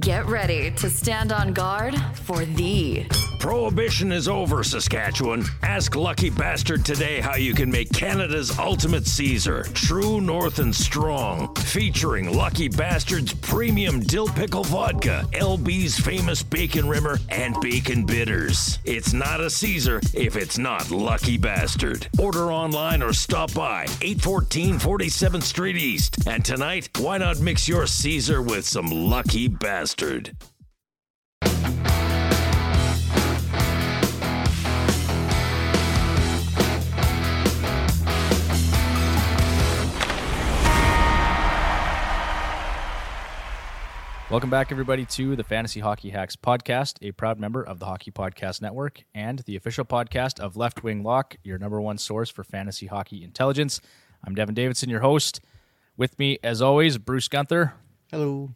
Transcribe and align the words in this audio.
Get 0.00 0.26
ready 0.26 0.72
to 0.72 0.90
stand 0.90 1.30
on 1.30 1.52
guard 1.52 1.94
for 2.14 2.44
the 2.44 3.06
Prohibition 3.44 4.10
is 4.10 4.26
over, 4.26 4.64
Saskatchewan. 4.64 5.44
Ask 5.62 5.96
Lucky 5.96 6.30
Bastard 6.30 6.82
today 6.82 7.20
how 7.20 7.36
you 7.36 7.52
can 7.52 7.70
make 7.70 7.92
Canada's 7.92 8.58
ultimate 8.58 9.06
Caesar, 9.06 9.64
true 9.74 10.22
north 10.22 10.60
and 10.60 10.74
strong. 10.74 11.54
Featuring 11.56 12.34
Lucky 12.34 12.68
Bastard's 12.68 13.34
premium 13.34 14.00
dill 14.00 14.28
pickle 14.28 14.64
vodka, 14.64 15.28
LB's 15.32 15.98
famous 15.98 16.42
bacon 16.42 16.88
rimmer, 16.88 17.18
and 17.28 17.54
bacon 17.60 18.06
bitters. 18.06 18.78
It's 18.86 19.12
not 19.12 19.42
a 19.42 19.50
Caesar 19.50 20.00
if 20.14 20.36
it's 20.36 20.56
not 20.56 20.90
Lucky 20.90 21.36
Bastard. 21.36 22.08
Order 22.18 22.50
online 22.50 23.02
or 23.02 23.12
stop 23.12 23.52
by 23.52 23.82
814 24.00 24.78
47th 24.78 25.42
Street 25.42 25.76
East. 25.76 26.26
And 26.26 26.42
tonight, 26.42 26.88
why 26.98 27.18
not 27.18 27.40
mix 27.40 27.68
your 27.68 27.86
Caesar 27.86 28.40
with 28.40 28.64
some 28.64 28.86
Lucky 28.90 29.48
Bastard? 29.48 30.34
Welcome 44.34 44.50
back, 44.50 44.72
everybody, 44.72 45.04
to 45.04 45.36
the 45.36 45.44
Fantasy 45.44 45.78
Hockey 45.78 46.10
Hacks 46.10 46.34
podcast, 46.34 46.96
a 47.02 47.12
proud 47.12 47.38
member 47.38 47.62
of 47.62 47.78
the 47.78 47.86
Hockey 47.86 48.10
Podcast 48.10 48.60
Network 48.60 49.04
and 49.14 49.38
the 49.46 49.54
official 49.54 49.84
podcast 49.84 50.40
of 50.40 50.56
Left 50.56 50.82
Wing 50.82 51.04
Lock, 51.04 51.36
your 51.44 51.56
number 51.56 51.80
one 51.80 51.98
source 51.98 52.30
for 52.30 52.42
fantasy 52.42 52.86
hockey 52.86 53.22
intelligence. 53.22 53.80
I'm 54.24 54.34
Devin 54.34 54.56
Davidson, 54.56 54.90
your 54.90 55.02
host. 55.02 55.40
With 55.96 56.18
me, 56.18 56.40
as 56.42 56.60
always, 56.60 56.98
Bruce 56.98 57.28
Gunther. 57.28 57.74
Hello. 58.10 58.50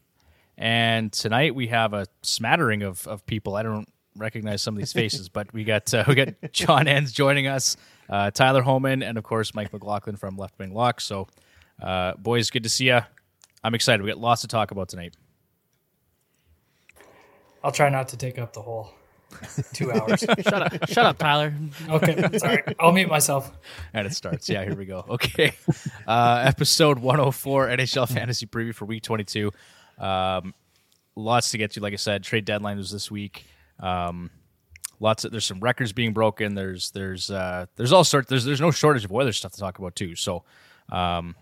And 0.57 1.13
tonight 1.13 1.55
we 1.55 1.69
have 1.69 1.95
a 1.95 2.07
smattering 2.23 2.83
of, 2.83 3.07
of 3.07 3.25
people. 3.25 3.55
I 3.55 3.63
don't 3.63 3.89
recognize 4.17 4.63
some 4.63 4.75
of 4.75 4.79
these 4.79 4.93
faces, 5.03 5.29
but 5.29 5.53
we 5.53 5.63
got 5.63 5.95
uh, 5.95 6.03
we 6.09 6.17
got 6.17 6.31
John 6.53 6.89
Enns 6.89 7.13
joining 7.13 7.47
us, 7.47 7.77
uh, 8.11 8.33
Tyler 8.33 8.63
Holman, 8.63 9.05
and 9.05 9.17
of 9.17 9.23
course 9.23 9.55
Mike 9.55 9.73
McLaughlin 9.73 10.17
from 10.17 10.37
Left 10.37 10.59
Wing 10.59 10.75
Lock. 10.75 11.01
So, 11.01 11.29
uh, 11.81 12.15
boys, 12.15 12.51
good 12.51 12.65
to 12.65 12.69
see 12.69 12.87
you. 12.87 12.99
I'm 13.63 13.77
excited. 13.77 14.03
We 14.03 14.11
got 14.11 14.19
lots 14.19 14.41
to 14.41 14.49
talk 14.49 14.73
about 14.73 14.89
tonight. 14.89 15.15
I'll 17.63 17.73
try 17.73 17.89
not 17.89 18.09
to 18.09 18.17
take 18.17 18.39
up 18.39 18.53
the 18.53 18.63
whole 18.63 18.93
two 19.73 19.93
hours. 19.93 20.21
Shut 20.21 20.55
up, 20.63 20.89
shut 20.89 21.07
up, 21.07 21.19
Tyler. 21.19 21.55
okay, 21.89 22.39
sorry. 22.39 22.63
I'll 22.79 22.93
mute 22.93 23.09
myself. 23.09 23.51
And 23.93 24.07
it 24.07 24.15
starts. 24.15 24.49
Yeah, 24.49 24.65
here 24.65 24.75
we 24.77 24.87
go. 24.87 25.05
Okay. 25.09 25.53
Uh, 26.07 26.43
episode 26.47 26.99
104 26.99 27.69
NHL 27.69 28.09
Fantasy 28.09 28.47
Preview 28.47 28.75
for 28.75 28.85
Week 28.87 29.03
22. 29.03 29.53
Um, 29.99 30.55
lots 31.17 31.51
to 31.51 31.59
get 31.59 31.73
to. 31.73 31.81
Like 31.81 31.93
I 31.93 31.97
said, 31.97 32.23
trade 32.23 32.45
deadline 32.45 32.79
was 32.79 32.91
this 32.91 33.11
week. 33.11 33.45
Um, 33.81 34.31
lots 35.01 35.25
of 35.25 35.33
there's 35.33 35.45
some 35.45 35.61
records 35.61 35.93
being 35.93 36.13
broken. 36.13 36.55
There's 36.55 36.91
there's 36.93 37.31
uh, 37.31 37.67
there's 37.77 37.93
all 37.93 38.05
sorts. 38.05 38.29
There's 38.29 38.45
there's 38.45 38.61
no 38.61 38.71
shortage 38.71 39.05
of 39.05 39.11
weather 39.11 39.33
stuff 39.33 39.53
to 39.53 39.59
talk 39.61 39.79
about 39.79 39.95
too. 39.97 40.15
So, 40.15 40.45
um, 40.91 41.35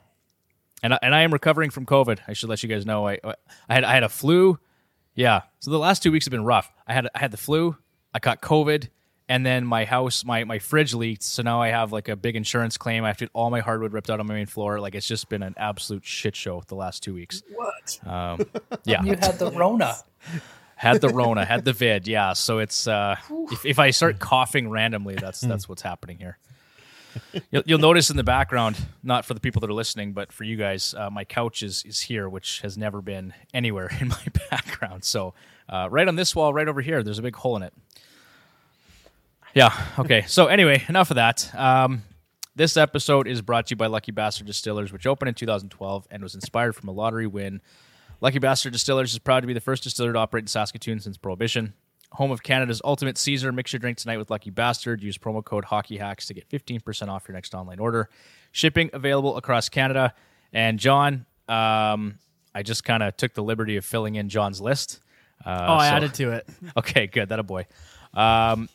and 0.83 0.95
I, 0.95 0.99
and 1.03 1.15
I 1.15 1.23
am 1.23 1.33
recovering 1.33 1.71
from 1.71 1.87
COVID. 1.87 2.21
I 2.27 2.33
should 2.33 2.49
let 2.49 2.63
you 2.63 2.69
guys 2.69 2.85
know. 2.85 3.07
I 3.07 3.19
I 3.25 3.75
had 3.75 3.85
I 3.85 3.93
had 3.95 4.03
a 4.03 4.09
flu. 4.09 4.59
Yeah. 5.17 5.43
So 5.59 5.73
the 5.73 5.79
last 5.79 6.03
two 6.03 6.13
weeks 6.13 6.27
have 6.27 6.31
been 6.31 6.45
rough. 6.45 6.73
I 6.87 6.93
had 6.93 7.09
I 7.15 7.19
had 7.19 7.33
the 7.33 7.37
flu. 7.37 7.77
I 8.15 8.19
caught 8.21 8.41
COVID, 8.41 8.89
and 9.29 9.45
then 9.45 9.67
my 9.67 9.85
house, 9.85 10.25
my 10.25 10.45
my 10.45 10.59
fridge 10.61 10.95
leaked. 10.95 11.25
So 11.25 11.43
now 11.43 11.61
I 11.61 11.69
have 11.69 11.91
like 11.91 12.09
a 12.09 12.15
big 12.15 12.37
insurance 12.37 12.77
claim. 12.77 13.03
I 13.03 13.09
have 13.09 13.17
to 13.19 13.25
get 13.25 13.31
all 13.33 13.51
my 13.51 13.61
hardwood 13.61 13.93
ripped 13.93 14.11
out 14.11 14.21
on 14.21 14.27
my 14.27 14.35
main 14.35 14.47
floor. 14.47 14.79
Like 14.79 14.95
it's 14.95 15.09
just 15.09 15.29
been 15.29 15.43
an 15.43 15.55
absolute 15.57 16.05
shit 16.05 16.37
show 16.37 16.63
the 16.69 16.77
last 16.77 17.03
two 17.03 17.15
weeks. 17.15 17.43
What? 17.53 17.99
Um, 18.07 18.47
yeah. 18.85 19.03
You 19.03 19.17
had 19.17 19.39
the 19.39 19.51
Rona. 19.51 19.97
had 20.77 21.01
the 21.01 21.09
Rona, 21.09 21.45
had 21.45 21.65
the 21.65 21.73
vid. 21.73 22.07
Yeah. 22.07 22.35
So 22.35 22.59
it's 22.59 22.87
uh, 22.87 23.17
if 23.51 23.65
if 23.65 23.79
I 23.79 23.91
start 23.91 24.19
coughing 24.19 24.69
randomly, 24.69 25.15
that's 25.17 25.41
that's 25.41 25.69
what's 25.69 25.83
happening 25.83 26.19
here. 26.19 26.39
You'll, 27.51 27.63
you'll 27.67 27.79
notice 27.79 28.11
in 28.11 28.17
the 28.17 28.25
background, 28.25 28.77
not 29.03 29.25
for 29.25 29.35
the 29.35 29.41
people 29.41 29.61
that 29.61 29.71
are 29.71 29.75
listening, 29.75 30.13
but 30.13 30.33
for 30.33 30.45
you 30.45 30.57
guys, 30.57 30.95
uh, 30.97 31.11
my 31.11 31.25
couch 31.25 31.63
is 31.63 31.85
is 31.85 32.01
here, 32.01 32.29
which 32.29 32.61
has 32.61 32.77
never 32.77 33.01
been 33.01 33.35
anywhere 33.55 33.91
in 34.01 34.09
my 34.09 34.25
background. 34.51 35.05
So 35.05 35.35
uh, 35.69 35.89
right 35.91 36.09
on 36.09 36.17
this 36.17 36.35
wall, 36.35 36.53
right 36.53 36.69
over 36.69 36.81
here, 36.81 37.03
there's 37.03 37.19
a 37.19 37.23
big 37.23 37.37
hole 37.37 37.57
in 37.57 37.63
it. 37.63 37.75
Yeah. 39.55 39.73
Okay. 39.99 40.25
So 40.27 40.47
anyway, 40.47 40.85
enough 40.89 41.11
of 41.11 41.17
that. 41.17 41.55
Um, 41.55 42.03
this 42.55 42.77
episode 42.77 43.27
is 43.29 43.43
brought 43.43 43.67
to 43.67 43.73
you 43.73 43.77
by 43.77 43.87
Lucky 43.87 44.13
Bastard 44.13 44.47
Distillers, 44.47 44.93
which 44.93 45.07
opened 45.07 45.29
in 45.29 45.35
2012 45.35 46.07
and 46.11 46.23
was 46.23 46.35
inspired 46.35 46.75
from 46.75 46.89
a 46.89 46.93
lottery 46.93 47.27
win. 47.27 47.61
Lucky 48.21 48.39
Bastard 48.39 48.73
Distillers 48.73 49.13
is 49.13 49.19
proud 49.19 49.41
to 49.41 49.47
be 49.47 49.53
the 49.53 49.61
first 49.61 49.83
distiller 49.83 50.13
to 50.13 50.19
operate 50.19 50.45
in 50.45 50.49
Saskatoon 50.49 51.01
since 51.01 51.19
Prohibition. 51.19 51.75
Home 52.13 52.31
of 52.31 52.43
Canada's 52.43 52.81
ultimate 52.85 53.19
Caesar. 53.19 53.53
Mix 53.53 53.73
your 53.73 53.81
drink 53.81 53.99
tonight 53.99 54.17
with 54.19 54.31
Lucky 54.31 54.51
Bastard. 54.51 55.03
Use 55.03 55.19
promo 55.19 55.45
code 55.45 55.65
HockeyHacks 55.65 56.27
to 56.29 56.35
get 56.35 56.49
15% 56.49 57.09
off 57.09 57.27
your 57.29 57.35
next 57.35 57.55
online 57.55 57.79
order. 57.79 58.09
Shipping 58.53 58.91
available 58.93 59.37
across 59.37 59.69
Canada. 59.69 60.15
And 60.53 60.79
John, 60.79 61.27
um, 61.49 62.19
I 62.55 62.63
just 62.63 62.85
kind 62.85 63.03
of 63.03 63.17
took 63.17 63.35
the 63.35 63.43
liberty 63.43 63.77
of 63.77 63.85
filling 63.85 64.15
in 64.15 64.29
John's 64.29 64.61
list. 64.61 65.01
Uh, 65.45 65.67
Oh, 65.69 65.75
I 65.75 65.89
so- 65.91 65.95
added 65.97 66.15
to 66.15 66.31
it. 66.33 66.49
Okay, 66.77 67.07
good. 67.07 67.29
That 67.29 67.39
a 67.39 67.43
boy. 67.43 67.67
Um, 68.15 68.69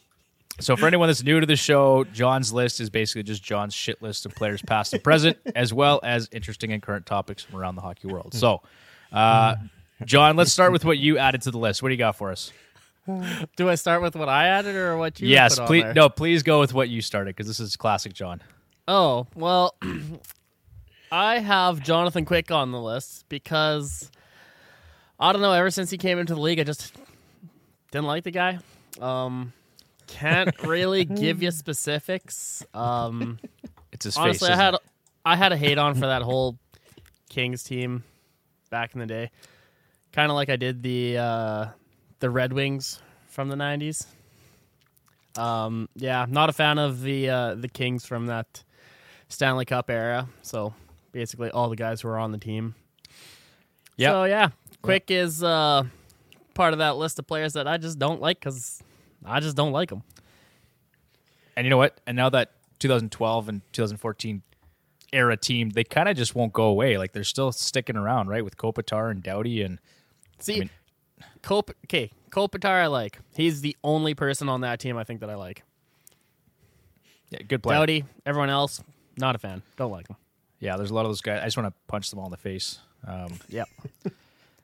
so 0.59 0.75
for 0.75 0.85
anyone 0.85 1.07
that's 1.07 1.23
new 1.23 1.39
to 1.39 1.45
the 1.47 1.55
show, 1.55 2.03
John's 2.03 2.53
list 2.53 2.79
is 2.79 2.91
basically 2.91 3.23
just 3.23 3.41
John's 3.41 3.73
shit 3.73 4.01
list 4.03 4.27
of 4.27 4.35
players 4.35 4.61
past 4.61 4.93
and 4.93 5.03
present, 5.03 5.37
as 5.55 5.73
well 5.73 5.99
as 6.03 6.29
interesting 6.31 6.71
and 6.73 6.83
current 6.83 7.07
topics 7.07 7.41
from 7.41 7.59
around 7.59 7.75
the 7.75 7.81
hockey 7.81 8.07
world. 8.07 8.35
So, 8.35 8.61
uh, 9.11 9.55
John, 10.05 10.35
let's 10.35 10.51
start 10.51 10.71
with 10.71 10.85
what 10.85 10.99
you 10.99 11.17
added 11.17 11.41
to 11.43 11.51
the 11.51 11.57
list. 11.57 11.81
What 11.81 11.89
do 11.89 11.93
you 11.93 11.97
got 11.99 12.15
for 12.17 12.31
us? 12.31 12.51
Do 13.55 13.69
I 13.69 13.75
start 13.75 14.01
with 14.01 14.15
what 14.15 14.29
I 14.29 14.47
added 14.47 14.75
or 14.75 14.97
what 14.97 15.19
you? 15.19 15.27
yes, 15.27 15.59
please. 15.59 15.85
No, 15.95 16.09
please 16.09 16.43
go 16.43 16.59
with 16.59 16.73
what 16.73 16.89
you 16.89 17.01
started 17.01 17.35
because 17.35 17.47
this 17.47 17.59
is 17.59 17.75
classic 17.75 18.13
John. 18.13 18.41
Oh 18.87 19.27
well, 19.35 19.75
I 21.11 21.39
have 21.39 21.81
Jonathan 21.81 22.25
Quick 22.25 22.51
on 22.51 22.71
the 22.71 22.79
list 22.81 23.25
because 23.29 24.11
I 25.19 25.31
don't 25.33 25.41
know. 25.41 25.53
Ever 25.53 25.71
since 25.71 25.89
he 25.89 25.97
came 25.97 26.19
into 26.19 26.35
the 26.35 26.41
league, 26.41 26.59
I 26.59 26.63
just 26.63 26.95
didn't 27.91 28.07
like 28.07 28.23
the 28.23 28.31
guy. 28.31 28.59
Um, 28.99 29.53
can't 30.07 30.61
really 30.63 31.05
give 31.05 31.41
you 31.41 31.51
specifics. 31.51 32.65
Um, 32.73 33.39
It's 33.93 34.05
his 34.05 34.17
honestly, 34.17 34.47
face. 34.47 34.57
I 34.57 34.61
had 34.61 34.69
isn't 34.69 34.83
I 35.25 35.35
had 35.35 35.51
a 35.51 35.57
hate 35.57 35.77
on 35.77 35.93
for 35.95 36.07
that 36.07 36.21
whole 36.21 36.57
Kings 37.29 37.61
team 37.61 38.03
back 38.69 38.93
in 38.93 38.99
the 38.99 39.05
day, 39.05 39.29
kind 40.13 40.31
of 40.31 40.35
like 40.35 40.49
I 40.49 40.55
did 40.55 40.81
the 40.81 41.17
uh, 41.17 41.65
the 42.21 42.29
Red 42.29 42.53
Wings 42.53 43.01
from 43.27 43.49
the 43.49 43.55
'90s. 43.57 44.05
Um, 45.37 45.89
yeah, 45.95 46.25
not 46.29 46.49
a 46.49 46.53
fan 46.53 46.77
of 46.79 47.01
the 47.01 47.29
uh, 47.29 47.55
the 47.55 47.67
Kings 47.67 48.05
from 48.05 48.27
that 48.27 48.63
Stanley 49.27 49.65
Cup 49.65 49.89
era. 49.89 50.27
So 50.41 50.73
basically, 51.11 51.51
all 51.51 51.69
the 51.69 51.75
guys 51.75 52.01
who 52.01 52.07
are 52.07 52.17
on 52.17 52.31
the 52.31 52.37
team. 52.37 52.75
Yeah. 53.97 54.11
So 54.11 54.23
yeah, 54.23 54.49
Quick 54.81 55.11
is 55.11 55.43
uh, 55.43 55.83
part 56.53 56.73
of 56.73 56.79
that 56.79 56.97
list 56.97 57.19
of 57.19 57.27
players 57.27 57.53
that 57.53 57.67
I 57.67 57.77
just 57.77 57.99
don't 57.99 58.21
like 58.21 58.39
because 58.39 58.81
I 59.25 59.39
just 59.39 59.55
don't 59.55 59.71
like 59.71 59.89
them. 59.89 60.03
And 61.55 61.65
you 61.65 61.69
know 61.69 61.77
what? 61.77 61.99
And 62.07 62.15
now 62.15 62.29
that 62.29 62.51
2012 62.79 63.49
and 63.49 63.61
2014 63.73 64.41
era 65.13 65.35
team, 65.37 65.69
they 65.69 65.83
kind 65.83 66.07
of 66.09 66.15
just 66.15 66.33
won't 66.33 66.53
go 66.53 66.63
away. 66.63 66.97
Like 66.97 67.11
they're 67.11 67.23
still 67.23 67.51
sticking 67.51 67.97
around, 67.97 68.29
right? 68.29 68.43
With 68.43 68.57
Kopitar 68.57 69.11
and 69.11 69.21
Doughty 69.21 69.61
and 69.61 69.79
See, 70.39 70.55
I 70.55 70.59
mean- 70.59 70.69
Kop- 71.43 71.73
okay, 71.85 72.11
Kopitar 72.29 72.81
I 72.83 72.87
like. 72.87 73.19
He's 73.35 73.61
the 73.61 73.75
only 73.83 74.13
person 74.13 74.47
on 74.49 74.61
that 74.61 74.79
team 74.79 74.97
I 74.97 75.03
think 75.03 75.19
that 75.21 75.29
I 75.29 75.35
like. 75.35 75.63
yeah, 77.29 77.39
good 77.47 77.63
player. 77.63 77.77
Doughty, 77.79 78.05
everyone 78.25 78.49
else, 78.49 78.81
not 79.17 79.35
a 79.35 79.39
fan. 79.39 79.61
Don't 79.77 79.91
like 79.91 80.07
him. 80.07 80.15
Yeah, 80.59 80.77
there's 80.77 80.91
a 80.91 80.93
lot 80.93 81.05
of 81.05 81.09
those 81.09 81.21
guys. 81.21 81.39
I 81.41 81.45
just 81.45 81.57
want 81.57 81.67
to 81.69 81.73
punch 81.87 82.09
them 82.09 82.19
all 82.19 82.25
in 82.25 82.31
the 82.31 82.37
face. 82.37 82.79
Um, 83.07 83.39
Yep. 83.49 83.67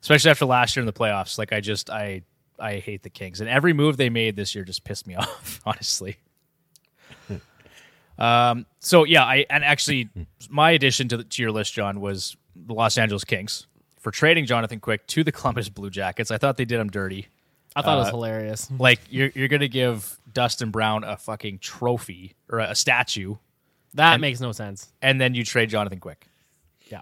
especially 0.01 0.29
after 0.31 0.45
last 0.45 0.75
year 0.75 0.81
in 0.81 0.85
the 0.85 0.93
playoffs. 0.93 1.37
Like 1.39 1.51
I 1.51 1.59
just 1.59 1.89
I 1.89 2.21
I 2.59 2.75
hate 2.75 3.01
the 3.03 3.09
Kings, 3.09 3.41
and 3.41 3.49
every 3.49 3.73
move 3.73 3.97
they 3.97 4.09
made 4.09 4.35
this 4.35 4.53
year 4.53 4.63
just 4.63 4.83
pissed 4.83 5.07
me 5.07 5.15
off. 5.17 5.59
Honestly. 5.65 6.17
um. 8.19 8.65
So 8.79 9.03
yeah, 9.03 9.23
I 9.23 9.45
and 9.49 9.63
actually 9.63 10.09
my 10.49 10.71
addition 10.71 11.07
to 11.09 11.17
the, 11.17 11.23
to 11.23 11.41
your 11.41 11.51
list, 11.51 11.73
John, 11.73 11.99
was 11.99 12.37
the 12.55 12.73
Los 12.73 12.97
Angeles 12.97 13.23
Kings 13.23 13.65
for 13.99 14.11
trading 14.11 14.45
Jonathan 14.45 14.79
Quick 14.79 15.05
to 15.07 15.23
the 15.23 15.31
Columbus 15.31 15.69
Blue 15.69 15.89
Jackets. 15.89 16.31
I 16.31 16.37
thought 16.37 16.57
they 16.57 16.65
did 16.65 16.79
him 16.79 16.89
dirty. 16.89 17.27
I 17.75 17.81
thought 17.81 17.95
it 17.97 17.99
was 17.99 18.07
Uh, 18.07 18.11
hilarious. 18.11 18.71
Like 18.79 18.99
you're 19.09 19.29
you're 19.35 19.47
gonna 19.47 19.67
give 19.67 20.17
Dustin 20.33 20.71
Brown 20.71 21.03
a 21.03 21.15
fucking 21.17 21.59
trophy 21.59 22.35
or 22.49 22.59
a 22.59 22.73
statue, 22.75 23.35
That 23.93 24.13
and- 24.13 24.21
makes 24.21 24.39
no 24.39 24.51
sense. 24.51 24.91
and 25.01 25.21
then 25.21 25.33
you 25.35 25.43
trade 25.43 25.69
Jonathan 25.69 25.99
Quick. 25.99 26.27
Yeah. 26.87 27.01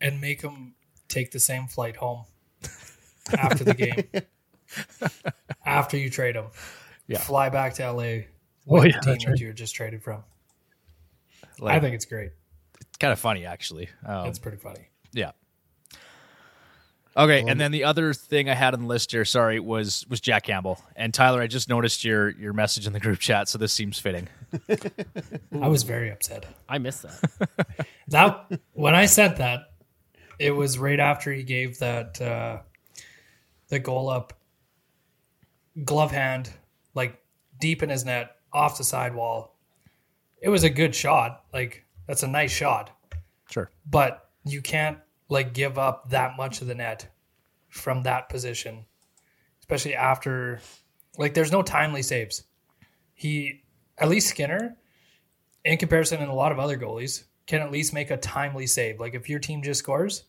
and 0.00 0.20
make 0.20 0.42
him 0.42 0.74
take 1.08 1.30
the 1.30 1.40
same 1.40 1.66
flight 1.66 1.96
home 1.96 2.24
after 3.36 3.64
the 3.64 3.74
game. 3.74 4.22
after 5.66 5.96
you 5.96 6.10
trade 6.10 6.36
him. 6.36 6.46
Yeah. 7.08 7.18
fly 7.18 7.48
back 7.48 7.74
to 7.74 7.90
LA 7.90 8.02
with 8.02 8.26
Oh, 8.68 8.76
yeah, 8.76 8.82
the 8.82 8.90
team 8.92 9.00
that's 9.04 9.24
that 9.24 9.30
right. 9.30 9.40
you 9.40 9.52
just 9.52 9.74
traded 9.74 10.02
from. 10.02 10.22
Like, 11.58 11.74
I 11.76 11.80
think 11.80 11.94
it's 11.94 12.04
great. 12.04 12.30
it's 12.80 12.96
kind 12.98 13.12
of 13.12 13.18
funny 13.18 13.44
actually. 13.44 13.88
Um, 14.06 14.26
It's 14.26 14.38
pretty 14.38 14.56
funny. 14.58 14.88
Yeah. 15.12 15.32
Okay, 17.14 17.44
and 17.46 17.60
then 17.60 17.72
the 17.72 17.84
other 17.84 18.14
thing 18.14 18.48
I 18.48 18.54
had 18.54 18.72
on 18.72 18.80
the 18.80 18.86
list 18.86 19.12
here, 19.12 19.24
sorry, 19.26 19.60
was 19.60 20.06
was 20.08 20.20
Jack 20.20 20.44
Campbell. 20.44 20.80
And 20.96 21.12
Tyler, 21.12 21.42
I 21.42 21.46
just 21.46 21.68
noticed 21.68 22.04
your 22.04 22.30
your 22.30 22.52
message 22.54 22.86
in 22.86 22.92
the 22.94 23.00
group 23.00 23.18
chat, 23.18 23.48
so 23.48 23.58
this 23.58 23.72
seems 23.72 23.98
fitting. 23.98 24.28
I 25.60 25.68
was 25.68 25.82
very 25.82 26.10
upset. 26.10 26.46
I 26.68 26.78
missed 26.78 27.02
that. 27.02 27.50
That 28.08 28.50
when 28.72 28.94
I 28.94 29.06
sent 29.06 29.36
that, 29.36 29.72
it 30.38 30.50
was 30.50 30.78
right 30.78 31.00
after 31.00 31.32
he 31.32 31.42
gave 31.42 31.78
that 31.78 32.20
uh, 32.20 32.58
the 33.68 33.78
goal 33.78 34.10
up 34.10 34.32
glove 35.84 36.10
hand, 36.10 36.50
like 36.94 37.18
deep 37.60 37.82
in 37.82 37.88
his 37.88 38.04
net, 38.04 38.36
off 38.52 38.76
the 38.78 38.84
sidewall. 38.84 39.54
It 40.42 40.48
was 40.48 40.64
a 40.64 40.70
good 40.70 40.94
shot. 40.94 41.44
Like 41.52 41.84
that's 42.06 42.22
a 42.22 42.28
nice 42.28 42.50
shot, 42.52 42.90
Sure. 43.50 43.70
but 43.88 44.28
you 44.44 44.60
can't 44.60 44.98
like 45.32 45.54
give 45.54 45.78
up 45.78 46.10
that 46.10 46.36
much 46.36 46.60
of 46.60 46.66
the 46.66 46.74
net 46.74 47.08
from 47.68 48.02
that 48.02 48.28
position, 48.28 48.84
especially 49.60 49.94
after 49.94 50.60
like 51.18 51.34
there's 51.34 51.50
no 51.50 51.62
timely 51.62 52.02
saves. 52.02 52.44
He 53.14 53.62
at 53.98 54.08
least 54.08 54.28
Skinner, 54.28 54.76
in 55.64 55.78
comparison 55.78 56.20
and 56.20 56.30
a 56.30 56.34
lot 56.34 56.52
of 56.52 56.58
other 56.58 56.78
goalies, 56.78 57.24
can 57.46 57.62
at 57.62 57.72
least 57.72 57.94
make 57.94 58.10
a 58.10 58.16
timely 58.16 58.66
save. 58.66 59.00
Like 59.00 59.14
if 59.14 59.28
your 59.28 59.38
team 59.38 59.62
just 59.62 59.80
scores, 59.80 60.24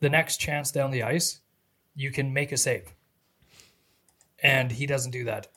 the 0.00 0.10
next 0.10 0.38
chance 0.38 0.70
down 0.70 0.90
the 0.90 1.02
ice, 1.02 1.40
you 1.94 2.10
can 2.10 2.32
make 2.32 2.52
a 2.52 2.56
save. 2.56 2.94
And 4.42 4.70
he 4.70 4.86
doesn't 4.86 5.12
do 5.12 5.24
that. 5.24 5.48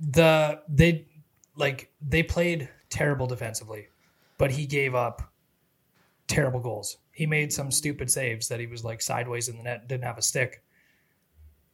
The 0.00 0.62
they 0.68 1.06
like 1.56 1.92
they 2.00 2.22
played 2.22 2.68
terrible 2.88 3.26
defensively, 3.26 3.88
but 4.38 4.50
he 4.50 4.64
gave 4.66 4.94
up 4.94 5.30
terrible 6.26 6.60
goals. 6.60 6.96
He 7.20 7.26
made 7.26 7.52
some 7.52 7.70
stupid 7.70 8.10
saves 8.10 8.48
that 8.48 8.60
he 8.60 8.66
was 8.66 8.82
like 8.82 9.02
sideways 9.02 9.50
in 9.50 9.58
the 9.58 9.62
net, 9.62 9.86
didn't 9.86 10.04
have 10.04 10.16
a 10.16 10.22
stick. 10.22 10.62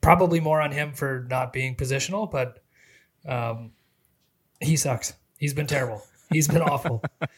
Probably 0.00 0.40
more 0.40 0.60
on 0.60 0.72
him 0.72 0.92
for 0.92 1.24
not 1.30 1.52
being 1.52 1.76
positional, 1.76 2.28
but 2.28 2.64
um, 3.28 3.70
he 4.60 4.74
sucks. 4.74 5.14
He's 5.38 5.54
been 5.54 5.68
terrible. 5.68 6.02
He's 6.32 6.48
been 6.48 6.62
awful. 6.62 7.00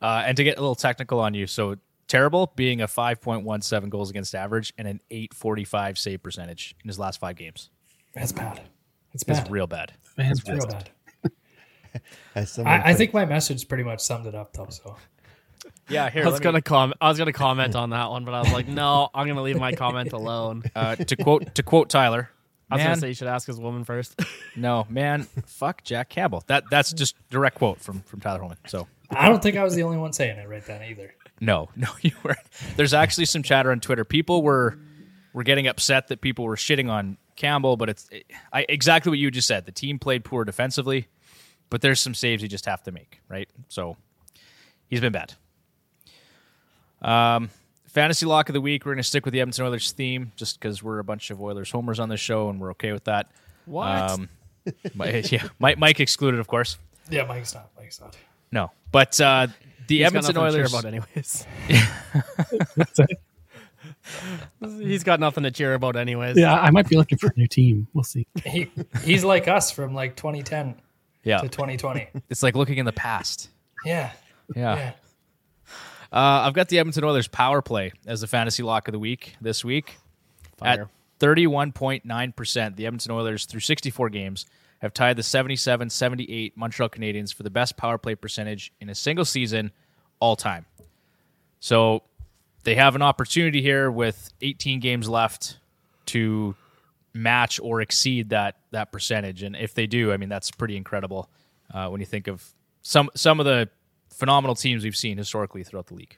Uh, 0.00 0.24
and 0.26 0.36
to 0.36 0.42
get 0.42 0.58
a 0.58 0.60
little 0.60 0.74
technical 0.74 1.20
on 1.20 1.32
you, 1.32 1.46
so 1.46 1.76
terrible 2.08 2.52
being 2.56 2.80
a 2.80 2.88
5.17 2.88 3.88
goals 3.88 4.10
against 4.10 4.34
average 4.34 4.72
and 4.76 4.88
an 4.88 5.00
845 5.12 5.96
save 5.96 6.20
percentage 6.20 6.74
in 6.82 6.88
his 6.88 6.98
last 6.98 7.20
five 7.20 7.36
games. 7.36 7.70
That's 8.12 8.32
bad. 8.32 8.62
It's 9.12 9.22
It's 9.28 9.48
real 9.48 9.68
bad. 9.68 9.92
It's 10.18 10.48
real 10.48 10.66
bad. 10.66 10.90
As 12.34 12.50
someone 12.50 12.74
I, 12.80 12.90
I 12.90 12.94
think 12.94 13.14
my 13.14 13.24
message 13.24 13.68
pretty 13.68 13.84
much 13.84 14.00
summed 14.00 14.26
it 14.26 14.34
up, 14.34 14.52
though. 14.54 14.66
So 14.70 14.96
Yeah, 15.92 16.10
here. 16.10 16.24
I 16.24 16.28
was 16.28 16.40
gonna 16.40 16.62
comment. 16.62 16.98
I 17.00 17.08
was 17.08 17.18
gonna 17.18 17.32
comment 17.32 17.76
on 17.76 17.90
that 17.90 18.10
one, 18.10 18.24
but 18.24 18.34
I 18.34 18.40
was 18.40 18.52
like, 18.52 18.68
no, 18.68 19.08
I'm 19.14 19.26
gonna 19.26 19.42
leave 19.42 19.58
my 19.58 19.72
comment 19.72 20.12
alone. 20.12 20.64
uh, 20.74 20.96
to 20.96 21.16
quote 21.16 21.54
to 21.54 21.62
quote 21.62 21.88
Tyler. 21.88 22.30
I 22.70 22.76
was 22.76 22.80
Man, 22.80 22.86
gonna 22.88 23.00
say 23.00 23.08
you 23.08 23.14
should 23.14 23.28
ask 23.28 23.46
his 23.46 23.60
woman 23.60 23.84
first. 23.84 24.18
no, 24.56 24.86
man, 24.88 25.24
fuck 25.44 25.84
Jack 25.84 26.08
Campbell. 26.08 26.42
That 26.46 26.64
that's 26.70 26.92
just 26.92 27.16
direct 27.28 27.58
quote 27.58 27.80
from 27.80 28.00
from 28.02 28.20
Tyler 28.20 28.40
Holman. 28.40 28.56
So 28.66 28.88
I 29.10 29.28
don't 29.28 29.42
think 29.42 29.56
I 29.56 29.64
was 29.64 29.74
the 29.74 29.82
only 29.82 29.98
one 29.98 30.12
saying 30.12 30.38
it 30.38 30.48
right 30.48 30.64
then 30.64 30.82
either. 30.82 31.14
No, 31.40 31.68
no, 31.76 31.88
you 32.00 32.12
weren't. 32.22 32.38
There's 32.76 32.94
actually 32.94 33.26
some 33.26 33.42
chatter 33.42 33.70
on 33.70 33.80
Twitter. 33.80 34.04
People 34.04 34.42
were 34.42 34.78
were 35.34 35.42
getting 35.42 35.66
upset 35.66 36.08
that 36.08 36.20
people 36.20 36.44
were 36.46 36.56
shitting 36.56 36.90
on 36.90 37.18
Campbell, 37.36 37.76
but 37.76 37.90
it's 37.90 38.08
I, 38.52 38.64
exactly 38.68 39.10
what 39.10 39.18
you 39.18 39.30
just 39.30 39.48
said. 39.48 39.66
The 39.66 39.72
team 39.72 39.98
played 39.98 40.24
poor 40.24 40.44
defensively, 40.44 41.08
but 41.68 41.82
there's 41.82 42.00
some 42.00 42.14
saves 42.14 42.42
you 42.42 42.48
just 42.48 42.66
have 42.66 42.82
to 42.84 42.92
make, 42.92 43.20
right? 43.28 43.50
So 43.68 43.96
he's 44.88 45.00
been 45.00 45.12
bad. 45.12 45.34
Um, 47.02 47.50
fantasy 47.86 48.26
lock 48.26 48.48
of 48.48 48.52
the 48.54 48.60
week. 48.60 48.84
We're 48.86 48.92
going 48.92 49.02
to 49.02 49.08
stick 49.08 49.24
with 49.24 49.32
the 49.32 49.40
Edmonton 49.40 49.64
Oilers 49.66 49.92
theme, 49.92 50.32
just 50.36 50.58
because 50.60 50.82
we're 50.82 50.98
a 50.98 51.04
bunch 51.04 51.30
of 51.30 51.40
Oilers 51.42 51.70
homers 51.70 51.98
on 52.00 52.08
this 52.08 52.20
show, 52.20 52.48
and 52.48 52.60
we're 52.60 52.70
okay 52.72 52.92
with 52.92 53.04
that. 53.04 53.30
What? 53.66 53.88
Um, 53.88 54.28
Mi- 54.94 55.20
yeah, 55.30 55.48
Mike, 55.58 55.78
Mike 55.78 56.00
excluded, 56.00 56.38
of 56.40 56.46
course. 56.46 56.78
Yeah, 57.10 57.24
Mike's 57.24 57.54
not. 57.54 57.70
Mike's 57.76 58.00
not. 58.00 58.16
No, 58.52 58.70
but 58.92 59.20
uh, 59.20 59.48
the 59.88 59.98
He's 60.04 60.12
got 60.12 60.16
Edmonton 60.16 60.34
nothing 60.34 60.52
to 60.52 60.52
cheer 60.52 60.60
Oilers. 60.60 60.72
about 60.72 60.84
anyways. 60.84 61.46
He's 64.80 65.04
got 65.04 65.20
nothing 65.20 65.44
to 65.44 65.50
cheer 65.50 65.74
about 65.74 65.96
anyways. 65.96 66.36
Yeah, 66.36 66.54
I 66.54 66.70
might 66.70 66.88
be 66.88 66.96
looking 66.96 67.18
for 67.18 67.28
a 67.28 67.32
new 67.36 67.46
team. 67.46 67.86
We'll 67.94 68.04
see. 68.04 68.26
He 68.44 68.70
he's 69.04 69.24
like 69.24 69.48
us 69.48 69.70
from 69.70 69.94
like 69.94 70.16
2010 70.16 70.74
yeah, 71.24 71.38
to 71.38 71.48
2020. 71.48 72.08
it's 72.28 72.42
like 72.42 72.54
looking 72.56 72.78
in 72.78 72.84
the 72.86 72.92
past. 72.92 73.48
Yeah, 73.84 74.12
Yeah. 74.54 74.76
yeah. 74.76 74.92
Uh, 76.12 76.44
I've 76.44 76.52
got 76.52 76.68
the 76.68 76.78
Edmonton 76.78 77.04
Oilers 77.04 77.26
power 77.26 77.62
play 77.62 77.92
as 78.06 78.20
the 78.20 78.26
fantasy 78.26 78.62
lock 78.62 78.86
of 78.86 78.92
the 78.92 78.98
week 78.98 79.34
this 79.40 79.64
week. 79.64 79.98
Fire. 80.58 80.82
At 80.82 80.88
31.9%, 81.20 82.76
the 82.76 82.86
Edmonton 82.86 83.12
Oilers, 83.12 83.46
through 83.46 83.60
64 83.60 84.10
games, 84.10 84.44
have 84.80 84.92
tied 84.92 85.16
the 85.16 85.22
77 85.22 85.88
78 85.88 86.56
Montreal 86.56 86.90
Canadiens 86.90 87.32
for 87.32 87.44
the 87.44 87.50
best 87.50 87.76
power 87.76 87.96
play 87.96 88.14
percentage 88.14 88.72
in 88.80 88.90
a 88.90 88.94
single 88.94 89.24
season 89.24 89.70
all 90.20 90.36
time. 90.36 90.66
So 91.60 92.02
they 92.64 92.74
have 92.74 92.94
an 92.96 93.02
opportunity 93.02 93.62
here 93.62 93.90
with 93.90 94.32
18 94.42 94.80
games 94.80 95.08
left 95.08 95.58
to 96.06 96.56
match 97.14 97.60
or 97.62 97.80
exceed 97.80 98.30
that 98.30 98.56
that 98.72 98.90
percentage. 98.92 99.42
And 99.42 99.54
if 99.54 99.72
they 99.72 99.86
do, 99.86 100.12
I 100.12 100.16
mean, 100.16 100.28
that's 100.28 100.50
pretty 100.50 100.76
incredible 100.76 101.30
uh, 101.72 101.88
when 101.88 102.00
you 102.00 102.06
think 102.06 102.26
of 102.26 102.44
some 102.82 103.08
some 103.14 103.38
of 103.38 103.46
the 103.46 103.68
phenomenal 104.12 104.54
teams 104.54 104.84
we've 104.84 104.96
seen 104.96 105.18
historically 105.18 105.64
throughout 105.64 105.86
the 105.86 105.94
league. 105.94 106.16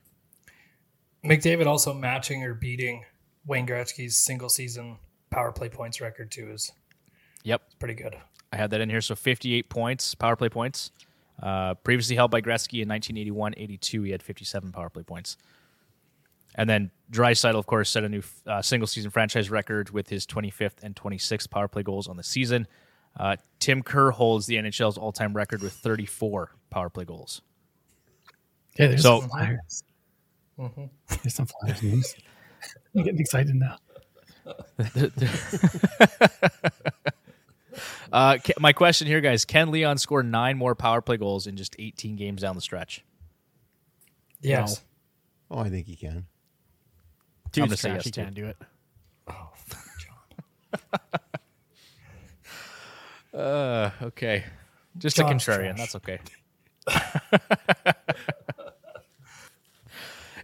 McDavid 1.24 1.66
also 1.66 1.94
matching 1.94 2.42
or 2.42 2.54
beating 2.54 3.04
Wayne 3.46 3.66
Gretzky's 3.66 4.16
single 4.16 4.48
season 4.48 4.98
power 5.30 5.52
play 5.52 5.68
points 5.68 6.00
record 6.00 6.30
too 6.30 6.50
is 6.50 6.70
Yep. 7.44 7.62
pretty 7.78 7.94
good. 7.94 8.16
I 8.52 8.56
had 8.56 8.70
that 8.70 8.80
in 8.80 8.88
here. 8.90 9.00
So 9.00 9.14
58 9.14 9.68
points, 9.68 10.14
power 10.14 10.36
play 10.36 10.48
points. 10.48 10.90
Uh, 11.42 11.74
previously 11.74 12.14
held 12.14 12.30
by 12.30 12.40
Gretzky 12.40 12.80
in 12.82 12.88
1981 12.88 13.54
82. 13.56 14.02
He 14.02 14.10
had 14.12 14.22
57 14.22 14.70
power 14.70 14.88
play 14.88 15.02
points. 15.02 15.36
And 16.54 16.70
then 16.70 16.92
Draisaitl, 17.10 17.56
of 17.56 17.66
course, 17.66 17.90
set 17.90 18.04
a 18.04 18.08
new 18.08 18.22
uh, 18.46 18.62
single 18.62 18.86
season 18.86 19.10
franchise 19.10 19.50
record 19.50 19.90
with 19.90 20.08
his 20.08 20.24
25th 20.26 20.82
and 20.84 20.94
26th 20.94 21.50
power 21.50 21.66
play 21.66 21.82
goals 21.82 22.06
on 22.06 22.16
the 22.16 22.22
season. 22.22 22.68
Uh, 23.18 23.36
Tim 23.58 23.82
Kerr 23.82 24.12
holds 24.12 24.46
the 24.46 24.54
NHL's 24.56 24.96
all 24.96 25.10
time 25.10 25.34
record 25.34 25.62
with 25.62 25.72
34 25.72 26.52
power 26.70 26.88
play 26.88 27.04
goals. 27.04 27.42
Okay, 28.76 28.88
there's 28.88 29.02
So- 29.02 29.20
some 29.20 29.28
flyers. 29.30 29.82
Mm-hmm. 30.58 30.84
There's 31.22 31.34
some 31.34 31.46
flyers 31.46 31.82
news. 31.82 32.14
I'm 32.94 33.02
getting 33.02 33.20
excited 33.20 33.54
now. 33.56 33.76
Uh, 38.12 38.38
my 38.60 38.72
question 38.72 39.08
here, 39.08 39.20
guys 39.20 39.44
Can 39.44 39.72
Leon 39.72 39.98
score 39.98 40.22
nine 40.22 40.56
more 40.56 40.76
power 40.76 41.00
play 41.00 41.16
goals 41.16 41.48
in 41.48 41.56
just 41.56 41.74
18 41.80 42.14
games 42.14 42.42
down 42.42 42.54
the 42.54 42.60
stretch? 42.60 43.04
Yes. 44.40 44.82
Oh, 45.50 45.58
I 45.58 45.68
think 45.68 45.88
he 45.88 45.96
can. 45.96 46.18
I'm 46.18 46.24
Dude's 47.50 47.66
gonna 47.66 47.76
say 47.76 47.88
yes, 47.94 48.04
he 48.04 48.10
too. 48.12 48.20
can't 48.22 48.34
do 48.34 48.46
it. 48.46 48.56
Oh, 49.26 49.50
John. 49.98 50.80
Uh, 53.40 53.90
okay. 54.00 54.44
Just 54.96 55.16
John's 55.16 55.48
a 55.48 55.50
contrarian. 55.50 55.74
trash. 55.76 55.92
That's 55.92 55.96
okay. 55.96 56.20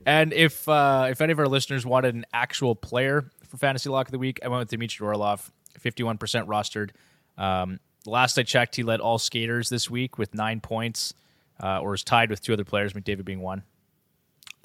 and 0.07 0.33
if 0.33 0.69
uh, 0.69 1.09
if 1.11 1.21
any 1.21 1.33
of 1.33 1.39
our 1.39 1.49
listeners 1.49 1.85
wanted 1.85 2.15
an 2.15 2.25
actual 2.33 2.75
player 2.75 3.31
for 3.47 3.57
fantasy 3.57 3.89
lock 3.89 4.09
of 4.09 4.13
the 4.13 4.19
week, 4.19 4.41
I 4.45 4.49
went 4.49 4.61
with 4.61 4.71
Dmitry 4.71 5.07
Orlov, 5.07 5.51
fifty 5.79 6.03
one 6.03 6.19
percent 6.19 6.49
rostered. 6.49 6.91
Um, 7.39 7.81
last 8.07 8.39
I 8.39 8.43
checked, 8.43 8.77
he 8.77 8.83
led 8.83 9.01
all 9.01 9.19
skaters 9.19 9.69
this 9.69 9.91
week 9.91 10.19
with 10.19 10.35
nine 10.35 10.61
points, 10.61 11.15
uh, 11.63 11.81
or 11.81 11.95
is 11.95 12.05
tied 12.05 12.31
with 12.31 12.43
two 12.43 12.53
other 12.53 12.65
players, 12.65 12.93
McDavid 12.93 13.25
being 13.25 13.41
one. 13.41 13.63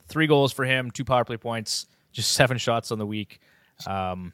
Three 0.08 0.28
goals 0.28 0.54
for 0.54 0.66
him, 0.66 0.92
two 0.92 1.06
power 1.06 1.26
play 1.26 1.38
points, 1.38 1.88
just 2.12 2.32
seven 2.34 2.58
shots 2.58 2.92
on 2.92 3.00
the 3.00 3.06
week. 3.06 3.40
Um, 3.86 4.34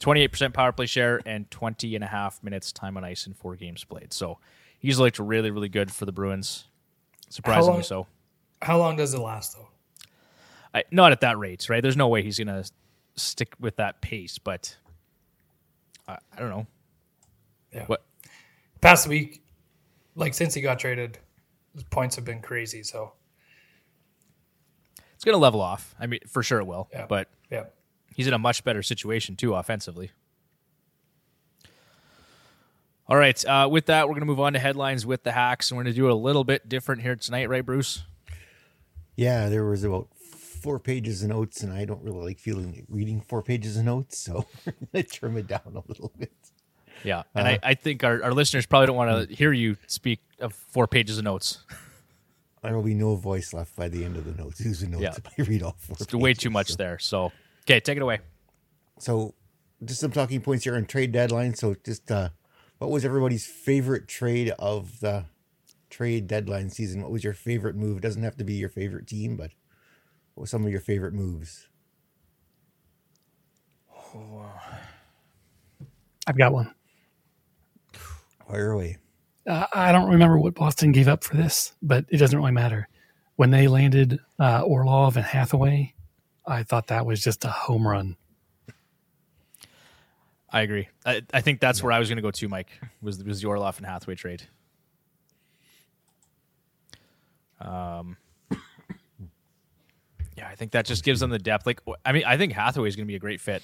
28% 0.00 0.52
power 0.52 0.72
play 0.72 0.86
share 0.86 1.20
and 1.24 1.50
20 1.50 1.94
and 1.94 2.04
a 2.04 2.06
half 2.06 2.42
minutes 2.42 2.72
time 2.72 2.96
on 2.96 3.04
ice 3.04 3.26
in 3.26 3.32
four 3.32 3.54
games 3.56 3.84
played. 3.84 4.12
So 4.12 4.38
he's 4.78 4.98
looked 4.98 5.18
really, 5.18 5.50
really 5.50 5.68
good 5.68 5.90
for 5.90 6.04
the 6.04 6.12
Bruins. 6.12 6.64
Surprisingly 7.30 7.74
long- 7.74 7.82
so. 7.82 8.06
How 8.60 8.78
long 8.78 8.96
does 8.96 9.14
it 9.14 9.20
last 9.20 9.54
though? 9.54 9.68
I, 10.74 10.82
not 10.90 11.12
at 11.12 11.20
that 11.20 11.38
rate, 11.38 11.68
right? 11.70 11.80
There's 11.82 11.96
no 11.96 12.08
way 12.08 12.22
he's 12.22 12.38
going 12.38 12.48
to 12.48 12.68
stick 13.16 13.54
with 13.60 13.76
that 13.76 14.00
pace, 14.00 14.38
but 14.38 14.76
I, 16.08 16.18
I 16.36 16.40
don't 16.40 16.50
know. 16.50 16.66
Yeah. 17.72 17.86
What? 17.86 18.04
Past 18.80 19.06
week, 19.08 19.42
like 20.16 20.34
since 20.34 20.52
he 20.52 20.60
got 20.60 20.78
traded, 20.80 21.18
his 21.74 21.84
points 21.84 22.16
have 22.16 22.24
been 22.24 22.40
crazy. 22.42 22.82
So 22.82 23.12
It's 25.14 25.24
going 25.24 25.34
to 25.34 25.38
level 25.38 25.60
off. 25.60 25.94
I 25.98 26.06
mean, 26.06 26.20
for 26.28 26.42
sure 26.42 26.58
it 26.60 26.64
will, 26.66 26.88
Yeah. 26.92 27.06
but 27.06 27.28
yeah. 27.50 27.64
he's 28.14 28.26
in 28.26 28.34
a 28.34 28.38
much 28.38 28.64
better 28.64 28.82
situation 28.82 29.36
too 29.36 29.54
offensively. 29.54 30.10
All 33.06 33.16
right. 33.16 33.42
Uh, 33.44 33.68
with 33.70 33.86
that, 33.86 34.08
we're 34.08 34.14
going 34.14 34.20
to 34.22 34.26
move 34.26 34.40
on 34.40 34.54
to 34.54 34.58
headlines 34.58 35.04
with 35.04 35.22
the 35.24 35.32
hacks, 35.32 35.70
and 35.70 35.76
we're 35.76 35.84
going 35.84 35.94
to 35.94 36.00
do 36.00 36.06
it 36.06 36.12
a 36.12 36.16
little 36.16 36.44
bit 36.44 36.68
different 36.68 37.02
here 37.02 37.16
tonight, 37.16 37.48
right, 37.48 37.64
Bruce? 37.64 38.02
Yeah, 39.16 39.48
there 39.48 39.64
was 39.64 39.84
about 39.84 40.08
four 40.64 40.78
pages 40.80 41.22
of 41.22 41.28
notes, 41.28 41.62
and 41.62 41.70
I 41.72 41.84
don't 41.84 42.02
really 42.02 42.24
like 42.24 42.38
feeling 42.38 42.86
reading 42.88 43.20
four 43.20 43.42
pages 43.42 43.76
of 43.76 43.84
notes, 43.84 44.18
so 44.18 44.46
I 44.94 45.02
trim 45.02 45.36
it 45.36 45.46
down 45.46 45.60
a 45.66 45.82
little 45.86 46.10
bit. 46.18 46.32
Yeah, 47.04 47.24
and 47.34 47.46
I, 47.46 47.58
I 47.62 47.74
think 47.74 48.02
our, 48.02 48.22
our 48.24 48.32
listeners 48.32 48.64
probably 48.64 48.86
don't 48.86 48.96
want 48.96 49.28
to 49.28 49.34
hear 49.36 49.52
you 49.52 49.76
speak 49.86 50.20
of 50.40 50.54
four 50.54 50.86
pages 50.88 51.18
of 51.18 51.24
notes. 51.24 51.62
There 52.62 52.74
will 52.74 52.82
be 52.82 52.94
no 52.94 53.14
voice 53.14 53.52
left 53.52 53.76
by 53.76 53.88
the 53.90 54.06
end 54.06 54.16
of 54.16 54.24
the 54.24 54.32
notes. 54.42 54.58
Who's 54.58 54.80
the 54.84 54.86
notes 54.86 55.02
Yeah. 55.02 55.10
if 55.18 55.26
I 55.38 55.42
read 55.50 55.62
all 55.62 55.76
four? 55.78 55.96
It's 56.00 56.14
way 56.14 56.32
too 56.32 56.48
much 56.48 56.68
so- 56.70 56.76
there. 56.76 56.98
So, 56.98 57.30
okay, 57.66 57.78
take 57.78 57.98
it 57.98 58.02
away. 58.02 58.20
So, 58.98 59.34
just 59.84 60.00
some 60.00 60.12
talking 60.12 60.40
points 60.40 60.64
here 60.64 60.74
on 60.74 60.86
trade 60.86 61.12
deadline. 61.12 61.52
So, 61.56 61.76
just 61.84 62.10
uh, 62.10 62.30
what 62.78 62.90
was 62.90 63.04
everybody's 63.04 63.44
favorite 63.44 64.08
trade 64.08 64.54
of 64.58 65.00
the 65.00 65.26
trade 65.90 66.26
deadline 66.26 66.70
season? 66.70 67.02
What 67.02 67.10
was 67.10 67.22
your 67.22 67.34
favorite 67.34 67.76
move? 67.76 67.98
It 67.98 68.02
doesn't 68.02 68.22
have 68.22 68.38
to 68.38 68.44
be 68.44 68.54
your 68.54 68.70
favorite 68.70 69.06
team, 69.06 69.36
but 69.36 69.50
what 70.34 70.42
were 70.42 70.46
some 70.46 70.64
of 70.64 70.70
your 70.70 70.80
favorite 70.80 71.14
moves? 71.14 71.68
I've 76.26 76.38
got 76.38 76.52
one. 76.52 76.74
Fire 78.48 78.72
away. 78.72 78.98
Uh, 79.46 79.66
I 79.72 79.92
don't 79.92 80.10
remember 80.10 80.38
what 80.38 80.54
Boston 80.54 80.92
gave 80.92 81.08
up 81.08 81.22
for 81.22 81.36
this, 81.36 81.74
but 81.82 82.06
it 82.08 82.16
doesn't 82.16 82.38
really 82.38 82.52
matter. 82.52 82.88
When 83.36 83.50
they 83.50 83.68
landed 83.68 84.20
uh, 84.38 84.62
Orlov 84.62 85.16
and 85.16 85.24
Hathaway, 85.24 85.94
I 86.46 86.62
thought 86.62 86.86
that 86.88 87.04
was 87.04 87.22
just 87.22 87.44
a 87.44 87.48
home 87.48 87.86
run. 87.86 88.16
I 90.50 90.62
agree. 90.62 90.88
I, 91.04 91.22
I 91.32 91.40
think 91.40 91.60
that's 91.60 91.82
where 91.82 91.92
I 91.92 91.98
was 91.98 92.08
going 92.08 92.16
to 92.16 92.22
go 92.22 92.30
too, 92.30 92.48
Mike. 92.48 92.68
Was 93.02 93.22
was 93.24 93.40
the 93.40 93.48
Orlov 93.48 93.76
and 93.78 93.86
Hathaway 93.86 94.14
trade? 94.14 94.44
Um, 97.60 98.16
yeah, 100.36 100.48
I 100.48 100.54
think 100.54 100.72
that 100.72 100.86
just 100.86 101.04
gives 101.04 101.20
them 101.20 101.30
the 101.30 101.38
depth. 101.38 101.66
Like, 101.66 101.80
I 102.04 102.12
mean, 102.12 102.24
I 102.24 102.36
think 102.36 102.52
Hathaway 102.52 102.88
is 102.88 102.96
going 102.96 103.06
to 103.06 103.10
be 103.10 103.16
a 103.16 103.20
great 103.20 103.40
fit 103.40 103.62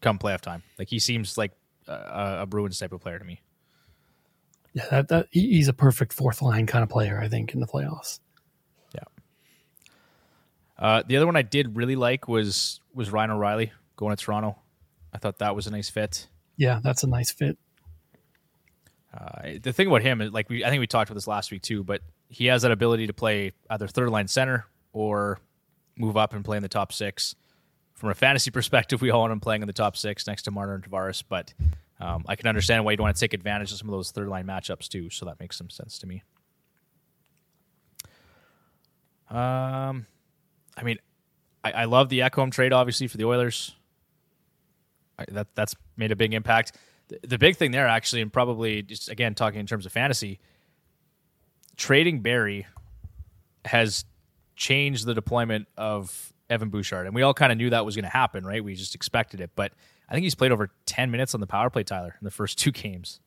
come 0.00 0.18
playoff 0.18 0.40
time. 0.40 0.62
Like, 0.78 0.88
he 0.88 0.98
seems 0.98 1.36
like 1.36 1.52
a, 1.86 2.40
a 2.42 2.46
Bruins 2.46 2.78
type 2.78 2.92
of 2.92 3.00
player 3.00 3.18
to 3.18 3.24
me. 3.24 3.40
Yeah, 4.72 4.86
that, 4.90 5.08
that 5.08 5.26
he's 5.30 5.68
a 5.68 5.72
perfect 5.72 6.12
fourth 6.12 6.42
line 6.42 6.66
kind 6.66 6.82
of 6.82 6.88
player, 6.88 7.20
I 7.20 7.28
think, 7.28 7.54
in 7.54 7.60
the 7.60 7.66
playoffs. 7.66 8.20
Yeah. 8.94 9.02
Uh, 10.78 11.02
the 11.06 11.16
other 11.16 11.26
one 11.26 11.36
I 11.36 11.42
did 11.42 11.76
really 11.76 11.96
like 11.96 12.28
was 12.28 12.80
was 12.94 13.10
Ryan 13.10 13.32
O'Reilly 13.32 13.72
going 13.96 14.16
to 14.16 14.24
Toronto. 14.24 14.56
I 15.12 15.18
thought 15.18 15.38
that 15.38 15.56
was 15.56 15.66
a 15.66 15.70
nice 15.72 15.90
fit. 15.90 16.28
Yeah, 16.56 16.78
that's 16.82 17.02
a 17.02 17.08
nice 17.08 17.32
fit. 17.32 17.58
Uh, 19.12 19.58
the 19.60 19.72
thing 19.72 19.88
about 19.88 20.02
him 20.02 20.20
is 20.20 20.30
like 20.30 20.48
we 20.48 20.64
I 20.64 20.70
think 20.70 20.78
we 20.78 20.86
talked 20.86 21.10
about 21.10 21.16
this 21.16 21.26
last 21.26 21.50
week 21.50 21.62
too, 21.62 21.82
but 21.82 22.00
he 22.28 22.46
has 22.46 22.62
that 22.62 22.70
ability 22.70 23.08
to 23.08 23.12
play 23.12 23.52
either 23.68 23.88
third 23.88 24.10
line 24.10 24.28
center 24.28 24.66
or 24.92 25.40
move 26.00 26.16
up 26.16 26.32
and 26.34 26.44
play 26.44 26.56
in 26.56 26.62
the 26.62 26.68
top 26.68 26.92
six. 26.92 27.34
From 27.94 28.08
a 28.10 28.14
fantasy 28.14 28.50
perspective, 28.50 29.02
we 29.02 29.10
all 29.10 29.20
want 29.20 29.32
him 29.32 29.40
playing 29.40 29.62
in 29.62 29.66
the 29.66 29.74
top 29.74 29.96
six 29.96 30.26
next 30.26 30.42
to 30.44 30.50
Marner 30.50 30.74
and 30.74 30.82
Tavares, 30.82 31.22
but 31.28 31.52
um, 32.00 32.24
I 32.26 32.34
can 32.34 32.48
understand 32.48 32.84
why 32.84 32.92
you'd 32.92 33.00
want 33.00 33.14
to 33.14 33.20
take 33.20 33.34
advantage 33.34 33.72
of 33.72 33.78
some 33.78 33.88
of 33.88 33.92
those 33.92 34.10
third 34.10 34.28
line 34.28 34.46
matchups 34.46 34.88
too. 34.88 35.10
So 35.10 35.26
that 35.26 35.38
makes 35.38 35.56
some 35.56 35.68
sense 35.68 35.98
to 35.98 36.06
me. 36.06 36.22
Um, 39.28 40.06
I 40.76 40.82
mean, 40.82 40.98
I, 41.62 41.72
I 41.72 41.84
love 41.84 42.08
the 42.08 42.20
Ekholm 42.20 42.50
trade 42.50 42.72
obviously 42.72 43.06
for 43.06 43.16
the 43.16 43.26
Oilers. 43.26 43.76
I, 45.18 45.24
that 45.28 45.54
that's 45.54 45.76
made 45.96 46.10
a 46.10 46.16
big 46.16 46.32
impact. 46.32 46.76
The, 47.08 47.20
the 47.22 47.38
big 47.38 47.56
thing 47.56 47.70
there, 47.70 47.86
actually, 47.86 48.22
and 48.22 48.32
probably 48.32 48.82
just 48.82 49.10
again 49.10 49.34
talking 49.34 49.60
in 49.60 49.66
terms 49.66 49.84
of 49.84 49.92
fantasy, 49.92 50.40
trading 51.76 52.20
Barry 52.20 52.66
has 53.66 54.04
changed 54.60 55.06
the 55.06 55.14
deployment 55.14 55.66
of 55.78 56.32
Evan 56.50 56.68
Bouchard, 56.68 57.06
and 57.06 57.14
we 57.14 57.22
all 57.22 57.32
kind 57.34 57.50
of 57.50 57.56
knew 57.58 57.70
that 57.70 57.84
was 57.86 57.96
going 57.96 58.04
to 58.04 58.10
happen, 58.10 58.44
right? 58.44 58.62
We 58.62 58.74
just 58.74 58.94
expected 58.94 59.40
it, 59.40 59.50
but 59.56 59.72
I 60.08 60.12
think 60.12 60.24
he's 60.24 60.34
played 60.34 60.52
over 60.52 60.70
ten 60.86 61.10
minutes 61.10 61.34
on 61.34 61.40
the 61.40 61.46
power 61.46 61.70
play, 61.70 61.82
Tyler, 61.82 62.14
in 62.20 62.24
the 62.24 62.30
first 62.30 62.58
two 62.58 62.70
games. 62.70 63.20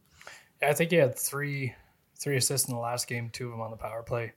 Yeah, 0.61 0.69
I 0.69 0.73
think 0.73 0.91
he 0.91 0.97
had 0.97 1.17
three 1.17 1.73
three 2.19 2.37
assists 2.37 2.69
in 2.69 2.73
the 2.75 2.79
last 2.79 3.07
game, 3.07 3.29
two 3.33 3.45
of 3.47 3.51
them 3.51 3.61
on 3.61 3.71
the 3.71 3.77
power 3.77 4.03
play. 4.03 4.33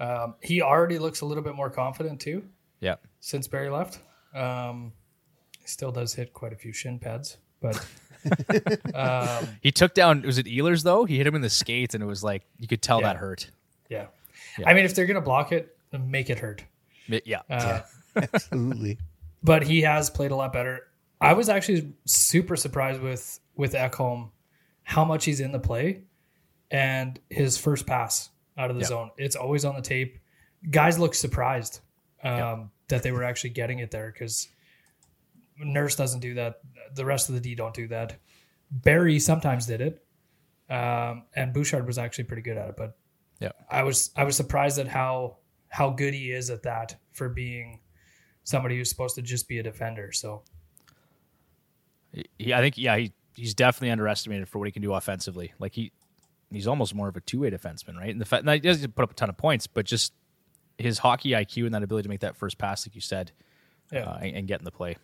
Um, 0.00 0.34
he 0.42 0.60
already 0.62 0.98
looks 0.98 1.20
a 1.20 1.26
little 1.26 1.44
bit 1.44 1.54
more 1.54 1.68
confident 1.70 2.20
too 2.20 2.42
Yeah, 2.80 2.96
since 3.20 3.46
Barry 3.46 3.68
left. 3.70 4.00
Um, 4.34 4.92
he 5.60 5.66
still 5.68 5.92
does 5.92 6.14
hit 6.14 6.32
quite 6.32 6.52
a 6.52 6.56
few 6.56 6.72
shin 6.72 6.98
pads, 6.98 7.36
but 7.60 7.76
um, 8.94 9.46
he 9.60 9.70
took 9.70 9.94
down. 9.94 10.22
Was 10.22 10.38
it 10.38 10.46
Ehlers 10.46 10.82
though? 10.82 11.04
He 11.04 11.16
hit 11.18 11.26
him 11.26 11.34
in 11.34 11.42
the 11.42 11.50
skates, 11.50 11.94
and 11.94 12.02
it 12.02 12.06
was 12.06 12.24
like 12.24 12.42
you 12.58 12.66
could 12.66 12.82
tell 12.82 13.00
Yeah. 13.00 13.08
that 13.12 13.16
hurt. 13.16 13.50
yeah. 13.88 14.06
I 14.66 14.74
mean, 14.74 14.84
if 14.84 14.94
they're 14.94 15.06
gonna 15.06 15.20
block 15.20 15.52
it, 15.52 15.76
then 15.78 15.79
make 15.98 16.30
it 16.30 16.38
hurt. 16.38 16.64
Yeah, 17.08 17.42
Uh, 17.50 17.80
Absolutely. 18.16 18.98
but 19.42 19.62
he 19.64 19.80
has 19.82 20.10
played 20.10 20.30
a 20.30 20.36
lot 20.36 20.52
better. 20.52 20.80
I 21.20 21.32
was 21.34 21.48
actually 21.48 21.92
super 22.06 22.56
surprised 22.56 23.00
with 23.00 23.40
with 23.56 23.72
Ekholm 23.74 24.30
how 24.84 25.04
much 25.04 25.24
he's 25.24 25.40
in 25.40 25.52
the 25.52 25.58
play 25.58 26.02
and 26.70 27.18
his 27.28 27.58
first 27.58 27.86
pass 27.86 28.30
out 28.56 28.70
of 28.70 28.76
the 28.76 28.82
Yeah. 28.82 28.86
zone. 28.88 29.10
It's 29.18 29.36
always 29.36 29.64
on 29.64 29.74
the 29.74 29.82
tape. 29.82 30.18
Guys 30.70 30.98
look 30.98 31.14
surprised 31.14 31.80
um, 32.22 32.70
that 32.88 33.02
they 33.02 33.12
were 33.12 33.24
actually 33.24 33.50
getting 33.50 33.78
it 33.80 33.90
there 33.90 34.10
because 34.12 34.48
Nurse 35.58 35.96
doesn't 35.96 36.20
do 36.20 36.34
that. 36.34 36.60
The 36.94 37.04
rest 37.04 37.28
of 37.28 37.34
the 37.34 37.40
D 37.40 37.54
don't 37.54 37.74
do 37.74 37.88
that. 37.88 38.18
Barry 38.70 39.18
sometimes 39.18 39.66
did 39.66 39.80
it, 39.80 40.04
um, 40.70 41.24
and 41.34 41.52
Bouchard 41.52 41.86
was 41.86 41.98
actually 41.98 42.24
pretty 42.24 42.42
good 42.42 42.56
at 42.56 42.68
it. 42.70 42.76
But 42.76 42.96
Yeah. 43.40 43.52
I 43.68 43.82
was 43.82 44.10
I 44.16 44.24
was 44.24 44.36
surprised 44.36 44.78
at 44.78 44.86
how 44.88 45.36
how 45.70 45.90
good 45.90 46.12
he 46.12 46.32
is 46.32 46.50
at 46.50 46.62
that 46.64 46.96
for 47.12 47.28
being 47.28 47.80
somebody 48.44 48.76
who's 48.76 48.90
supposed 48.90 49.14
to 49.14 49.22
just 49.22 49.48
be 49.48 49.58
a 49.58 49.62
defender. 49.62 50.12
So 50.12 50.42
he, 52.38 52.52
I 52.52 52.60
think 52.60 52.76
yeah, 52.76 52.96
he 52.96 53.12
he's 53.36 53.54
definitely 53.54 53.90
underestimated 53.90 54.48
for 54.48 54.58
what 54.58 54.66
he 54.66 54.72
can 54.72 54.82
do 54.82 54.92
offensively. 54.92 55.54
Like 55.58 55.74
he 55.74 55.92
he's 56.52 56.66
almost 56.66 56.94
more 56.94 57.08
of 57.08 57.16
a 57.16 57.20
two 57.20 57.40
way 57.40 57.50
defenseman, 57.50 57.96
right? 57.96 58.10
And 58.10 58.20
the 58.20 58.24
fact 58.24 58.44
now 58.44 58.52
he 58.52 58.60
doesn't 58.60 58.94
put 58.94 59.02
up 59.02 59.12
a 59.12 59.14
ton 59.14 59.30
of 59.30 59.36
points, 59.36 59.66
but 59.66 59.86
just 59.86 60.12
his 60.76 60.98
hockey 60.98 61.30
IQ 61.30 61.66
and 61.66 61.74
that 61.74 61.82
ability 61.82 62.04
to 62.04 62.08
make 62.08 62.20
that 62.20 62.36
first 62.36 62.58
pass, 62.58 62.86
like 62.86 62.94
you 62.94 63.00
said, 63.00 63.32
yeah, 63.92 64.04
uh, 64.04 64.18
and, 64.20 64.36
and 64.36 64.48
get 64.48 64.60
in 64.60 64.64
the 64.64 64.70
play. 64.70 64.96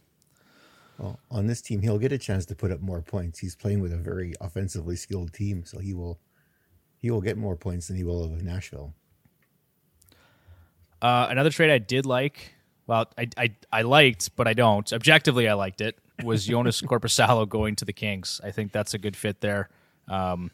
Well, 0.98 1.20
on 1.30 1.46
this 1.46 1.60
team, 1.60 1.82
he'll 1.82 1.98
get 1.98 2.12
a 2.12 2.18
chance 2.18 2.46
to 2.46 2.54
put 2.54 2.72
up 2.72 2.80
more 2.80 3.02
points. 3.02 3.38
He's 3.38 3.54
playing 3.54 3.80
with 3.80 3.92
a 3.92 3.98
very 3.98 4.32
offensively 4.40 4.96
skilled 4.96 5.32
team, 5.32 5.64
so 5.64 5.78
he 5.78 5.94
will 5.94 6.18
he 6.98 7.10
will 7.10 7.20
get 7.20 7.36
more 7.36 7.56
points 7.56 7.88
than 7.88 7.96
he 7.96 8.04
will 8.04 8.24
of 8.24 8.42
Nashville. 8.42 8.94
Uh, 11.06 11.28
another 11.30 11.50
trade 11.50 11.70
I 11.70 11.78
did 11.78 12.04
like, 12.04 12.54
well, 12.88 13.08
I, 13.16 13.28
I 13.36 13.54
I 13.72 13.82
liked, 13.82 14.34
but 14.36 14.48
I 14.48 14.54
don't. 14.54 14.92
Objectively, 14.92 15.48
I 15.48 15.54
liked 15.54 15.80
it. 15.80 15.96
Was 16.24 16.46
Jonas 16.46 16.80
Korpisalo 16.90 17.48
going 17.48 17.76
to 17.76 17.84
the 17.84 17.92
Kings? 17.92 18.40
I 18.42 18.50
think 18.50 18.72
that's 18.72 18.94
a 18.94 18.98
good 18.98 19.16
fit 19.16 19.40
there. 19.40 19.68
Um, 20.08 20.50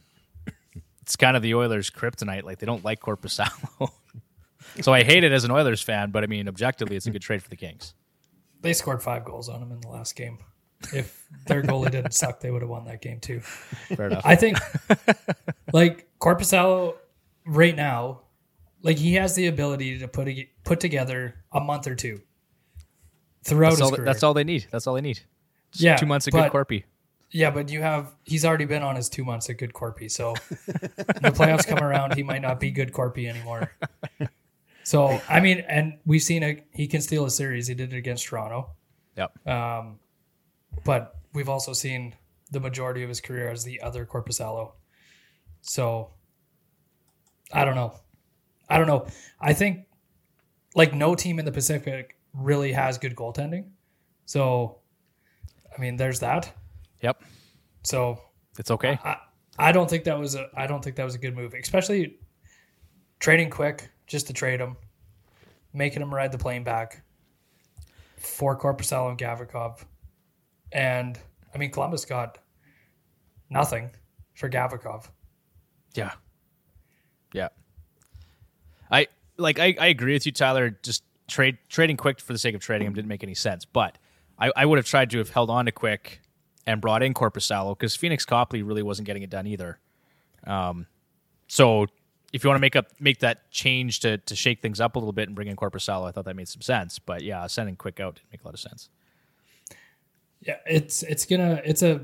it's 1.00 1.16
kind 1.16 1.36
of 1.36 1.42
the 1.42 1.54
Oilers' 1.54 1.90
kryptonite. 1.90 2.42
Like 2.42 2.58
they 2.58 2.66
don't 2.66 2.84
like 2.84 3.00
Korpisalo, 3.00 3.90
so 4.82 4.92
I 4.92 5.02
hate 5.04 5.24
it 5.24 5.32
as 5.32 5.44
an 5.44 5.50
Oilers 5.50 5.80
fan. 5.82 6.10
But 6.10 6.22
I 6.22 6.26
mean, 6.26 6.48
objectively, 6.48 6.96
it's 6.96 7.06
a 7.06 7.10
good 7.10 7.22
trade 7.22 7.42
for 7.42 7.48
the 7.48 7.56
Kings. 7.56 7.94
they 8.60 8.72
scored 8.74 9.02
five 9.02 9.24
goals 9.24 9.48
on 9.48 9.62
him 9.62 9.72
in 9.72 9.80
the 9.80 9.88
last 9.88 10.16
game. 10.16 10.38
If 10.92 11.28
their 11.46 11.62
goalie 11.62 11.90
didn't 11.92 12.12
suck, 12.22 12.40
they 12.40 12.50
would 12.50 12.62
have 12.62 12.68
won 12.70 12.84
that 12.86 13.00
game 13.00 13.20
too. 13.20 13.40
Fair 13.40 14.08
enough. 14.08 14.22
I 14.26 14.36
think 14.36 14.58
like 15.72 16.08
Korpisalo 16.20 16.96
right 17.46 17.74
now, 17.76 18.22
like 18.82 18.98
he 18.98 19.14
has 19.14 19.34
the 19.34 19.46
ability 19.46 19.98
to 19.98 20.08
put 20.08 20.28
a, 20.28 20.48
put 20.64 20.80
together 20.80 21.36
a 21.52 21.60
month 21.60 21.86
or 21.86 21.94
two 21.94 22.20
throughout 23.44 23.70
That's 23.70 23.80
his 23.80 23.82
all, 23.90 23.96
career. 23.96 24.04
that's 24.06 24.22
all 24.22 24.34
they 24.34 24.44
need. 24.44 24.66
That's 24.70 24.86
all 24.86 24.94
they 24.94 25.00
need. 25.00 25.20
Just 25.72 25.82
Yeah, 25.82 25.96
two 25.96 26.06
months 26.06 26.26
of 26.26 26.32
but- 26.32 26.52
good 26.52 26.66
Corpy. 26.66 26.84
Yeah, 27.34 27.50
but 27.50 27.70
you 27.70 27.80
have 27.80 28.12
he's 28.24 28.44
already 28.44 28.66
been 28.66 28.82
on 28.82 28.94
his 28.94 29.08
two 29.08 29.24
months 29.24 29.48
of 29.48 29.56
good 29.56 29.72
Corpy. 29.72 30.10
So 30.10 30.34
the 30.56 31.32
playoffs 31.34 31.66
come 31.66 31.78
around, 31.78 32.14
he 32.14 32.22
might 32.22 32.42
not 32.42 32.60
be 32.60 32.70
good 32.70 32.92
Corpy 32.92 33.28
anymore. 33.28 33.72
So 34.84 35.20
I 35.28 35.38
mean, 35.38 35.60
and 35.68 35.98
we've 36.04 36.22
seen 36.22 36.42
a 36.42 36.60
he 36.72 36.88
can 36.88 37.00
steal 37.00 37.24
a 37.24 37.30
series. 37.30 37.68
He 37.68 37.74
did 37.74 37.92
it 37.94 37.96
against 37.96 38.24
Toronto. 38.26 38.70
Yep. 39.16 39.46
Um, 39.46 40.00
but 40.84 41.14
we've 41.32 41.48
also 41.48 41.72
seen 41.72 42.16
the 42.50 42.58
majority 42.58 43.04
of 43.04 43.08
his 43.08 43.20
career 43.20 43.48
as 43.48 43.62
the 43.62 43.80
other 43.80 44.04
Korpisalo. 44.04 44.72
So 45.60 46.10
I 47.52 47.64
don't 47.64 47.76
know. 47.76 47.94
I 48.72 48.78
don't 48.78 48.86
know. 48.86 49.06
I 49.38 49.52
think 49.52 49.86
like 50.74 50.94
no 50.94 51.14
team 51.14 51.38
in 51.38 51.44
the 51.44 51.52
Pacific 51.52 52.16
really 52.32 52.72
has 52.72 52.96
good 52.96 53.14
goaltending. 53.14 53.66
So 54.24 54.78
I 55.76 55.78
mean, 55.78 55.96
there's 55.96 56.20
that. 56.20 56.50
Yep. 57.02 57.22
So 57.82 58.18
It's 58.58 58.70
okay. 58.70 58.98
I, 59.04 59.16
I 59.58 59.72
don't 59.72 59.90
think 59.90 60.04
that 60.04 60.18
was 60.18 60.36
a 60.36 60.48
I 60.56 60.66
don't 60.66 60.82
think 60.82 60.96
that 60.96 61.04
was 61.04 61.14
a 61.14 61.18
good 61.18 61.36
move, 61.36 61.52
especially 61.52 62.16
trading 63.20 63.50
quick 63.50 63.90
just 64.06 64.26
to 64.28 64.32
trade 64.32 64.58
him, 64.58 64.76
making 65.74 66.00
him 66.00 66.14
ride 66.14 66.32
the 66.32 66.38
plane 66.38 66.64
back 66.64 67.02
for 68.16 68.58
Korpisalo 68.58 69.10
and 69.10 69.18
Gavrikov, 69.18 69.84
and 70.72 71.18
I 71.54 71.58
mean 71.58 71.70
Columbus 71.70 72.06
got 72.06 72.38
nothing 73.50 73.90
for 74.34 74.48
Gavrikov. 74.48 75.10
Yeah. 75.94 76.12
Yeah. 77.34 77.48
Like 79.36 79.58
I, 79.58 79.74
I 79.80 79.86
agree 79.86 80.12
with 80.12 80.26
you, 80.26 80.32
Tyler. 80.32 80.78
Just 80.82 81.04
trade 81.28 81.58
trading 81.68 81.96
quick 81.96 82.20
for 82.20 82.32
the 82.32 82.38
sake 82.38 82.54
of 82.54 82.60
trading 82.60 82.86
him 82.86 82.94
didn't 82.94 83.08
make 83.08 83.22
any 83.22 83.34
sense. 83.34 83.64
But 83.64 83.98
I, 84.38 84.52
I 84.56 84.66
would 84.66 84.78
have 84.78 84.86
tried 84.86 85.10
to 85.10 85.18
have 85.18 85.30
held 85.30 85.50
on 85.50 85.66
to 85.66 85.72
quick 85.72 86.20
and 86.66 86.80
brought 86.80 87.02
in 87.02 87.14
Korpisalo 87.14 87.76
because 87.76 87.96
Phoenix 87.96 88.24
Copley 88.24 88.62
really 88.62 88.82
wasn't 88.82 89.06
getting 89.06 89.22
it 89.22 89.30
done 89.30 89.46
either. 89.46 89.78
Um, 90.46 90.86
so 91.48 91.86
if 92.32 92.42
you 92.42 92.48
want 92.48 92.56
to 92.56 92.60
make 92.60 92.76
up 92.76 92.86
make 92.98 93.18
that 93.20 93.50
change 93.50 94.00
to 94.00 94.18
to 94.18 94.34
shake 94.34 94.60
things 94.60 94.80
up 94.80 94.96
a 94.96 94.98
little 94.98 95.12
bit 95.12 95.28
and 95.28 95.34
bring 95.34 95.48
in 95.48 95.56
Korpisalo, 95.56 96.08
I 96.08 96.12
thought 96.12 96.24
that 96.24 96.36
made 96.36 96.48
some 96.48 96.62
sense. 96.62 96.98
But 96.98 97.22
yeah, 97.22 97.46
sending 97.46 97.76
quick 97.76 98.00
out 98.00 98.16
didn't 98.16 98.32
make 98.32 98.42
a 98.42 98.46
lot 98.46 98.54
of 98.54 98.60
sense. 98.60 98.88
Yeah, 100.40 100.56
it's 100.66 101.02
it's 101.02 101.26
gonna 101.26 101.60
it's 101.64 101.82
a 101.82 102.02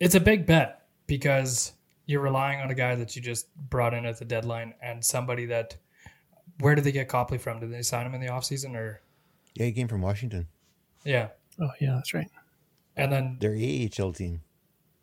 it's 0.00 0.14
a 0.14 0.20
big 0.20 0.46
bet 0.46 0.86
because 1.06 1.72
you're 2.06 2.20
relying 2.20 2.60
on 2.60 2.70
a 2.70 2.74
guy 2.74 2.94
that 2.94 3.16
you 3.16 3.22
just 3.22 3.54
brought 3.70 3.94
in 3.94 4.04
at 4.04 4.18
the 4.18 4.24
deadline 4.24 4.74
and 4.82 5.02
somebody 5.02 5.46
that 5.46 5.76
where 6.60 6.74
did 6.74 6.84
they 6.84 6.92
get 6.92 7.08
Copley 7.08 7.38
from? 7.38 7.60
Did 7.60 7.72
they 7.72 7.82
sign 7.82 8.06
him 8.06 8.14
in 8.14 8.20
the 8.20 8.28
offseason 8.28 8.74
or 8.76 9.00
Yeah, 9.54 9.66
he 9.66 9.72
came 9.72 9.88
from 9.88 10.00
Washington. 10.02 10.48
yeah. 11.04 11.28
Oh 11.60 11.70
yeah, 11.80 11.94
that's 11.94 12.12
right. 12.14 12.28
And 12.96 13.12
then 13.12 13.36
Their 13.40 13.52
AHL 13.54 14.12
team. 14.12 14.40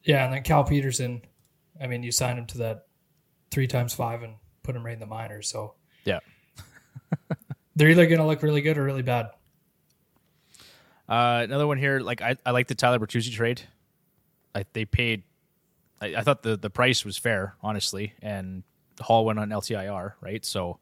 yeah, 0.03 0.25
and 0.25 0.33
then 0.33 0.43
Cal 0.43 0.63
Petersen, 0.63 1.21
I 1.79 1.87
mean 1.87 2.03
you 2.03 2.11
signed 2.11 2.39
him 2.39 2.45
to 2.47 2.57
that 2.59 2.87
three 3.51 3.67
times 3.67 3.93
five 3.93 4.21
and 4.23 4.35
put 4.63 4.75
him 4.75 4.85
right 4.85 4.93
in 4.93 4.99
the 4.99 5.05
minors, 5.05 5.49
so 5.49 5.75
Yeah. 6.05 6.19
they're 7.75 7.89
either 7.89 8.05
gonna 8.07 8.27
look 8.27 8.43
really 8.43 8.61
good 8.61 8.77
or 8.77 8.83
really 8.83 9.01
bad. 9.01 9.27
Uh, 11.09 11.41
another 11.43 11.67
one 11.67 11.77
here, 11.77 11.99
like 11.99 12.21
I, 12.21 12.37
I 12.45 12.51
like 12.51 12.67
the 12.67 12.75
Tyler 12.75 12.99
Bertuzzi 12.99 13.31
trade. 13.33 13.61
I, 14.55 14.65
they 14.73 14.85
paid. 14.85 15.23
I, 15.99 16.15
I 16.17 16.21
thought 16.21 16.41
the 16.43 16.55
the 16.57 16.69
price 16.69 17.03
was 17.03 17.17
fair, 17.17 17.55
honestly, 17.61 18.13
and 18.21 18.63
Hall 18.99 19.25
went 19.25 19.39
on 19.39 19.49
LTIR, 19.49 20.13
right? 20.21 20.45
So 20.45 20.79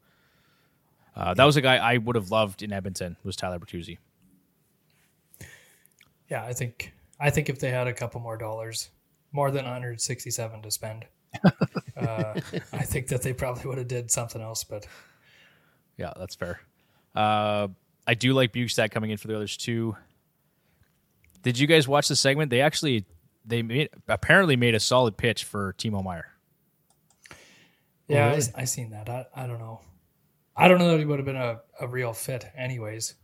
uh, 1.16 1.34
that 1.34 1.44
was 1.44 1.56
a 1.56 1.60
guy 1.60 1.76
I 1.76 1.98
would 1.98 2.16
have 2.16 2.30
loved 2.30 2.62
in 2.62 2.72
Edmonton. 2.72 3.16
Was 3.24 3.36
Tyler 3.36 3.58
Bertuzzi? 3.58 3.98
Yeah, 6.28 6.44
I 6.44 6.52
think 6.52 6.92
I 7.18 7.30
think 7.30 7.48
if 7.48 7.58
they 7.58 7.70
had 7.70 7.88
a 7.88 7.92
couple 7.92 8.20
more 8.20 8.36
dollars, 8.36 8.90
more 9.32 9.50
than 9.50 9.64
167 9.64 10.62
to 10.62 10.70
spend, 10.70 11.04
uh, 11.96 12.40
I 12.72 12.82
think 12.84 13.08
that 13.08 13.22
they 13.22 13.32
probably 13.32 13.66
would 13.66 13.78
have 13.78 13.88
did 13.88 14.10
something 14.10 14.40
else. 14.40 14.64
But 14.64 14.86
Yeah, 15.96 16.12
that's 16.16 16.36
fair. 16.36 16.60
Uh, 17.14 17.68
I 18.06 18.14
do 18.14 18.32
like 18.32 18.52
Bjugstad 18.52 18.90
coming 18.92 19.10
in 19.10 19.16
for 19.16 19.28
the 19.28 19.36
others 19.36 19.56
too. 19.56 19.96
Did 21.42 21.58
you 21.58 21.66
guys 21.66 21.88
watch 21.88 22.08
the 22.08 22.16
segment? 22.16 22.50
They 22.50 22.60
actually 22.60 23.04
they 23.44 23.62
made, 23.62 23.90
apparently 24.08 24.56
made 24.56 24.74
a 24.74 24.80
solid 24.80 25.16
pitch 25.16 25.44
for 25.44 25.74
Timo 25.78 26.04
Meier. 26.04 26.26
yeah, 28.06 28.30
really? 28.30 28.42
I, 28.54 28.62
I 28.62 28.64
seen 28.64 28.90
that. 28.90 29.08
I, 29.08 29.26
I 29.34 29.46
don't 29.46 29.58
know. 29.58 29.80
I 30.56 30.68
don't 30.68 30.78
know 30.78 30.90
that 30.92 30.98
he 30.98 31.04
would 31.04 31.18
have 31.18 31.26
been 31.26 31.36
a, 31.36 31.60
a 31.80 31.86
real 31.88 32.12
fit, 32.12 32.44
anyways. 32.56 33.14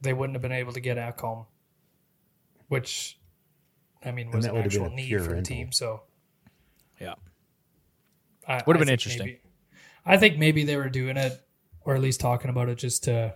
They 0.00 0.12
wouldn't 0.12 0.34
have 0.34 0.42
been 0.42 0.52
able 0.52 0.72
to 0.72 0.80
get 0.80 0.96
Ekholm, 0.96 1.46
which 2.68 3.18
I 4.04 4.12
mean 4.12 4.30
was 4.30 4.44
that 4.44 4.50
an 4.50 4.56
would 4.56 4.64
have 4.64 4.72
been 4.72 4.82
actual 4.82 4.92
a 4.92 4.96
need 4.96 5.22
for 5.22 5.34
the 5.34 5.42
team. 5.42 5.72
So 5.72 6.02
Yeah, 7.00 7.14
I, 8.46 8.62
Would 8.66 8.76
have 8.76 8.82
I 8.82 8.84
been 8.84 8.92
interesting. 8.92 9.26
maybe- 9.26 9.40
I 10.08 10.16
think 10.16 10.38
maybe 10.38 10.64
they 10.64 10.76
were 10.76 10.88
doing 10.88 11.16
it, 11.16 11.40
or 11.80 11.94
at 11.96 12.00
least 12.00 12.20
talking 12.20 12.48
about 12.48 12.68
it, 12.68 12.76
just 12.78 13.04
to 13.04 13.34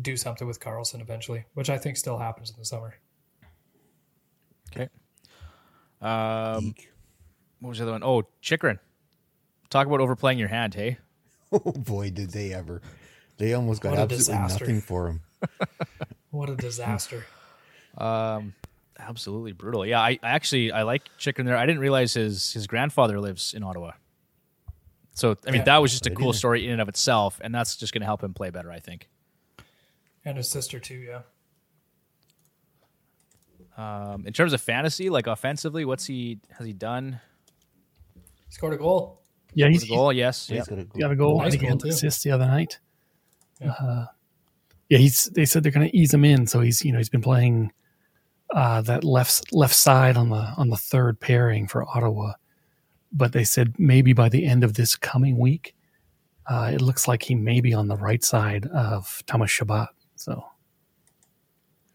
do 0.00 0.16
something 0.16 0.46
with 0.46 0.60
Carlson 0.60 1.00
eventually, 1.00 1.46
which 1.54 1.70
I 1.70 1.78
think 1.78 1.96
still 1.96 2.18
happens 2.18 2.50
in 2.50 2.56
the 2.58 2.64
summer. 2.66 2.94
Okay. 4.70 4.88
Um, 6.02 6.66
Eek. 6.66 6.92
what 7.60 7.70
was 7.70 7.78
the 7.78 7.84
other 7.84 7.92
one? 7.92 8.02
Oh, 8.04 8.24
Chychrun. 8.42 8.78
Talk 9.70 9.86
about 9.86 10.00
overplaying 10.00 10.38
your 10.38 10.48
hand, 10.48 10.74
hey? 10.74 10.98
Oh 11.64 11.72
boy, 11.72 12.10
did 12.10 12.30
they 12.30 12.52
ever. 12.52 12.82
They 13.38 13.54
almost 13.54 13.80
got 13.80 13.94
absolutely 13.94 14.16
disaster. 14.16 14.64
nothing 14.64 14.80
for 14.80 15.08
him. 15.08 15.20
What 16.30 16.50
a 16.50 16.56
disaster! 16.56 17.24
um, 17.96 18.54
Absolutely 18.98 19.52
brutal. 19.52 19.86
Yeah, 19.86 20.00
I, 20.00 20.18
I 20.22 20.30
actually 20.30 20.72
I 20.72 20.82
like 20.82 21.08
Chychrun 21.18 21.46
there. 21.46 21.56
I 21.56 21.64
didn't 21.64 21.80
realize 21.80 22.12
his 22.14 22.52
his 22.52 22.66
grandfather 22.66 23.18
lives 23.20 23.54
in 23.54 23.62
Ottawa. 23.62 23.92
So 25.14 25.36
I 25.46 25.50
mean 25.52 25.60
Yeah. 25.60 25.64
that 25.64 25.78
was 25.78 25.92
just 25.92 26.06
a 26.06 26.10
cool 26.10 26.26
didn't. 26.32 26.36
story 26.38 26.66
in 26.66 26.72
and 26.72 26.80
of 26.82 26.88
itself, 26.88 27.40
and 27.42 27.54
that's 27.54 27.76
just 27.76 27.92
going 27.94 28.00
to 28.02 28.06
help 28.06 28.22
him 28.22 28.34
play 28.34 28.50
better, 28.50 28.70
I 28.70 28.80
think. 28.80 29.08
and 30.24 30.36
his 30.36 30.48
sister 30.50 30.78
too. 30.80 30.96
Yeah, 30.96 31.22
Um, 33.76 34.26
in 34.26 34.32
terms 34.32 34.52
of 34.52 34.60
fantasy, 34.60 35.08
like 35.08 35.26
offensively, 35.26 35.84
what's 35.84 36.06
he 36.06 36.40
has 36.58 36.66
he 36.66 36.72
done? 36.72 37.20
scored 38.50 38.74
a 38.74 38.76
goal. 38.76 39.22
Yeah, 39.58 39.66
Was 39.66 39.74
he's, 39.74 39.82
a 39.82 39.86
he's 39.86 39.96
goal, 39.96 40.12
yes. 40.12 40.46
He's 40.46 40.56
Yeah. 40.58 40.64
got 40.68 40.78
a 40.78 40.84
goal. 40.84 41.00
got 41.00 41.10
a 41.10 41.16
goal. 41.16 41.38
Nice 41.38 41.46
I 41.46 41.50
think 41.50 41.62
he 41.62 41.66
goal, 41.68 41.76
had 41.76 41.82
an 41.82 41.88
too. 41.90 41.94
assist 41.94 42.22
the 42.24 42.30
other 42.30 42.46
night. 42.46 42.78
Yeah. 43.60 43.70
Uh, 43.72 44.06
yeah, 44.88 44.98
he's. 44.98 45.24
They 45.34 45.44
said 45.44 45.62
they're 45.64 45.72
going 45.72 45.88
to 45.90 45.96
ease 45.96 46.14
him 46.14 46.24
in, 46.24 46.46
so 46.46 46.60
he's 46.60 46.84
you 46.84 46.92
know 46.92 46.98
he's 46.98 47.08
been 47.08 47.22
playing 47.22 47.72
uh, 48.54 48.80
that 48.82 49.02
left 49.04 49.52
left 49.52 49.74
side 49.74 50.16
on 50.16 50.28
the 50.30 50.36
on 50.56 50.68
the 50.68 50.76
third 50.76 51.18
pairing 51.20 51.66
for 51.66 51.84
Ottawa, 51.88 52.34
but 53.12 53.32
they 53.32 53.42
said 53.44 53.74
maybe 53.78 54.12
by 54.12 54.28
the 54.28 54.46
end 54.46 54.62
of 54.64 54.74
this 54.74 54.94
coming 54.96 55.36
week, 55.38 55.74
uh, 56.46 56.70
it 56.72 56.80
looks 56.80 57.08
like 57.08 57.22
he 57.24 57.34
may 57.34 57.60
be 57.60 57.74
on 57.74 57.88
the 57.88 57.96
right 57.96 58.22
side 58.22 58.66
of 58.66 59.22
Thomas 59.26 59.50
Chabot. 59.50 59.88
So 60.14 60.44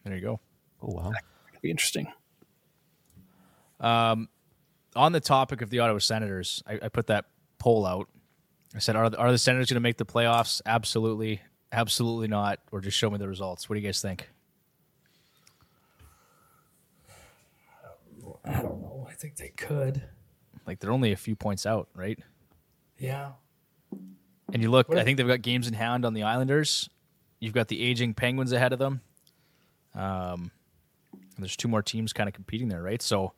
There 0.03 0.15
you 0.15 0.21
go. 0.21 0.39
Oh 0.81 0.93
wow. 0.93 1.11
it'll 1.49 1.61
be 1.61 1.71
interesting. 1.71 2.07
Um, 3.79 4.29
On 4.95 5.11
the 5.11 5.19
topic 5.19 5.61
of 5.61 5.69
the 5.69 5.79
Ottawa 5.79 5.99
Senators, 5.99 6.61
I, 6.67 6.79
I 6.83 6.89
put 6.89 7.07
that 7.07 7.25
poll 7.63 7.85
out. 7.85 8.09
I 8.75 8.79
said, 8.79 8.97
"Are 8.97 9.09
the, 9.09 9.17
are 9.17 9.31
the 9.31 9.37
Senators 9.37 9.69
going 9.69 9.75
to 9.75 9.79
make 9.79 9.95
the 9.97 10.05
playoffs? 10.05 10.61
Absolutely, 10.65 11.41
absolutely 11.71 12.27
not. 12.27 12.59
Or 12.73 12.81
just 12.81 12.97
show 12.97 13.09
me 13.09 13.17
the 13.17 13.27
results. 13.27 13.69
What 13.69 13.75
do 13.75 13.79
you 13.79 13.87
guys 13.87 14.01
think? 14.01 14.29
I 18.45 18.61
don't 18.61 18.81
know. 18.81 19.07
I 19.09 19.13
think 19.13 19.37
they 19.37 19.49
could. 19.55 20.03
Like 20.67 20.79
they're 20.79 20.91
only 20.91 21.13
a 21.13 21.17
few 21.17 21.35
points 21.35 21.65
out, 21.65 21.87
right? 21.95 22.19
Yeah, 22.97 23.31
And 24.53 24.61
you 24.61 24.69
look, 24.69 24.89
What 24.89 24.97
I 24.97 25.03
think 25.03 25.17
they've 25.17 25.27
got 25.27 25.41
games 25.41 25.67
in 25.67 25.73
hand 25.73 26.05
on 26.05 26.13
the 26.13 26.23
Islanders. 26.23 26.89
You've 27.39 27.53
got 27.53 27.67
the 27.67 27.81
aging 27.81 28.13
Penguins 28.13 28.51
ahead 28.51 28.71
of 28.71 28.79
them. 28.79 29.01
Um, 29.95 30.51
there's 31.37 31.57
two 31.57 31.67
more 31.67 31.81
teams 31.81 32.13
kind 32.13 32.29
of 32.29 32.33
competing 32.35 32.69
there, 32.69 32.81
right? 32.81 33.01
So 33.01 33.33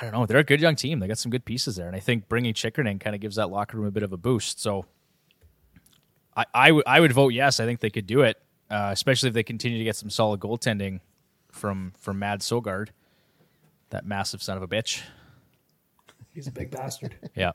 I 0.00 0.02
don't 0.02 0.12
know. 0.12 0.26
They're 0.26 0.38
a 0.38 0.44
good 0.44 0.60
young 0.60 0.76
team. 0.76 0.98
They 0.98 1.06
got 1.06 1.18
some 1.18 1.30
good 1.30 1.44
pieces 1.44 1.76
there, 1.76 1.86
and 1.86 1.94
I 1.94 2.00
think 2.00 2.28
bringing 2.28 2.52
Chychrun 2.54 2.86
in 2.86 2.98
kind 2.98 3.14
of 3.14 3.20
gives 3.20 3.36
that 3.36 3.50
locker 3.50 3.76
room 3.76 3.86
a 3.86 3.90
bit 3.90 4.02
of 4.02 4.12
a 4.12 4.16
boost. 4.16 4.60
So 4.60 4.86
I, 6.36 6.44
I 6.52 6.72
would 6.72 6.84
I 6.86 7.00
would 7.00 7.12
vote 7.12 7.28
yes. 7.32 7.60
I 7.60 7.64
think 7.64 7.80
they 7.80 7.90
could 7.90 8.06
do 8.06 8.22
it, 8.22 8.40
uh, 8.70 8.90
especially 8.92 9.28
if 9.28 9.34
they 9.34 9.42
continue 9.42 9.78
to 9.78 9.84
get 9.84 9.96
some 9.96 10.10
solid 10.10 10.40
goaltending 10.40 11.00
from 11.50 11.92
from 11.98 12.18
Mads 12.18 12.48
Sogaard, 12.48 12.88
that 13.90 14.04
massive 14.04 14.42
son 14.42 14.56
of 14.56 14.62
a 14.62 14.68
bitch. 14.68 15.02
he's 16.32 16.46
a 16.46 16.52
big 16.52 16.70
bastard. 16.70 17.14
Yeah. 17.34 17.52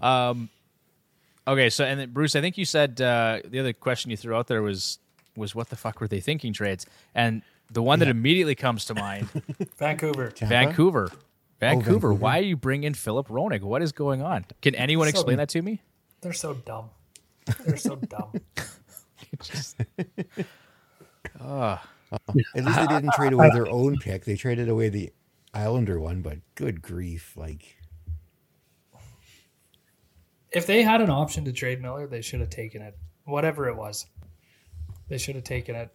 um. 0.00 0.48
Okay, 1.46 1.70
so 1.70 1.84
and 1.84 1.98
then 1.98 2.10
Bruce, 2.10 2.36
I 2.36 2.40
think 2.40 2.56
you 2.56 2.64
said 2.64 3.00
uh, 3.00 3.40
the 3.44 3.58
other 3.58 3.72
question 3.72 4.10
you 4.10 4.16
threw 4.16 4.34
out 4.34 4.46
there 4.46 4.62
was 4.62 4.98
was 5.36 5.54
what 5.54 5.70
the 5.70 5.76
fuck 5.76 6.00
were 6.00 6.08
they 6.08 6.20
thinking 6.20 6.52
trades? 6.52 6.86
And 7.14 7.42
the 7.72 7.82
one 7.82 7.98
that 8.00 8.08
immediately 8.08 8.54
comes 8.54 8.84
to 8.86 8.94
mind, 8.94 9.28
Vancouver. 9.78 10.28
Tampa? 10.30 10.48
Vancouver. 10.54 11.08
Vancouver. 11.08 11.18
Vancouver. 11.60 12.12
Why 12.12 12.38
are 12.38 12.42
you 12.42 12.56
bringing 12.56 12.92
Filip 12.94 13.28
Hronek? 13.28 13.62
What 13.62 13.82
is 13.82 13.92
going 13.92 14.20
on? 14.22 14.44
Can 14.60 14.74
anyone 14.74 15.06
So- 15.06 15.10
explain 15.10 15.36
that 15.38 15.48
to 15.50 15.62
me? 15.62 15.80
They're 16.20 16.32
so 16.32 16.54
dumb. 16.54 16.90
They're 17.66 17.76
so 17.76 17.96
dumb. 17.96 18.32
At 21.40 21.80
least 22.34 22.54
they 22.54 22.86
didn't 22.86 23.12
trade 23.14 23.32
away 23.32 23.50
their 23.52 23.68
own 23.70 23.96
pick. 23.98 24.24
They 24.24 24.36
traded 24.36 24.68
away 24.68 24.88
the 24.88 25.12
Islander 25.54 25.98
one, 25.98 26.22
but 26.22 26.38
good 26.54 26.82
grief. 26.82 27.34
Like 27.36 27.76
if 30.52 30.66
they 30.66 30.82
had 30.82 31.00
an 31.00 31.10
option 31.10 31.44
to 31.46 31.52
trade 31.52 31.80
Miller, 31.80 32.06
they 32.06 32.20
should 32.20 32.40
have 32.40 32.50
taken 32.50 32.82
it. 32.82 32.96
Whatever 33.24 33.68
it 33.68 33.76
was, 33.76 34.06
they 35.08 35.18
should 35.18 35.34
have 35.36 35.44
taken 35.44 35.74
it 35.74 35.90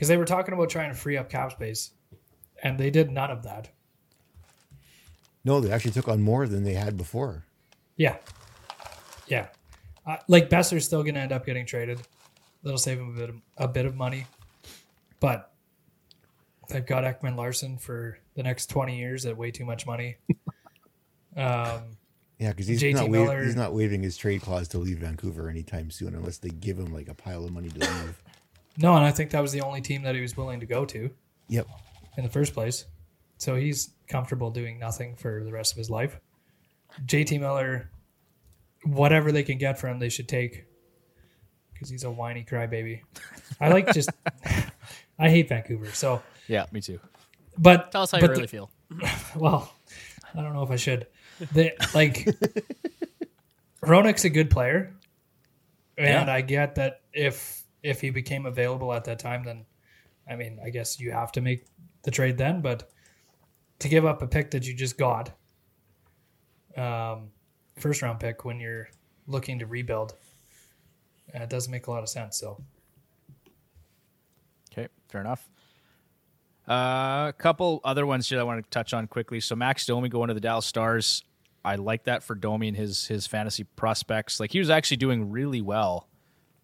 because 0.00 0.08
they 0.08 0.16
were 0.16 0.24
talking 0.24 0.54
about 0.54 0.70
trying 0.70 0.88
to 0.90 0.96
free 0.96 1.18
up 1.18 1.28
cap 1.28 1.52
space, 1.52 1.90
and 2.62 2.80
they 2.80 2.88
did 2.88 3.10
none 3.10 3.30
of 3.30 3.42
that. 3.42 3.68
no, 5.44 5.60
they 5.60 5.70
actually 5.70 5.90
took 5.90 6.08
on 6.08 6.22
more 6.22 6.46
than 6.48 6.64
they 6.64 6.72
had 6.72 6.96
before. 6.96 7.44
Yeah, 7.98 8.16
yeah. 9.28 9.48
Uh, 10.06 10.16
like 10.26 10.48
Boeser's 10.48 10.86
still 10.86 11.02
going 11.02 11.16
to 11.16 11.20
end 11.20 11.32
up 11.32 11.44
getting 11.44 11.66
traded. 11.66 12.00
That'll 12.62 12.78
save 12.78 12.98
him 12.98 13.14
a 13.14 13.18
bit 13.18 13.28
of, 13.28 13.36
a 13.58 13.68
bit 13.68 13.84
of 13.84 13.94
money, 13.94 14.24
but 15.20 15.52
they've 16.70 16.86
got 16.86 17.04
Ekman 17.04 17.36
Larsson 17.36 17.76
for 17.76 18.18
the 18.36 18.42
next 18.42 18.68
twenty 18.70 18.98
years 18.98 19.26
at 19.26 19.36
way 19.36 19.50
too 19.50 19.66
much 19.66 19.86
money. 19.86 20.16
Um, 21.36 21.82
Yeah, 22.40 22.48
because 22.50 22.66
he's 22.66 22.82
JT 22.82 22.94
not 22.94 23.08
wa- 23.08 23.36
he's 23.36 23.54
not 23.54 23.72
waiving 23.72 24.02
his 24.02 24.16
trade 24.16 24.42
clause 24.42 24.66
to 24.68 24.78
leave 24.78 24.98
Vancouver 24.98 25.48
anytime 25.48 25.92
soon, 25.92 26.14
unless 26.16 26.38
they 26.38 26.48
give 26.48 26.76
him 26.76 26.92
like 26.92 27.08
a 27.08 27.14
pile 27.14 27.44
of 27.44 27.52
money 27.52 27.68
to 27.68 27.78
leave. 27.78 28.22
no, 28.80 28.96
and 28.96 29.04
I 29.04 29.10
think 29.10 29.30
that 29.30 29.40
was 29.42 29.52
the 29.52 29.60
only 29.60 29.80
team 29.80 30.02
that 30.02 30.14
he 30.14 30.20
was 30.20 30.36
willing 30.36 30.60
to 30.60 30.66
go 30.66 30.84
to. 30.86 31.10
yep. 31.48 31.66
in 32.16 32.24
the 32.24 32.30
first 32.30 32.54
place. 32.54 32.86
So 33.38 33.56
he's 33.56 33.90
comfortable 34.08 34.50
doing 34.50 34.78
nothing 34.78 35.16
for 35.16 35.42
the 35.44 35.52
rest 35.52 35.72
of 35.72 35.78
his 35.78 35.88
life. 35.90 36.18
JT 37.06 37.38
Miller, 37.40 37.90
whatever 38.84 39.32
they 39.32 39.42
can 39.42 39.58
get 39.58 39.78
for 39.78 39.88
him, 39.88 39.98
they 39.98 40.08
should 40.08 40.28
take 40.28 40.66
because 41.72 41.88
he's 41.88 42.04
a 42.04 42.10
whiny 42.10 42.44
crybaby. 42.48 43.00
I 43.60 43.68
like 43.68 43.92
just, 43.94 44.10
I 45.18 45.30
hate 45.30 45.48
Vancouver. 45.48 45.86
So, 45.92 46.22
Yeah, 46.48 46.66
me 46.72 46.80
too. 46.80 47.00
but 47.56 47.90
Tell 47.92 48.02
us 48.02 48.10
how 48.10 48.18
but 48.20 48.26
you 48.26 48.30
really 48.32 48.42
the- 48.42 48.48
feel. 48.48 48.70
well, 49.36 49.72
I 50.34 50.42
don't 50.42 50.52
know 50.52 50.62
if 50.62 50.70
I 50.70 50.76
should. 50.76 51.06
They 51.52 51.72
like 51.94 52.26
Hronek's 53.82 54.24
a 54.24 54.30
good 54.30 54.50
player, 54.50 54.92
and 55.96 56.26
Yeah. 56.28 56.32
I 56.34 56.40
get 56.42 56.74
that 56.74 57.00
if 57.12 57.59
if 57.82 58.00
he 58.00 58.10
became 58.10 58.46
available 58.46 58.92
at 58.92 59.04
that 59.04 59.18
time, 59.18 59.44
then 59.44 59.66
I 60.28 60.36
mean, 60.36 60.58
I 60.64 60.70
guess 60.70 61.00
you 61.00 61.12
have 61.12 61.32
to 61.32 61.40
make 61.40 61.66
the 62.02 62.10
trade 62.10 62.38
then. 62.38 62.60
But 62.60 62.90
to 63.80 63.88
give 63.88 64.04
up 64.04 64.22
a 64.22 64.26
pick 64.26 64.50
that 64.52 64.66
you 64.66 64.74
just 64.74 64.98
got, 64.98 65.32
um, 66.76 67.30
first 67.78 68.02
round 68.02 68.20
pick 68.20 68.44
when 68.44 68.60
you're 68.60 68.88
looking 69.26 69.58
to 69.58 69.66
rebuild, 69.66 70.14
uh, 71.34 71.42
it 71.42 71.50
doesn't 71.50 71.70
make 71.70 71.86
a 71.86 71.90
lot 71.90 72.02
of 72.02 72.08
sense. 72.08 72.38
So 72.38 72.62
Okay, 74.72 74.88
fair 75.08 75.20
enough. 75.20 75.48
Uh, 76.68 77.26
a 77.28 77.34
couple 77.36 77.80
other 77.82 78.06
ones 78.06 78.28
here 78.28 78.38
I 78.38 78.44
want 78.44 78.62
to 78.62 78.70
touch 78.70 78.94
on 78.94 79.08
quickly. 79.08 79.40
So 79.40 79.56
Max 79.56 79.86
Domi 79.86 80.08
going 80.08 80.28
to 80.28 80.34
the 80.34 80.40
Dallas 80.40 80.66
Stars. 80.66 81.24
I 81.64 81.74
like 81.74 82.04
that 82.04 82.22
for 82.22 82.34
Domi 82.34 82.68
and 82.68 82.76
his 82.76 83.08
his 83.08 83.26
fantasy 83.26 83.64
prospects. 83.64 84.38
Like 84.38 84.52
he 84.52 84.60
was 84.60 84.70
actually 84.70 84.98
doing 84.98 85.30
really 85.30 85.60
well 85.60 86.08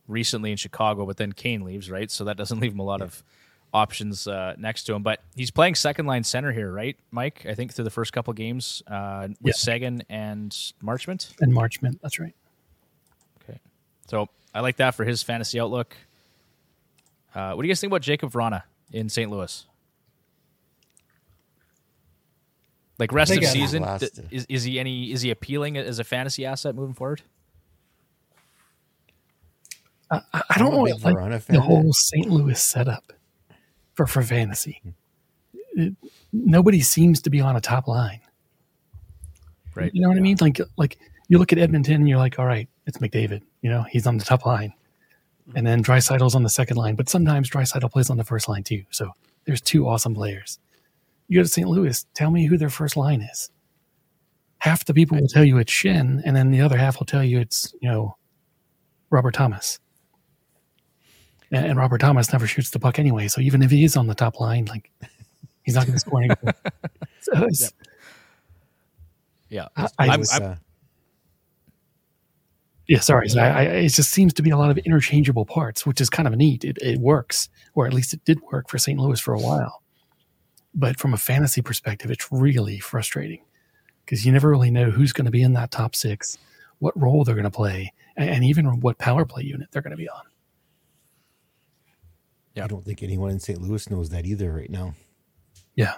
recently 0.08 0.50
in 0.50 0.56
Chicago, 0.56 1.06
but 1.06 1.16
then 1.16 1.32
Kane 1.32 1.62
leaves, 1.62 1.90
right? 1.90 2.10
So 2.10 2.24
that 2.24 2.36
doesn't 2.36 2.60
leave 2.60 2.72
him 2.72 2.78
a 2.80 2.84
lot 2.84 3.02
of 3.02 3.22
options 3.74 4.26
uh, 4.26 4.54
next 4.58 4.84
to 4.84 4.94
him. 4.94 5.02
But 5.02 5.20
he's 5.34 5.50
playing 5.50 5.74
second 5.74 6.06
line 6.06 6.24
center 6.24 6.52
here, 6.52 6.72
right, 6.72 6.96
Mike? 7.10 7.44
I 7.48 7.54
think 7.54 7.74
through 7.74 7.84
the 7.84 7.90
first 7.90 8.12
couple 8.12 8.32
games 8.32 8.82
uh, 8.86 9.28
with 9.28 9.38
Yeah. 9.42 9.52
Seguin 9.54 10.02
and 10.08 10.50
Marchment. 10.82 11.32
And 11.40 11.52
Marchment, 11.52 12.00
that's 12.00 12.18
right. 12.18 12.34
Okay. 13.42 13.58
So 14.08 14.28
I 14.54 14.60
like 14.60 14.76
that 14.76 14.94
for 14.94 15.04
his 15.04 15.22
fantasy 15.22 15.60
outlook. 15.60 15.96
Uh, 17.34 17.52
what 17.52 17.62
do 17.62 17.68
you 17.68 17.72
guys 17.72 17.80
think 17.80 17.90
about 17.92 18.02
Jakub 18.02 18.32
Vrana 18.32 18.62
in 18.92 19.08
St. 19.08 19.30
Louis? 19.30 19.66
Like 22.98 23.12
rest 23.12 23.36
of 23.36 23.44
season, 23.44 23.82
th- 23.98 24.10
is, 24.30 24.46
is 24.48 24.64
he 24.64 24.80
any 24.80 25.12
is 25.12 25.20
he 25.20 25.30
appealing 25.30 25.76
as 25.76 25.98
a 25.98 26.04
fantasy 26.04 26.46
asset 26.46 26.74
moving 26.74 26.94
forward? 26.94 27.20
I, 30.10 30.20
I 30.50 30.58
don't 30.58 30.68
I'm 30.68 30.74
a 30.74 30.76
know 30.76 30.84
big 30.84 31.04
like 31.04 31.46
the 31.46 31.60
whole 31.60 31.92
St. 31.92 32.28
Louis 32.30 32.60
setup 32.62 33.12
for 33.94 34.06
for 34.06 34.22
fantasy. 34.22 34.80
It- 35.74 35.94
nobody 36.32 36.80
seems 36.80 37.20
to 37.22 37.30
be 37.30 37.40
on 37.40 37.56
a 37.56 37.60
top 37.60 37.88
line. 37.88 38.20
Right. 39.74 39.90
You 39.94 40.00
know 40.02 40.08
what 40.08 40.16
I 40.16 40.20
mean? 40.20 40.36
Like 40.40 40.60
like 40.76 40.98
you 41.28 41.38
look 41.38 41.52
at 41.52 41.58
Edmonton 41.58 41.94
and 41.96 42.08
you're 42.08 42.18
like, 42.18 42.38
all 42.38 42.46
right, 42.46 42.68
it's 42.86 42.98
McDavid. 42.98 43.42
You 43.62 43.70
know, 43.70 43.82
he's 43.82 44.06
on 44.06 44.16
the 44.16 44.24
top 44.24 44.46
line. 44.46 44.72
And 45.54 45.66
then 45.66 45.82
Draisaitl's 45.82 46.34
on 46.34 46.42
the 46.42 46.48
second 46.48 46.76
line, 46.76 46.96
but 46.96 47.08
sometimes 47.08 47.48
Draisaitl 47.50 47.90
plays 47.92 48.10
on 48.10 48.16
the 48.16 48.24
first 48.24 48.48
line 48.48 48.64
too. 48.64 48.84
So 48.90 49.12
there's 49.44 49.60
two 49.60 49.86
awesome 49.86 50.14
players. 50.14 50.58
You 51.28 51.38
go 51.38 51.42
to 51.42 51.48
St. 51.48 51.68
Louis, 51.68 52.04
tell 52.14 52.30
me 52.30 52.46
who 52.46 52.56
their 52.56 52.70
first 52.70 52.96
line 52.96 53.20
is. 53.22 53.50
Half 54.58 54.86
the 54.86 54.94
people 54.94 55.18
will 55.20 55.28
tell 55.28 55.44
you 55.44 55.58
it's 55.58 55.72
Schenn, 55.72 56.20
and 56.24 56.34
then 56.34 56.50
the 56.50 56.60
other 56.60 56.76
half 56.76 56.98
will 56.98 57.06
tell 57.06 57.22
you 57.22 57.38
it's, 57.38 57.72
you 57.80 57.88
know, 57.88 58.16
Robert 59.10 59.34
Thomas. 59.34 59.78
And, 61.52 61.66
and 61.66 61.78
Robert 61.78 61.98
Thomas 61.98 62.32
never 62.32 62.46
shoots 62.46 62.70
the 62.70 62.78
puck 62.78 62.98
anyway. 62.98 63.28
So 63.28 63.40
even 63.40 63.62
if 63.62 63.70
he 63.70 63.84
is 63.84 63.96
on 63.96 64.06
the 64.06 64.14
top 64.14 64.40
line, 64.40 64.64
like 64.66 64.90
he's 65.62 65.74
not 65.74 65.86
going 65.86 65.94
to 65.94 66.00
score 66.00 66.20
any 66.22 66.28
goals. 66.28 66.54
So 67.20 67.32
it's- 67.38 67.72
Yeah. 69.48 69.68
I, 69.76 69.88
I, 69.98 70.16
was, 70.16 70.32
I'm- 70.32 70.42
uh, 70.52 70.54
Yeah, 72.88 73.00
sorry. 73.00 73.28
So 73.28 73.40
I, 73.40 73.48
I, 73.48 73.62
it 73.62 73.88
just 73.88 74.10
seems 74.12 74.32
to 74.34 74.42
be 74.42 74.50
a 74.50 74.56
lot 74.56 74.70
of 74.70 74.78
interchangeable 74.78 75.44
parts, 75.44 75.84
which 75.84 76.00
is 76.00 76.08
kind 76.08 76.28
of 76.28 76.36
neat. 76.36 76.64
It, 76.64 76.78
it 76.80 76.98
works, 77.00 77.48
or 77.74 77.86
at 77.86 77.92
least 77.92 78.12
it 78.14 78.24
did 78.24 78.40
work 78.52 78.68
for 78.68 78.78
St. 78.78 78.98
Louis 78.98 79.18
for 79.18 79.34
a 79.34 79.40
while. 79.40 79.82
But 80.72 80.98
from 81.00 81.12
a 81.14 81.16
fantasy 81.16 81.62
perspective, 81.62 82.10
it's 82.10 82.28
really 82.30 82.78
frustrating 82.78 83.40
because 84.04 84.24
you 84.24 84.30
never 84.30 84.48
really 84.50 84.70
know 84.70 84.90
who's 84.90 85.12
going 85.12 85.24
to 85.24 85.30
be 85.32 85.42
in 85.42 85.54
that 85.54 85.72
top 85.72 85.96
six, 85.96 86.38
what 86.78 86.96
role 87.00 87.24
they're 87.24 87.34
going 87.34 87.42
to 87.44 87.50
play, 87.50 87.92
and, 88.16 88.30
and 88.30 88.44
even 88.44 88.78
what 88.80 88.98
power 88.98 89.24
play 89.24 89.42
unit 89.42 89.68
they're 89.72 89.82
going 89.82 89.90
to 89.90 89.96
be 89.96 90.08
on. 90.08 90.22
I 92.64 92.66
don't 92.66 92.84
think 92.84 93.02
anyone 93.02 93.30
in 93.30 93.40
St. 93.40 93.60
Louis 93.60 93.88
knows 93.90 94.10
that 94.10 94.24
either 94.24 94.52
right 94.52 94.70
now. 94.70 94.94
Yeah. 95.74 95.94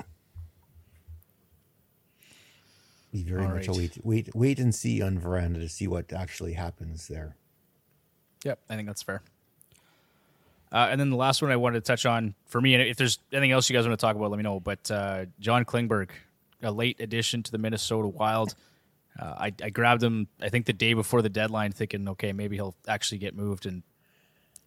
Be 3.13 3.23
very 3.23 3.45
All 3.45 3.55
much 3.55 3.69
a 3.69 3.71
right. 3.71 3.79
wait, 3.79 3.99
wait, 4.05 4.35
wait 4.35 4.59
and 4.59 4.75
see 4.75 5.01
on 5.01 5.19
Vrana 5.19 5.55
to 5.55 5.69
see 5.69 5.87
what 5.89 6.13
actually 6.13 6.53
happens 6.55 7.09
there. 7.09 7.37
Yep, 8.45 8.59
I 8.69 8.77
think 8.77 8.87
that's 8.87 9.03
fair. 9.03 9.23
Uh, 10.71 10.89
and 10.91 11.01
then 11.01 11.09
the 11.09 11.17
last 11.17 11.41
one 11.41 11.51
I 11.51 11.57
wanted 11.57 11.83
to 11.83 11.87
touch 11.87 12.05
on 12.05 12.35
for 12.47 12.61
me, 12.61 12.75
and 12.75 12.83
if 12.83 12.97
there's 12.97 13.19
anything 13.33 13.53
else 13.53 13.71
you 13.71 13.77
guys 13.77 13.87
want 13.87 13.99
to 13.99 14.05
talk 14.05 14.17
about, 14.17 14.31
let 14.31 14.37
me 14.37 14.43
know. 14.43 14.61
But 14.61 14.91
uh, 14.91 15.25
John 15.41 15.65
Klingberg, 15.65 16.11
a 16.63 16.71
late 16.71 17.01
addition 17.01 17.43
to 17.45 17.51
the 17.51 17.59
Minnesota 17.59 18.09
Wild. 18.09 18.55
Uh, 19.19 19.35
I, 19.39 19.53
I 19.63 19.71
grabbed 19.71 20.03
him, 20.03 20.29
I 20.41 20.51
think, 20.51 20.67
the 20.67 20.73
day 20.73 20.93
before 20.93 21.23
the 21.23 21.31
deadline, 21.31 21.73
thinking, 21.73 22.07
okay, 22.11 22.33
maybe 22.33 22.57
he'll 22.57 22.77
actually 22.87 23.19
get 23.19 23.35
moved. 23.35 23.65
And 23.65 23.83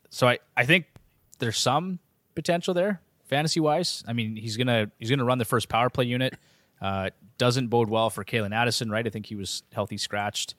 so 0.09 0.27
I, 0.27 0.39
I 0.57 0.65
think 0.65 0.85
there's 1.41 1.57
some 1.57 1.99
potential 2.35 2.73
there, 2.73 3.01
fantasy 3.25 3.59
wise. 3.59 4.01
I 4.07 4.13
mean, 4.13 4.37
he's 4.37 4.55
gonna 4.55 4.89
he's 4.97 5.09
gonna 5.09 5.25
run 5.25 5.37
the 5.39 5.45
first 5.45 5.67
power 5.67 5.89
play 5.89 6.05
unit. 6.05 6.35
Uh, 6.81 7.09
doesn't 7.37 7.67
bode 7.67 7.89
well 7.89 8.09
for 8.09 8.23
Calen 8.23 8.55
Addison, 8.55 8.89
right? 8.89 9.05
I 9.05 9.09
think 9.09 9.25
he 9.25 9.35
was 9.35 9.63
healthy 9.73 9.97
scratched. 9.97 10.55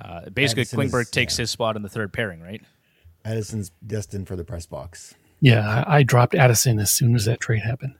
Uh, 0.00 0.28
basically, 0.30 0.62
Addison 0.62 0.80
is- 0.82 0.92
Klingberg 0.92 1.10
takes 1.10 1.38
yeah. 1.38 1.42
his 1.44 1.50
spot 1.50 1.76
in 1.76 1.82
the 1.82 1.88
third 1.88 2.12
pairing, 2.12 2.40
right? 2.40 2.62
Addison's 3.24 3.70
destined 3.86 4.28
for 4.28 4.36
the 4.36 4.44
press 4.44 4.66
box. 4.66 5.14
Yeah. 5.40 5.84
I, 5.86 5.98
I 5.98 6.02
dropped 6.02 6.34
Addison 6.34 6.78
as 6.78 6.90
soon 6.90 7.14
as 7.14 7.24
that 7.24 7.40
trade 7.40 7.62
happened. 7.62 7.94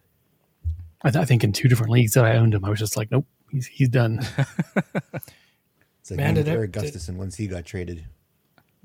I, 1.02 1.10
th- 1.10 1.22
I 1.22 1.24
think 1.24 1.42
in 1.44 1.52
two 1.52 1.68
different 1.68 1.90
leagues 1.92 2.12
that 2.14 2.24
I 2.24 2.36
owned 2.36 2.54
him, 2.54 2.64
I 2.64 2.70
was 2.70 2.78
just 2.78 2.96
like, 2.96 3.10
nope, 3.10 3.26
he's, 3.50 3.66
he's 3.66 3.88
done. 3.88 4.20
It's 6.02 6.10
like 6.10 6.16
Man, 6.16 6.34
me 6.34 6.38
with 6.40 6.46
did 6.46 6.52
it- 6.52 6.56
Eric 6.56 6.72
did- 6.72 6.82
Gustafsson 6.94 7.16
once 7.16 7.36
he 7.36 7.46
got 7.46 7.64
traded. 7.66 8.04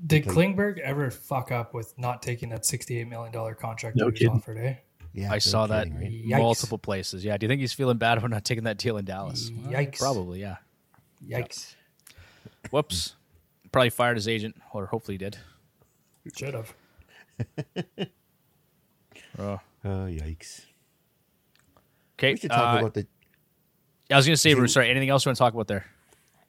Did 0.04 0.24
Klingberg 0.24 0.78
ever 0.78 1.10
fuck 1.10 1.52
up 1.52 1.74
with 1.74 1.96
not 1.98 2.22
taking 2.22 2.48
that 2.50 2.66
sixty-eight 2.66 3.08
million 3.08 3.32
dollar 3.32 3.54
contract 3.54 3.96
No 3.96 4.06
that 4.06 4.18
he 4.18 4.28
was 4.28 4.38
offered? 4.38 4.58
Eh? 4.58 4.74
Yeah, 5.12 5.30
I 5.30 5.36
no 5.36 5.38
saw 5.38 5.66
that 5.68 5.86
kidding, 5.86 6.30
right? 6.30 6.40
Multiple 6.40 6.78
places. 6.78 7.24
Yeah. 7.24 7.36
Do 7.38 7.46
you 7.46 7.48
think 7.48 7.60
he's 7.60 7.72
feeling 7.72 7.96
bad 7.96 8.18
about 8.18 8.30
not 8.30 8.44
taking 8.44 8.64
that 8.64 8.76
deal 8.76 8.98
in 8.98 9.04
Dallas? 9.04 9.50
Well, 9.50 9.72
Yikes. 9.72 9.98
probably. 9.98 10.40
Yeah. 10.40 10.56
Yikes! 11.26 11.74
Whoops. 12.70 13.14
Probably 13.72 13.90
fired 13.90 14.16
his 14.16 14.28
agent, 14.28 14.56
or 14.72 14.86
hopefully 14.86 15.14
he 15.14 15.18
did. 15.18 15.38
Should 16.36 16.54
have. 16.54 16.74
Oh. 19.38 19.60
Oh, 19.84 19.88
yikes. 19.88 20.64
Okay. 22.18 22.32
We 22.32 22.38
should 22.38 22.50
talk 22.50 22.76
uh, 22.76 22.78
about 22.78 22.94
the. 22.94 23.06
I 24.10 24.16
was 24.16 24.26
going 24.26 24.34
to 24.34 24.40
say, 24.40 24.54
Bruce, 24.54 24.72
sorry. 24.72 24.88
Anything 24.88 25.10
else 25.10 25.24
you 25.24 25.28
want 25.28 25.36
to 25.36 25.38
talk 25.38 25.52
about 25.52 25.66
there? 25.66 25.84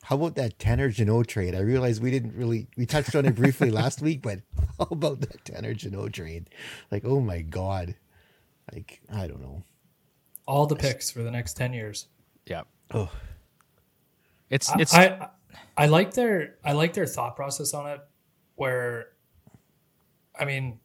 How 0.07 0.15
about 0.15 0.35
that 0.35 0.57
Tanner 0.57 0.89
Jeannot 0.89 1.27
trade? 1.27 1.53
I 1.53 1.59
realized 1.59 2.01
we 2.01 2.11
didn't 2.11 2.33
really 2.33 2.69
we 2.77 2.85
touched 2.85 3.13
on 3.13 3.25
it 3.25 3.35
briefly 3.35 3.69
last 3.69 4.01
week, 4.01 4.21
but 4.21 4.39
how 4.79 4.87
about 4.89 5.19
that 5.19 5.43
Tanner 5.43 5.73
Jeannot 5.73 6.13
trade? 6.13 6.49
Like, 6.89 7.03
oh 7.03 7.19
my 7.19 7.41
god! 7.41 7.93
Like, 8.71 9.01
I 9.13 9.27
don't 9.27 9.41
know. 9.41 9.63
All 10.45 10.65
the 10.65 10.77
picks 10.77 11.11
for 11.11 11.23
the 11.23 11.31
next 11.31 11.55
ten 11.55 11.73
years. 11.73 12.07
Yeah. 12.45 12.61
Oh, 12.93 13.11
It's 14.49 14.69
I- 14.69 14.79
it's 14.79 14.93
I 14.93 15.27
I 15.75 15.87
like 15.87 16.13
their 16.13 16.55
I 16.63 16.71
like 16.71 16.93
their 16.93 17.05
thought 17.05 17.35
process 17.35 17.73
on 17.73 17.87
it. 17.87 17.99
Where, 18.55 19.09
I 20.39 20.45
mean, 20.45 20.79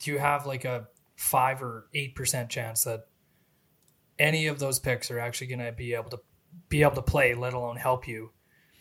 do 0.00 0.10
you 0.10 0.18
have 0.18 0.44
like 0.44 0.64
a 0.64 0.88
five 1.14 1.62
or 1.62 1.86
eight 1.94 2.16
percent 2.16 2.50
chance 2.50 2.82
that 2.82 3.06
any 4.18 4.48
of 4.48 4.58
those 4.58 4.80
picks 4.80 5.08
are 5.12 5.20
actually 5.20 5.46
going 5.46 5.60
to 5.60 5.70
be 5.70 5.94
able 5.94 6.10
to 6.10 6.18
be 6.68 6.82
able 6.82 6.94
to 6.96 7.02
play, 7.02 7.34
let 7.34 7.52
alone 7.54 7.76
help 7.76 8.06
you, 8.08 8.30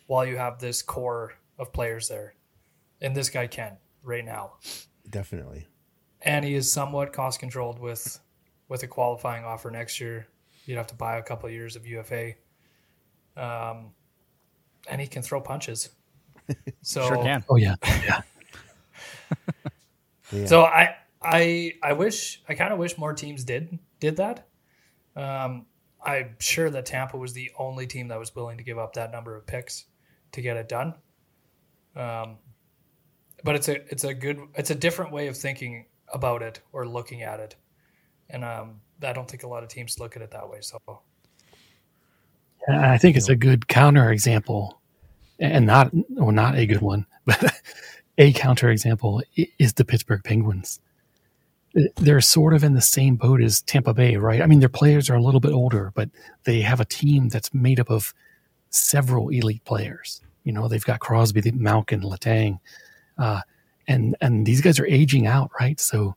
while 0.08 0.26
you 0.26 0.38
have 0.38 0.60
this 0.60 0.82
core 0.82 1.34
of 1.58 1.72
players 1.74 2.08
there, 2.08 2.36
and 3.02 3.16
this 3.16 3.30
guy 3.30 3.48
can 3.48 3.78
right 4.04 4.26
now, 4.26 4.54
definitely. 5.10 5.68
and 6.22 6.46
he 6.46 6.56
is 6.56 6.72
somewhat 6.72 7.14
cost 7.14 7.40
controlled 7.40 7.80
with 7.80 8.20
with 8.68 8.84
a 8.84 8.88
qualifying 8.88 9.44
offer 9.44 9.70
next 9.72 10.00
year. 10.00 10.28
You'd 10.66 10.78
have 10.78 10.88
to 10.88 10.96
buy 10.96 11.18
a 11.18 11.24
couple 11.24 11.48
of 11.48 11.54
years 11.54 11.76
of 11.76 11.86
UFA. 11.86 12.34
Um, 13.38 13.92
and 14.90 15.00
he 15.00 15.08
can 15.08 15.22
throw 15.22 15.42
punches. 15.42 15.90
So, 16.84 17.08
sure 17.08 17.24
can. 17.24 17.44
Oh, 17.50 17.56
yeah. 17.56 17.76
Yeah. 17.84 18.22
Yeah. 20.32 20.46
so 20.48 20.64
I, 20.64 20.96
I, 21.22 21.74
I 21.84 21.94
wish, 21.94 22.42
I 22.50 22.56
kind 22.56 22.74
of 22.74 22.80
wish 22.80 22.98
more 22.98 23.14
teams 23.14 23.44
did 23.44 23.78
did 24.00 24.18
that. 24.18 24.48
Um, 25.16 25.68
I'm 26.06 26.36
sure 26.40 26.70
that 26.70 26.86
Tampa 26.86 27.18
was 27.18 27.34
the 27.34 27.52
only 27.58 27.88
team 27.88 28.08
that 28.10 28.20
was 28.20 28.34
willing 28.36 28.58
to 28.58 28.64
give 28.64 28.78
up 28.78 28.94
that 28.94 29.12
number 29.12 29.36
of 29.36 29.46
picks 29.48 29.86
to 30.34 30.42
get 30.42 30.58
it 30.58 30.70
done. 30.70 30.94
Um, 31.96 32.38
but 33.44 33.56
it's 33.56 33.68
a, 33.70 33.76
it's 33.92 34.04
a 34.04 34.14
good, 34.14 34.40
it's 34.56 34.70
a 34.70 34.76
different 34.76 35.12
way 35.12 35.28
of 35.28 35.38
thinking 35.38 35.86
about 36.14 36.42
it 36.42 36.62
or 36.74 36.88
looking 36.88 37.24
at 37.24 37.40
it, 37.40 37.56
and 38.30 38.44
um, 38.44 38.82
I 39.02 39.14
don't 39.14 39.30
think 39.30 39.44
a 39.44 39.48
lot 39.48 39.64
of 39.64 39.70
teams 39.70 40.00
look 40.00 40.16
at 40.16 40.22
it 40.22 40.32
that 40.32 40.50
way. 40.50 40.60
So, 40.62 40.78
I 42.68 42.98
think 42.98 43.16
it's 43.18 43.30
a 43.30 43.36
good 43.36 43.68
counter 43.68 44.12
example 44.12 44.82
and 45.40 45.66
not 45.66 45.92
or 46.18 46.32
not 46.32 46.56
a 46.56 46.66
good 46.66 46.82
one, 46.82 47.06
but 47.26 47.62
a 48.18 48.34
counterexample 48.34 49.24
i- 49.38 49.52
is 49.60 49.74
the 49.74 49.86
Pittsburgh 49.86 50.24
Penguins. 50.24 50.80
They're 51.98 52.22
sort 52.22 52.54
of 52.54 52.64
in 52.64 52.74
the 52.74 52.82
same 52.82 53.16
boat 53.16 53.42
as 53.42 53.62
Tampa 53.62 53.94
Bay, 53.94 54.16
right? 54.16 54.42
I 54.42 54.46
mean, 54.46 54.60
their 54.60 54.70
players 54.70 55.10
are 55.10 55.16
a 55.16 55.22
little 55.22 55.42
bit 55.42 55.52
older, 55.52 55.92
but 55.94 56.10
they 56.46 56.62
have 56.62 56.80
a 56.80 56.86
team 56.86 57.28
that's 57.30 57.54
made 57.54 57.80
up 57.80 57.90
of 57.90 58.14
several 58.70 59.30
elite 59.30 59.64
players. 59.66 60.22
You 60.44 60.54
know, 60.54 60.68
they've 60.68 60.86
got 60.86 61.00
Crosby, 61.00 61.42
the 61.42 61.52
Malkin, 61.52 62.02
Letang, 62.02 62.60
uh, 63.18 63.42
and 63.88 64.16
and 64.22 64.46
these 64.46 64.62
guys 64.62 64.80
are 64.80 64.86
aging 64.86 65.28
out, 65.28 65.52
right? 65.60 65.80
So 65.80 66.16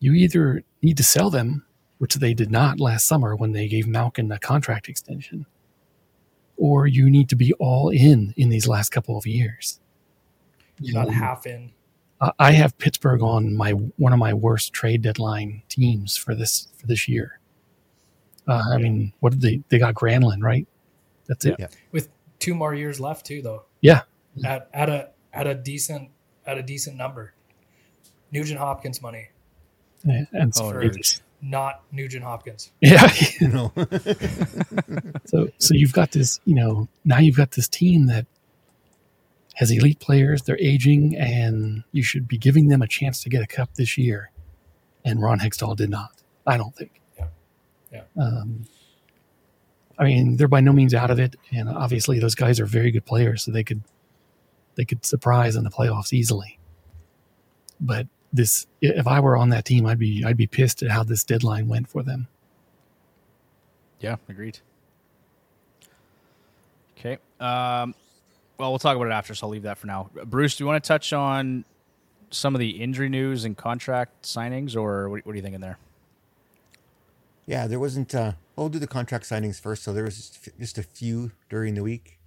you 0.00 0.14
either 0.14 0.62
need 0.82 0.96
to 0.96 1.04
sell 1.04 1.30
them, 1.30 1.64
which 1.98 2.16
they 2.16 2.34
did 2.34 2.50
not 2.50 2.80
last 2.80 3.06
summer 3.06 3.36
when 3.36 3.52
they 3.52 3.68
gave 3.68 3.86
Malkin 3.86 4.30
a 4.32 4.38
contract 4.38 4.88
extension, 4.88 5.46
or 6.56 6.86
you 6.86 7.10
need 7.10 7.28
to 7.28 7.36
be 7.36 7.52
all 7.54 7.88
in 7.88 8.34
in 8.36 8.48
these 8.48 8.66
last 8.66 8.90
couple 8.90 9.16
of 9.16 9.26
years. 9.26 9.80
You're 10.80 11.04
not 11.04 11.12
half 11.12 11.46
in. 11.46 11.72
I- 12.22 12.32
I 12.38 12.52
have 12.52 12.78
Pittsburgh 12.78 13.20
on 13.22 13.54
my 13.54 13.72
one 13.72 14.12
of 14.14 14.18
my 14.18 14.32
worst 14.32 14.72
trade 14.72 15.02
deadline 15.02 15.62
teams 15.68 16.16
for 16.16 16.34
this 16.34 16.68
for 16.78 16.86
this 16.86 17.06
year. 17.08 17.38
Uh, 18.48 18.62
I 18.72 18.78
mean, 18.78 19.12
what 19.20 19.32
did 19.32 19.40
they? 19.42 19.62
They 19.68 19.78
got 19.78 19.94
Granlund, 19.94 20.42
right? 20.42 20.66
That's 21.26 21.44
it. 21.44 21.56
Yeah. 21.58 21.66
with 21.92 22.08
two 22.38 22.54
more 22.54 22.74
years 22.74 22.98
left 22.98 23.24
too 23.24 23.40
though 23.42 23.62
Yeah, 23.82 24.00
at, 24.44 24.68
at 24.74 24.88
a 24.88 25.10
at 25.32 25.46
a 25.46 25.54
decent 25.54 26.10
at 26.44 26.58
a 26.58 26.62
decent 26.62 26.96
number 26.96 27.34
nugent 28.32 28.58
hopkins 28.58 29.00
money 29.00 29.28
Yeah, 30.04 30.24
and 30.32 30.52
so 30.52 30.64
Oh, 30.66 30.72
they 30.80 30.90
not 31.40 31.82
nugent 31.92 32.24
hopkins 32.24 32.72
yeah. 32.80 33.08
You 33.40 33.48
know, 33.48 33.72
so 35.24 35.48
so 35.58 35.74
you've 35.74 35.92
got 35.92 36.10
this, 36.12 36.40
you 36.44 36.54
know, 36.56 36.88
now 37.04 37.18
you've 37.18 37.36
got 37.36 37.52
this 37.52 37.68
team 37.68 38.06
that 38.06 38.26
has 39.54 39.70
elite 39.70 40.00
players. 40.00 40.42
They're 40.42 40.58
aging, 40.58 41.16
and 41.16 41.84
you 41.92 42.02
should 42.02 42.26
be 42.26 42.38
giving 42.38 42.68
them 42.68 42.82
a 42.82 42.86
chance 42.86 43.22
to 43.22 43.28
get 43.28 43.42
a 43.42 43.46
cup 43.46 43.74
this 43.74 43.98
year. 43.98 44.30
And 45.04 45.20
Ron 45.20 45.40
Hextall 45.40 45.76
did 45.76 45.90
not. 45.90 46.22
I 46.46 46.56
don't 46.56 46.74
think. 46.74 47.00
Yeah. 47.18 47.26
Yeah. 47.92 48.02
Um, 48.16 48.64
I 49.98 50.04
mean, 50.04 50.36
they're 50.36 50.48
by 50.48 50.60
no 50.60 50.72
means 50.72 50.94
out 50.94 51.10
of 51.10 51.18
it, 51.20 51.36
and 51.52 51.68
obviously 51.68 52.18
those 52.18 52.34
guys 52.34 52.58
are 52.58 52.66
very 52.66 52.90
good 52.90 53.04
players, 53.04 53.42
so 53.44 53.50
they 53.50 53.64
could 53.64 53.82
they 54.74 54.84
could 54.84 55.04
surprise 55.04 55.54
in 55.54 55.64
the 55.64 55.70
playoffs 55.70 56.12
easily. 56.12 56.58
But 57.80 58.06
this, 58.32 58.66
if 58.80 59.06
I 59.06 59.20
were 59.20 59.36
on 59.36 59.50
that 59.50 59.64
team, 59.64 59.86
I'd 59.86 59.98
be 59.98 60.24
I'd 60.24 60.36
be 60.36 60.46
pissed 60.46 60.82
at 60.82 60.90
how 60.90 61.02
this 61.02 61.24
deadline 61.24 61.68
went 61.68 61.88
for 61.88 62.02
them. 62.02 62.28
Yeah, 64.00 64.16
agreed. 64.28 64.58
Okay. 66.98 67.18
Um, 67.38 67.94
well, 68.62 68.70
we'll 68.70 68.78
talk 68.78 68.94
about 68.94 69.08
it 69.08 69.12
after, 69.12 69.34
so 69.34 69.46
I'll 69.46 69.50
leave 69.50 69.64
that 69.64 69.76
for 69.76 69.88
now. 69.88 70.08
Bruce, 70.24 70.56
do 70.56 70.62
you 70.62 70.68
want 70.68 70.82
to 70.82 70.86
touch 70.86 71.12
on 71.12 71.64
some 72.30 72.54
of 72.54 72.60
the 72.60 72.70
injury 72.80 73.08
news 73.08 73.44
and 73.44 73.56
contract 73.56 74.22
signings, 74.22 74.76
or 74.76 75.08
what, 75.08 75.26
what 75.26 75.32
are 75.32 75.36
you 75.36 75.42
thinking 75.42 75.60
there? 75.60 75.78
yeah, 77.46 77.66
there 77.66 77.80
wasn't. 77.80 78.14
Uh, 78.14 78.32
I'll 78.56 78.68
do 78.68 78.78
the 78.78 78.86
contract 78.86 79.24
signings 79.24 79.60
first. 79.60 79.82
So 79.82 79.92
there 79.92 80.04
was 80.04 80.16
just, 80.16 80.48
just 80.58 80.78
a 80.78 80.82
few 80.82 81.32
during 81.48 81.74
the 81.74 81.82
week. 81.82 82.18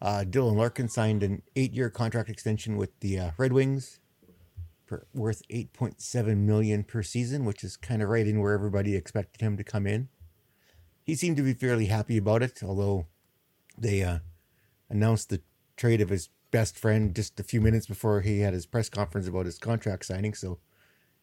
Uh, 0.00 0.24
Dylan 0.28 0.56
Larkin 0.56 0.88
signed 0.88 1.22
an 1.22 1.42
eight-year 1.56 1.90
contract 1.90 2.28
extension 2.28 2.76
with 2.76 2.90
the 3.00 3.18
uh, 3.18 3.30
Red 3.36 3.52
Wings, 3.52 3.98
for, 4.86 5.06
worth 5.12 5.42
eight 5.50 5.72
point 5.72 6.00
seven 6.00 6.46
million 6.46 6.84
per 6.84 7.02
season, 7.02 7.44
which 7.44 7.64
is 7.64 7.76
kind 7.76 8.02
of 8.02 8.08
right 8.08 8.26
in 8.26 8.40
where 8.40 8.52
everybody 8.52 8.94
expected 8.94 9.40
him 9.40 9.56
to 9.56 9.64
come 9.64 9.86
in. 9.86 10.08
He 11.02 11.14
seemed 11.14 11.36
to 11.38 11.42
be 11.42 11.54
fairly 11.54 11.86
happy 11.86 12.18
about 12.18 12.42
it, 12.42 12.62
although 12.62 13.06
they 13.76 14.02
uh, 14.02 14.18
announced 14.90 15.30
the 15.30 15.40
trade 15.78 16.00
of 16.02 16.10
his 16.10 16.28
best 16.50 16.76
friend 16.78 17.14
just 17.14 17.40
a 17.40 17.42
few 17.42 17.60
minutes 17.60 17.86
before 17.86 18.20
he 18.20 18.40
had 18.40 18.52
his 18.52 18.66
press 18.66 18.88
conference 18.88 19.26
about 19.26 19.46
his 19.46 19.58
contract 19.58 20.04
signing. 20.04 20.34
So 20.34 20.58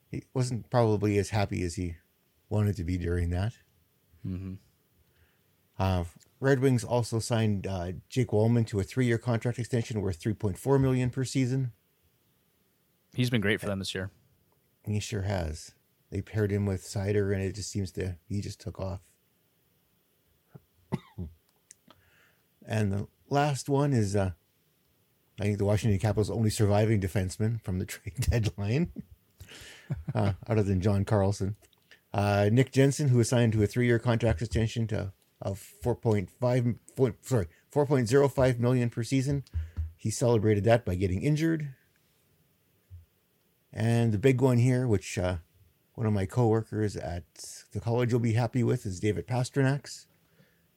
he 0.10 0.24
wasn't 0.34 0.70
probably 0.70 1.18
as 1.18 1.30
happy 1.30 1.62
as 1.63 1.76
he 1.76 1.98
wanted 2.50 2.76
to 2.78 2.84
be 2.84 2.98
during 2.98 3.30
that. 3.30 3.54
Uh, 5.78 6.06
Red 6.39 6.60
Wings 6.62 6.84
also 6.84 7.20
signed 7.20 7.68
uh, 7.68 7.91
Jake 8.10 8.30
Walman 8.30 8.65
to 8.68 8.80
a 8.80 8.84
three-year 8.84 9.18
contract 9.18 9.60
extension 9.60 10.02
worth 10.02 10.22
3.4 10.22 10.80
million 10.80 11.10
per 11.10 11.26
season. 11.26 11.74
He's 13.13 13.30
been 13.30 13.41
great 13.41 13.60
for 13.60 13.68
them 13.68 13.80
this 13.80 13.94
year. 13.94 14.12
He 14.86 15.00
sure 15.00 15.24
has. 15.24 15.72
They 16.12 16.22
paired 16.22 16.52
him 16.52 16.65
with 16.65 16.84
Seider, 16.84 17.34
and 17.34 17.41
it 17.41 17.56
just 17.56 17.72
seems 17.72 17.91
to 17.94 18.18
he 18.30 18.41
just 18.41 18.62
took 18.62 18.80
off. 18.80 19.02
and 22.68 22.91
the 22.91 23.08
last 23.30 23.68
one 23.68 23.91
is, 23.94 24.15
uh, 24.15 24.32
I 25.39 25.43
think 25.43 25.58
the 25.58 25.65
Washington 25.65 26.00
Capitals' 26.00 26.30
only 26.30 26.50
surviving 26.50 27.02
defenseman 27.02 27.62
from 27.62 27.80
the 27.80 27.86
trade 27.86 28.15
deadline, 28.19 28.91
uh, 30.13 30.34
other 30.48 30.63
than 30.63 30.82
John 30.82 31.06
Carlson. 31.06 31.56
Uh, 32.13 32.50
Nick 32.52 32.71
Jensen, 32.71 33.10
who 33.10 33.17
was 33.17 33.28
signed 33.28 33.54
to 33.54 33.63
a 33.63 33.67
three-year 33.67 34.00
contract 34.00 34.41
extension 34.41 34.88
to 34.88 35.12
of 35.41 35.74
4.5 35.84 36.78
point, 36.95 37.15
sorry 37.21 37.48
4.05 37.74 38.60
million 38.60 38.89
per 38.89 39.04
season. 39.04 39.43
He 39.98 40.10
celebrated 40.10 40.63
that 40.63 40.86
by 40.86 40.95
getting 40.95 41.21
injured. 41.21 41.74
And 43.74 44.13
the 44.13 44.17
big 44.17 44.39
one 44.39 44.58
here, 44.58 44.88
which 44.88 45.17
uh, 45.17 45.38
one 45.95 46.08
of 46.08 46.13
my 46.13 46.26
coworkers 46.26 46.95
at 46.95 47.26
the 47.74 47.82
college 47.82 48.13
will 48.13 48.21
be 48.21 48.34
happy 48.34 48.63
with, 48.63 48.86
is 48.86 49.02
David 49.02 49.28
Pastrnak's 49.28 50.08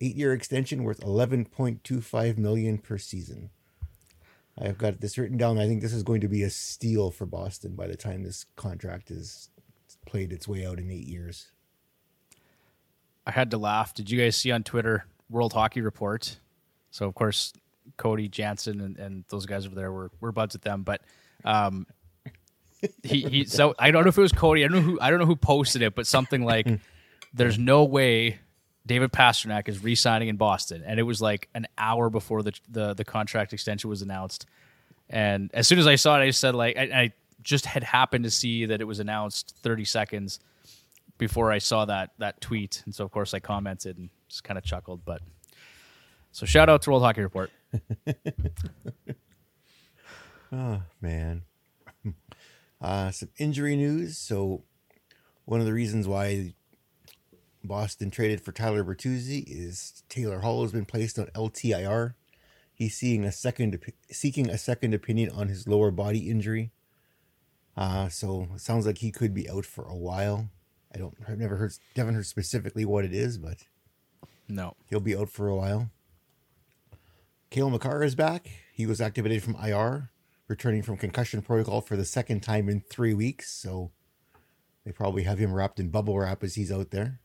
eight-year 0.01 0.33
extension 0.33 0.83
worth 0.83 1.01
11.25 1.01 2.38
million 2.38 2.79
per 2.79 2.99
season. 2.99 3.51
I've 4.61 4.79
got 4.79 5.01
this 5.01 5.18
written 5.18 5.37
down. 5.37 5.59
I 5.59 5.66
think 5.66 5.83
this 5.83 5.92
is 5.92 6.03
going 6.03 6.21
to 6.23 6.29
be 6.29 6.42
a 6.42 6.51
steal 6.51 7.11
for 7.11 7.27
Boston 7.27 7.75
by 7.75 7.87
the 7.87 7.97
time 7.97 8.23
this 8.23 8.47
contract 8.57 9.11
is 9.11 9.51
played 10.07 10.33
its 10.33 10.49
way 10.49 10.66
out 10.66 10.79
in 10.79 10.90
eight 10.90 11.07
years. 11.07 11.51
I 13.27 13.31
had 13.31 13.51
to 13.51 13.59
laugh. 13.59 13.94
Did 13.94 14.11
you 14.11 14.18
guys 14.18 14.37
see 14.37 14.51
on 14.51 14.62
Twitter 14.62 15.05
World 15.29 15.53
Hockey 15.53 15.81
Report? 15.81 16.38
So 16.90 17.07
of 17.07 17.14
course 17.14 17.53
Cody 17.97 18.29
Jansen 18.29 18.81
and, 18.81 18.97
and 18.99 19.25
those 19.29 19.47
guys 19.47 19.66
over 19.66 19.75
there 19.75 19.92
were 19.92 20.11
were 20.21 20.33
buds 20.33 20.55
with 20.55 20.62
them, 20.62 20.83
but 20.83 21.03
um, 21.44 21.87
he 23.03 23.23
he. 23.23 23.44
So 23.44 23.75
I 23.79 23.90
don't 23.90 24.05
know 24.05 24.09
if 24.09 24.18
it 24.18 24.23
was 24.23 24.33
Cody. 24.33 24.64
I 24.64 24.68
don't 24.68 24.77
know 24.77 24.83
who. 24.92 24.99
I 25.01 25.11
don't 25.11 25.18
know 25.18 25.27
who 25.27 25.37
posted 25.37 25.83
it, 25.83 25.94
but 25.94 26.07
something 26.07 26.42
like, 26.42 26.66
"There's 27.35 27.59
no 27.59 27.85
way 27.85 28.38
David 28.88 29.12
Pastrnak 29.12 29.68
is 29.68 29.83
re-signing 29.85 30.29
in 30.29 30.37
Boston," 30.37 30.83
and 30.85 30.98
it 30.98 31.05
was 31.05 31.22
like 31.22 31.48
an 31.55 31.66
hour 31.77 32.11
before 32.11 32.42
the 32.42 32.53
the 32.68 32.94
the 32.94 33.05
contract 33.05 33.53
extension 33.53 33.88
was 33.88 34.03
announced. 34.03 34.46
And 35.11 35.51
as 35.55 35.68
soon 35.68 35.79
as 35.79 35.87
I 35.87 35.94
saw 35.94 36.18
it, 36.18 36.22
I 36.22 36.27
just 36.27 36.40
said 36.40 36.55
like 36.55 36.77
I, 36.77 36.83
I 36.83 37.12
just 37.42 37.66
had 37.66 37.85
happened 37.85 38.24
to 38.24 38.31
see 38.31 38.66
that 38.66 38.81
it 38.81 38.85
was 38.85 38.98
announced 38.98 39.55
30 39.62 39.85
seconds 39.85 40.40
before 41.18 41.53
I 41.53 41.59
saw 41.59 41.85
that 41.85 42.11
that 42.18 42.40
tweet, 42.40 42.83
and 42.85 42.94
so 42.94 43.05
of 43.05 43.12
course 43.12 43.35
I 43.35 43.38
commented 43.38 43.98
and 43.98 44.11
just 44.29 44.42
kind 44.42 44.59
of 44.59 44.64
chuckled. 44.64 45.05
But 45.05 45.22
so 46.33 46.46
shout 46.46 46.68
out 46.68 46.83
to 46.83 46.90
World 46.90 47.03
Hockey 47.03 47.22
Report. 47.22 47.51
Oh 50.53 50.83
man. 51.01 51.42
Uh, 52.81 53.11
some 53.11 53.29
injury 53.38 53.74
news. 53.74 54.16
So, 54.18 54.62
one 55.46 55.59
of 55.59 55.66
the 55.66 55.72
reasons 55.72 56.07
why 56.07 56.55
Boston 57.64 58.11
traded 58.11 58.40
for 58.40 58.53
Tyler 58.53 58.85
Bertuzzi 58.85 59.44
is 59.47 60.03
Taylor 60.09 60.40
Hall 60.40 60.62
has 60.62 60.73
been 60.73 60.85
placed 60.85 61.18
on 61.18 61.27
LTIR. 61.35 62.14
He's 62.73 62.97
seeing 62.97 63.25
a 63.25 63.33
second 63.33 63.79
seeking 64.11 64.49
a 64.49 64.59
second 64.59 64.94
opinion 64.94 65.31
on 65.31 65.49
his 65.49 65.66
lower 65.66 65.90
body 65.90 66.31
injury. 66.31 66.71
Uh, 67.77 68.09
so 68.09 68.49
it 68.55 68.61
sounds 68.61 68.87
like 68.87 68.99
he 68.99 69.11
could 69.11 69.35
be 69.35 69.49
out 69.51 69.64
for 69.64 69.85
a 69.85 69.97
while. 69.97 70.49
I 70.94 70.99
don't. 70.99 71.14
I've 71.29 71.38
never 71.38 71.57
heard. 71.57 71.73
Haven't 71.97 72.14
heard 72.14 72.27
specifically 72.27 72.85
what 72.85 73.05
it 73.05 73.12
is, 73.12 73.38
but 73.38 73.59
No, 74.49 74.75
He'll 74.88 75.01
be 75.01 75.16
out 75.16 75.29
for 75.29 75.49
a 75.49 75.57
while. 75.57 75.90
Cale 77.51 77.71
Makar 77.71 78.03
is 78.03 78.14
back. 78.14 78.49
He 78.73 78.87
was 78.87 79.01
activated 79.01 79.42
from 79.42 79.57
IR, 79.57 80.11
returning 80.47 80.83
from 80.83 80.97
concussion 80.97 81.42
protocol 81.42 81.81
for 81.81 81.97
the 81.97 82.05
second 82.05 82.42
time 82.42 82.68
in 82.68 82.81
three 82.81 83.14
weeks. 83.14 83.51
So 83.53 83.90
they 84.85 84.92
probably 84.92 85.25
have 85.25 85.38
him 85.38 85.53
wrapped 85.53 85.81
in 85.81 85.88
bubble 85.88 86.18
wrap 86.18 86.42
as 86.44 86.55
he's 86.55 86.73
out 86.73 86.90
there. 86.90 87.21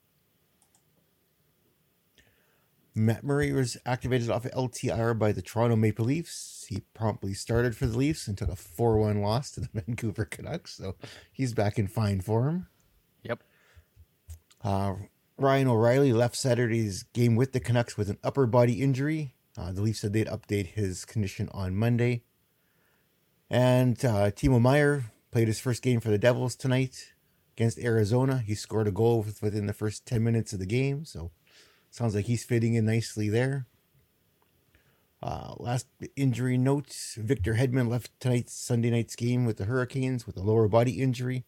Matt 2.96 3.24
Murray 3.24 3.52
was 3.52 3.76
activated 3.86 4.30
off 4.30 4.46
of 4.46 4.52
LTIR 4.52 5.18
by 5.18 5.32
the 5.32 5.42
Toronto 5.42 5.76
Maple 5.76 6.06
Leafs. 6.06 6.66
He 6.70 6.82
promptly 6.94 7.34
started 7.34 7.76
for 7.76 7.88
the 7.88 7.98
Leafs 7.98 8.28
and 8.28 8.38
took 8.38 8.50
a 8.50 8.56
4 8.56 8.98
1 8.98 9.22
loss 9.22 9.52
to 9.52 9.62
the 9.62 9.70
Vancouver 9.74 10.26
Canucks. 10.26 10.76
So 10.78 10.96
he's 11.32 11.54
back 11.54 11.80
in 11.80 11.88
fine 11.88 12.22
form. 12.22 12.68
yep, 13.24 13.42
Uh, 14.64 14.94
Ryan 15.38 15.68
O'Reilly 15.70 16.14
left 16.14 16.36
Saturday's 16.36 17.04
game 17.14 17.36
with 17.36 17.54
the 17.54 17.60
Canucks 17.60 17.98
with 17.98 18.10
an 18.10 18.20
upper 18.24 18.46
body 18.46 18.82
injury. 18.82 19.34
Uh, 19.58 19.72
the 19.72 19.82
Leafs 19.82 20.02
said 20.02 20.14
they'd 20.14 20.28
update 20.28 20.68
his 20.68 21.06
condition 21.06 21.50
on 21.52 21.76
Monday. 21.76 22.24
And 23.50 23.98
uh, 24.06 24.32
Timo 24.32 24.62
Meier 24.62 25.06
played 25.32 25.48
his 25.48 25.60
first 25.60 25.82
game 25.82 26.00
for 26.00 26.10
the 26.10 26.18
Devils 26.18 26.56
tonight 26.56 27.14
against 27.56 27.80
Arizona. 27.80 28.38
He 28.40 28.56
scored 28.56 28.88
a 28.88 28.92
goal 28.92 29.26
within 29.42 29.66
the 29.66 29.74
first 29.74 30.06
10 30.06 30.24
minutes 30.24 30.54
of 30.54 30.60
the 30.60 30.66
game. 30.66 31.06
So 31.06 31.32
sounds 31.94 32.16
like 32.16 32.26
he's 32.26 32.44
fitting 32.44 32.74
in 32.74 32.86
nicely 32.86 33.30
there. 33.30 33.68
Uh, 35.22 35.54
last 35.58 35.88
injury 36.16 36.58
notes: 36.58 37.16
Victor 37.20 37.54
Hedman 37.54 37.88
left 37.88 38.12
tonight's 38.20 38.54
Sunday 38.54 38.90
night's 38.90 39.16
game 39.16 39.46
with 39.46 39.58
the 39.58 39.66
Hurricanes 39.66 40.26
with 40.28 40.36
a 40.36 40.42
lower 40.42 40.68
body 40.68 41.02
injury. 41.02 41.46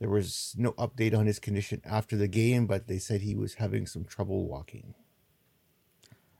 There 0.00 0.08
was 0.10 0.54
no 0.58 0.72
update 0.72 1.16
on 1.16 1.26
his 1.26 1.38
condition 1.38 1.80
after 1.84 2.16
the 2.16 2.26
game, 2.26 2.66
but 2.66 2.88
they 2.88 2.98
said 2.98 3.20
he 3.20 3.36
was 3.36 3.54
having 3.54 3.86
some 3.86 4.04
trouble 4.04 4.46
walking. 4.48 4.94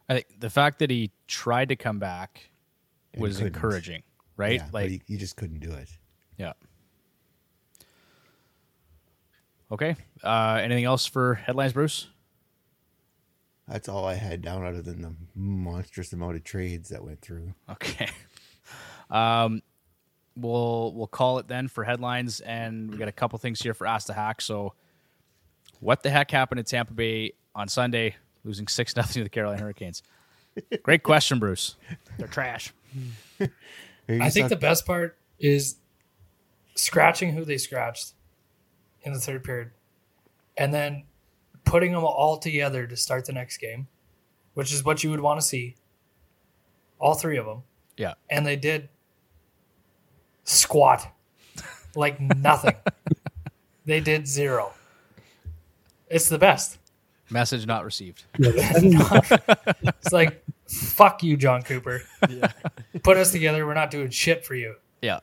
I 0.08 0.14
think 0.14 0.40
the 0.40 0.50
fact 0.50 0.80
that 0.80 0.90
he 0.90 1.12
tried 1.28 1.68
to 1.68 1.76
come 1.76 1.98
back 2.00 2.50
And 3.12 3.22
was 3.22 3.36
couldn't. 3.36 3.54
encouraging, 3.54 4.02
right? 4.36 4.60
Yeah, 4.60 4.68
like, 4.72 5.02
he 5.06 5.16
just 5.16 5.36
couldn't 5.36 5.60
do 5.60 5.70
it. 5.72 5.88
yeah. 6.36 6.54
Okay. 9.72 9.96
Uh, 10.22 10.60
anything 10.62 10.84
else 10.84 11.06
for 11.06 11.34
headlines, 11.34 11.72
Bruce? 11.72 12.08
That's 13.68 13.88
all 13.88 14.04
I 14.04 14.14
had 14.14 14.42
down, 14.42 14.64
other 14.64 14.82
than 14.82 15.02
the 15.02 15.14
monstrous 15.34 16.12
amount 16.12 16.36
of 16.36 16.44
trades 16.44 16.90
that 16.90 17.02
went 17.02 17.20
through. 17.20 17.54
Okay. 17.70 18.08
Um, 19.10 19.62
we'll 20.34 20.92
we'll 20.94 21.06
call 21.06 21.38
it 21.38 21.46
then 21.46 21.68
for 21.68 21.84
headlines, 21.84 22.40
and 22.40 22.90
we 22.90 22.96
got 22.96 23.06
a 23.06 23.12
couple 23.12 23.38
things 23.38 23.60
here 23.60 23.74
for 23.74 23.86
Ask 23.86 24.06
the 24.06 24.14
Hack. 24.14 24.40
So, 24.40 24.72
what 25.80 26.02
the 26.02 26.08
heck 26.08 26.30
happened 26.30 26.58
in 26.58 26.64
Tampa 26.64 26.94
Bay 26.94 27.32
on 27.54 27.68
Sunday, 27.68 28.16
losing 28.44 28.66
six 28.66 28.96
nothing 28.96 29.20
to 29.20 29.22
the 29.24 29.28
Carolina 29.28 29.60
Hurricanes? 29.60 30.02
Great 30.82 31.02
question, 31.02 31.38
Bruce. 31.38 31.76
They're 32.18 32.26
trash. 32.26 32.72
I 34.08 34.30
think 34.30 34.48
the 34.48 34.56
best 34.56 34.86
part 34.86 35.18
is 35.38 35.76
scratching 36.74 37.32
who 37.34 37.44
they 37.44 37.58
scratched 37.58 38.14
in 39.02 39.12
the 39.12 39.20
third 39.20 39.44
period 39.44 39.70
and 40.56 40.72
then 40.72 41.04
putting 41.64 41.92
them 41.92 42.04
all 42.04 42.36
together 42.38 42.86
to 42.86 42.96
start 42.96 43.24
the 43.26 43.32
next 43.32 43.58
game, 43.58 43.86
which 44.54 44.72
is 44.72 44.84
what 44.84 45.02
you 45.04 45.10
would 45.10 45.20
want 45.20 45.40
to 45.40 45.46
see. 45.46 45.76
All 46.98 47.14
three 47.14 47.36
of 47.36 47.46
them. 47.46 47.62
Yeah. 47.96 48.14
And 48.30 48.46
they 48.46 48.56
did 48.56 48.88
squat 50.44 51.06
like 51.96 52.20
nothing. 52.20 52.74
they 53.84 54.00
did 54.00 54.26
zero. 54.26 54.72
It's 56.08 56.28
the 56.28 56.38
best. 56.38 56.78
Message 57.30 57.66
not 57.66 57.84
received. 57.84 58.24
It's 58.38 60.12
like, 60.12 60.44
fuck 60.68 61.22
you, 61.22 61.36
Jon 61.36 61.62
Cooper. 61.62 62.02
Put 63.02 63.16
us 63.16 63.32
together. 63.32 63.66
We're 63.66 63.74
not 63.74 63.90
doing 63.90 64.10
shit 64.10 64.44
for 64.44 64.54
you 64.54 64.76
Yeah. 65.00 65.20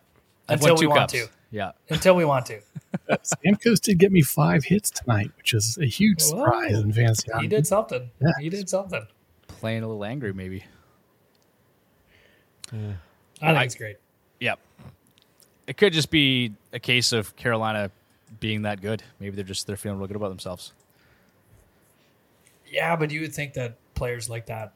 I've 0.49 0.59
Until 0.59 0.75
we 0.77 0.87
want 0.87 1.01
cups. 1.01 1.13
to. 1.13 1.27
Yeah. 1.51 1.71
until 1.89 2.15
we 2.15 2.23
want 2.25 2.45
to. 2.47 2.61
Stamkos 3.09 3.81
did 3.81 3.97
get 3.99 4.11
me 4.11 4.21
five 4.21 4.63
hits 4.63 4.89
tonight, 4.89 5.31
which 5.37 5.53
is 5.53 5.77
a 5.81 5.85
huge 5.85 6.21
Whoa. 6.23 6.29
surprise 6.29 6.79
in 6.79 6.93
fantasy. 6.93 7.27
He 7.41 7.47
did 7.47 7.67
something. 7.67 8.09
Yeah. 8.21 8.31
He 8.39 8.49
did 8.49 8.69
something. 8.69 9.05
Playing 9.47 9.83
a 9.83 9.87
little 9.87 10.05
angry, 10.05 10.33
maybe. 10.33 10.63
I 12.71 12.75
think 12.77 12.97
I- 13.41 13.63
it's 13.63 13.75
great. 13.75 13.97
Yep. 14.39 14.59
It 15.67 15.77
could 15.77 15.93
just 15.93 16.09
be 16.09 16.53
a 16.73 16.79
case 16.79 17.11
of 17.11 17.35
Carolina 17.35 17.91
being 18.39 18.63
that 18.63 18.81
good. 18.81 19.03
Maybe 19.19 19.35
they're 19.35 19.43
just 19.45 19.67
they're 19.67 19.77
feeling 19.77 19.99
real 19.99 20.07
good 20.07 20.15
about 20.15 20.29
themselves. 20.29 20.73
Yeah, 22.67 22.95
but 22.95 23.11
you 23.11 23.21
would 23.21 23.33
think 23.33 23.53
that 23.53 23.75
players 23.93 24.29
like 24.29 24.45
that, 24.47 24.73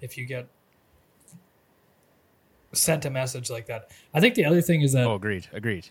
if 0.00 0.16
you 0.16 0.24
get 0.24 0.46
sent 2.74 3.04
a 3.04 3.10
message 3.10 3.50
like 3.50 3.66
that, 3.66 3.90
I 4.12 4.20
think 4.20 4.34
the 4.34 4.44
other 4.44 4.60
thing 4.60 4.82
is 4.82 4.92
that 4.92 5.06
Oh, 5.06 5.14
agreed. 5.14 5.46
Agreed. 5.52 5.88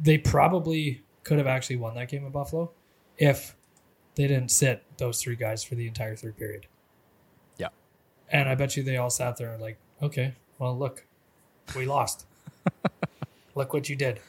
they 0.00 0.18
probably 0.18 1.02
could 1.24 1.38
have 1.38 1.46
actually 1.46 1.76
won 1.76 1.94
that 1.96 2.08
game 2.08 2.24
in 2.24 2.30
Buffalo 2.32 2.70
if 3.18 3.56
they 4.14 4.26
didn't 4.26 4.50
sit 4.50 4.82
those 4.98 5.20
three 5.20 5.36
guys 5.36 5.64
for 5.64 5.74
the 5.74 5.86
entire 5.88 6.14
third 6.16 6.36
period. 6.36 6.66
Yeah. 7.58 7.68
And 8.30 8.48
I 8.48 8.54
bet 8.54 8.76
you 8.76 8.82
they 8.82 8.96
all 8.96 9.10
sat 9.10 9.36
there 9.36 9.52
and 9.52 9.60
like, 9.60 9.76
okay, 10.02 10.34
well, 10.58 10.76
look, 10.76 11.04
we 11.74 11.84
lost. 11.86 12.26
look 13.54 13.72
what 13.72 13.88
you 13.88 13.96
did. 13.96 14.20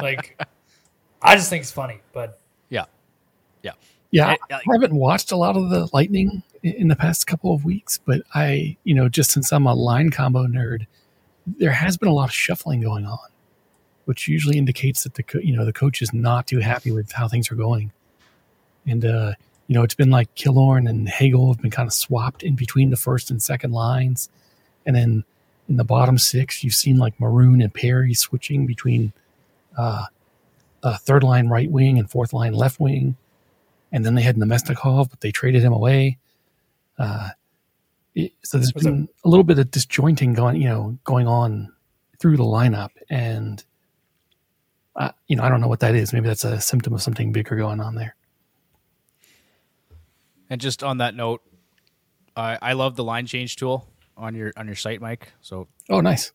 like, 0.00 0.40
I 1.22 1.36
just 1.36 1.50
think 1.50 1.62
it's 1.62 1.72
funny, 1.72 2.00
but 2.12 2.38
Yeah. 2.68 2.84
Yeah. 3.62 3.72
Yeah, 4.10 4.28
I- 4.28 4.38
I, 4.50 4.56
I- 4.56 4.60
haven't 4.72 4.94
watched 4.94 5.32
a 5.32 5.36
lot 5.36 5.56
of 5.56 5.70
the 5.70 5.88
Lightning 5.92 6.42
in 6.62 6.88
the 6.88 6.96
past 6.96 7.26
couple 7.26 7.54
of 7.54 7.64
weeks, 7.64 7.98
but 8.04 8.22
I, 8.34 8.76
you 8.84 8.94
know, 8.94 9.08
just 9.08 9.30
since 9.30 9.52
I'm 9.52 9.66
a 9.66 9.74
line 9.74 10.10
combo 10.10 10.46
nerd, 10.46 10.86
there 11.46 11.70
has 11.70 11.96
been 11.96 12.08
a 12.08 12.12
lot 12.14 12.24
of 12.28 12.34
shuffling 12.34 12.80
going 12.80 13.04
on, 13.06 13.18
which 14.06 14.28
usually 14.28 14.58
indicates 14.58 15.02
that 15.04 15.14
the 15.14 15.22
co- 15.22 15.38
you 15.38 15.56
know 15.56 15.64
the 15.64 15.72
coach 15.72 16.02
is 16.02 16.12
not 16.12 16.46
too 16.46 16.58
happy 16.58 16.90
with 16.90 17.12
how 17.12 17.28
things 17.28 17.50
are 17.50 17.54
going, 17.54 17.92
and 18.86 19.04
uh, 19.04 19.32
you 19.66 19.74
know 19.74 19.82
it's 19.82 19.94
been 19.94 20.10
like 20.10 20.34
Killorn 20.34 20.88
and 20.88 21.08
Hagel 21.08 21.52
have 21.52 21.62
been 21.62 21.70
kind 21.70 21.86
of 21.86 21.92
swapped 21.94 22.42
in 22.42 22.54
between 22.54 22.90
the 22.90 22.96
first 22.96 23.30
and 23.30 23.42
second 23.42 23.72
lines, 23.72 24.28
and 24.84 24.94
then 24.96 25.24
in 25.68 25.76
the 25.76 25.84
bottom 25.84 26.18
six 26.18 26.62
you've 26.64 26.74
seen 26.74 26.96
like 26.98 27.18
Maroon 27.20 27.62
and 27.62 27.72
Perry 27.72 28.12
switching 28.14 28.66
between 28.66 29.12
uh, 29.78 30.06
uh, 30.82 30.96
third 30.98 31.22
line 31.22 31.48
right 31.48 31.70
wing 31.70 31.98
and 31.98 32.10
fourth 32.10 32.32
line 32.34 32.52
left 32.52 32.78
wing 32.80 33.16
and 33.92 34.04
then 34.04 34.14
they 34.14 34.22
had 34.22 34.36
Namestnikov, 34.36 35.10
but 35.10 35.20
they 35.20 35.30
traded 35.32 35.62
him 35.62 35.72
away. 35.72 36.18
Uh, 36.98 37.30
it- 38.14 38.32
so 38.42 38.58
there's 38.58 38.72
Was 38.74 38.84
it- 38.86 38.90
been 38.90 39.08
a 39.24 39.28
little 39.28 39.44
bit 39.44 39.58
of 39.58 39.70
disjointing 39.70 40.34
going, 40.34 40.60
you 40.60 40.68
know, 40.68 40.98
going 41.04 41.26
on 41.26 41.72
through 42.18 42.36
the 42.36 42.42
lineup, 42.44 42.90
and 43.08 43.64
uh, 44.96 45.12
you 45.28 45.36
know, 45.36 45.44
I 45.44 45.48
don't 45.48 45.60
know 45.60 45.68
what 45.68 45.78
that 45.80 45.94
is. 45.94 46.12
Maybe 46.12 46.26
that's 46.26 46.42
a 46.44 46.60
symptom 46.60 46.92
of 46.92 47.00
something 47.02 47.30
bigger 47.30 47.54
going 47.54 47.80
on 47.80 47.94
there. 47.94 48.16
And 50.50 50.60
just 50.60 50.82
on 50.82 50.98
that 50.98 51.14
note, 51.14 51.42
I 52.36 52.58
I 52.60 52.72
love 52.72 52.96
the 52.96 53.04
line 53.04 53.26
change 53.26 53.56
tool 53.56 53.88
on 54.16 54.34
your 54.34 54.52
on 54.56 54.66
your 54.66 54.76
site, 54.76 55.00
Mike. 55.00 55.32
So 55.40 55.68
Oh, 55.88 56.00
nice. 56.00 56.32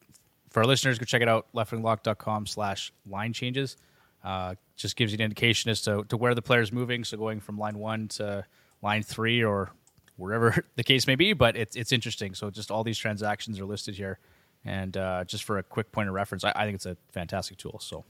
for 0.50 0.62
our 0.62 0.66
listeners, 0.68 1.00
go 1.00 1.06
check 1.06 1.22
it 1.22 1.28
out, 1.28 1.48
leftwinglock.com 1.54 2.46
slash 2.46 2.94
line 3.06 3.34
changes. 3.34 3.76
Uh, 4.24 4.56
just 4.76 4.96
gives 4.96 5.12
you 5.12 5.18
an 5.18 5.22
indication 5.22 5.70
as 5.70 5.82
to, 5.82 6.04
to 6.06 6.18
where 6.18 6.34
the 6.34 6.42
player's 6.42 6.72
moving. 6.72 7.04
So 7.04 7.18
going 7.18 7.40
from 7.40 7.58
line 7.58 7.78
one 7.78 8.08
to 8.10 8.46
line 8.82 9.04
three 9.04 9.44
or 9.44 9.72
wherever 10.16 10.66
the 10.76 10.84
case 10.84 11.08
may 11.08 11.16
be, 11.16 11.34
but 11.34 11.56
it's, 11.56 11.76
it's 11.76 11.92
interesting. 11.92 12.34
So 12.34 12.50
just 12.50 12.72
all 12.72 12.84
these 12.84 12.98
transactions 12.98 13.60
are 13.60 13.66
listed 13.66 13.96
here. 13.96 14.20
And 14.66 14.96
uh, 14.96 15.26
just 15.26 15.44
for 15.44 15.58
a 15.58 15.64
quick 15.64 15.92
point 15.92 16.08
of 16.08 16.16
reference, 16.16 16.44
I, 16.44 16.54
I 16.56 16.66
think 16.66 16.76
it's 16.76 16.86
a 16.86 16.96
fantastic 17.12 17.58
tool. 17.58 17.80
So, 17.82 18.06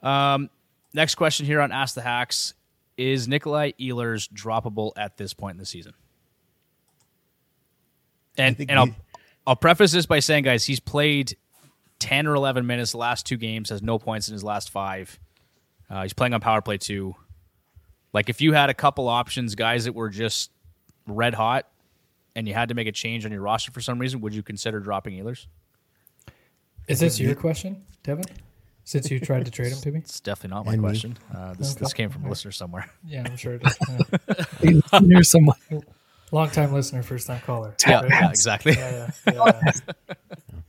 um, 0.00 0.48
next 0.94 1.16
question 1.16 1.44
here 1.44 1.60
on 1.60 1.72
Ask 1.72 1.96
the 1.96 2.02
Hacks 2.02 2.54
is 2.96 3.26
Nikolai 3.26 3.72
Ehlers 3.80 4.28
droppable 4.28 4.92
at 4.96 5.16
this 5.16 5.34
point 5.34 5.54
in 5.54 5.58
the 5.58 5.66
season? 5.66 5.94
And 8.36 8.56
and 8.60 8.78
I'll 8.78 8.90
I'll 9.44 9.56
preface 9.56 9.90
this 9.90 10.06
by 10.06 10.20
saying, 10.20 10.44
guys, 10.44 10.64
he's 10.64 10.78
played 10.78 11.36
ten 11.98 12.26
or 12.26 12.34
eleven 12.34 12.66
minutes 12.66 12.92
the 12.92 12.98
last 12.98 13.26
two 13.26 13.36
games, 13.36 13.70
has 13.70 13.82
no 13.82 13.98
points 13.98 14.28
in 14.28 14.32
his 14.32 14.44
last 14.44 14.70
five. 14.70 15.18
Uh, 15.90 16.02
he's 16.02 16.12
playing 16.12 16.34
on 16.34 16.40
power 16.40 16.60
play 16.62 16.78
too. 16.78 17.14
Like 18.12 18.28
if 18.28 18.40
you 18.40 18.52
had 18.52 18.70
a 18.70 18.74
couple 18.74 19.08
options, 19.08 19.54
guys 19.54 19.84
that 19.84 19.94
were 19.94 20.08
just 20.08 20.50
red 21.06 21.34
hot, 21.34 21.66
and 22.36 22.46
you 22.48 22.54
had 22.54 22.68
to 22.70 22.74
make 22.74 22.86
a 22.86 22.92
change 22.92 23.24
on 23.26 23.32
your 23.32 23.40
roster 23.42 23.70
for 23.72 23.80
some 23.80 23.98
reason, 23.98 24.20
would 24.20 24.34
you 24.34 24.42
consider 24.42 24.80
dropping 24.80 25.14
Ehlers? 25.22 25.46
is 26.86 27.00
this 27.00 27.20
your 27.20 27.34
question, 27.34 27.84
Devin? 28.02 28.24
Since 28.84 29.10
you 29.10 29.20
tried 29.20 29.44
to 29.44 29.50
trade 29.50 29.70
him 29.72 29.78
to 29.80 29.90
me? 29.92 29.98
It's 29.98 30.20
definitely 30.20 30.56
not 30.56 30.64
my 30.64 30.72
And 30.72 30.82
question. 30.82 31.18
Uh, 31.34 31.52
this 31.52 31.74
this 31.74 31.92
came 31.92 32.08
from 32.08 32.24
a 32.24 32.28
listener 32.30 32.52
somewhere. 32.52 32.88
Yeah, 33.06 33.24
I'm 33.26 33.36
sure 33.36 33.54
it 33.56 33.62
is. 33.66 33.78
Yeah. 34.62 34.98
There's 35.00 35.30
someone. 35.30 35.56
Long 36.32 36.48
time 36.50 36.72
listener, 36.72 37.02
first 37.02 37.26
time 37.26 37.40
caller. 37.40 37.74
Yeah, 37.86 38.00
Right? 38.02 38.10
yeah, 38.10 38.30
exactly. 38.30 38.72
Yeah, 38.72 39.10
yeah, 39.26 39.32
yeah, 39.34 39.72
yeah. 40.08 40.14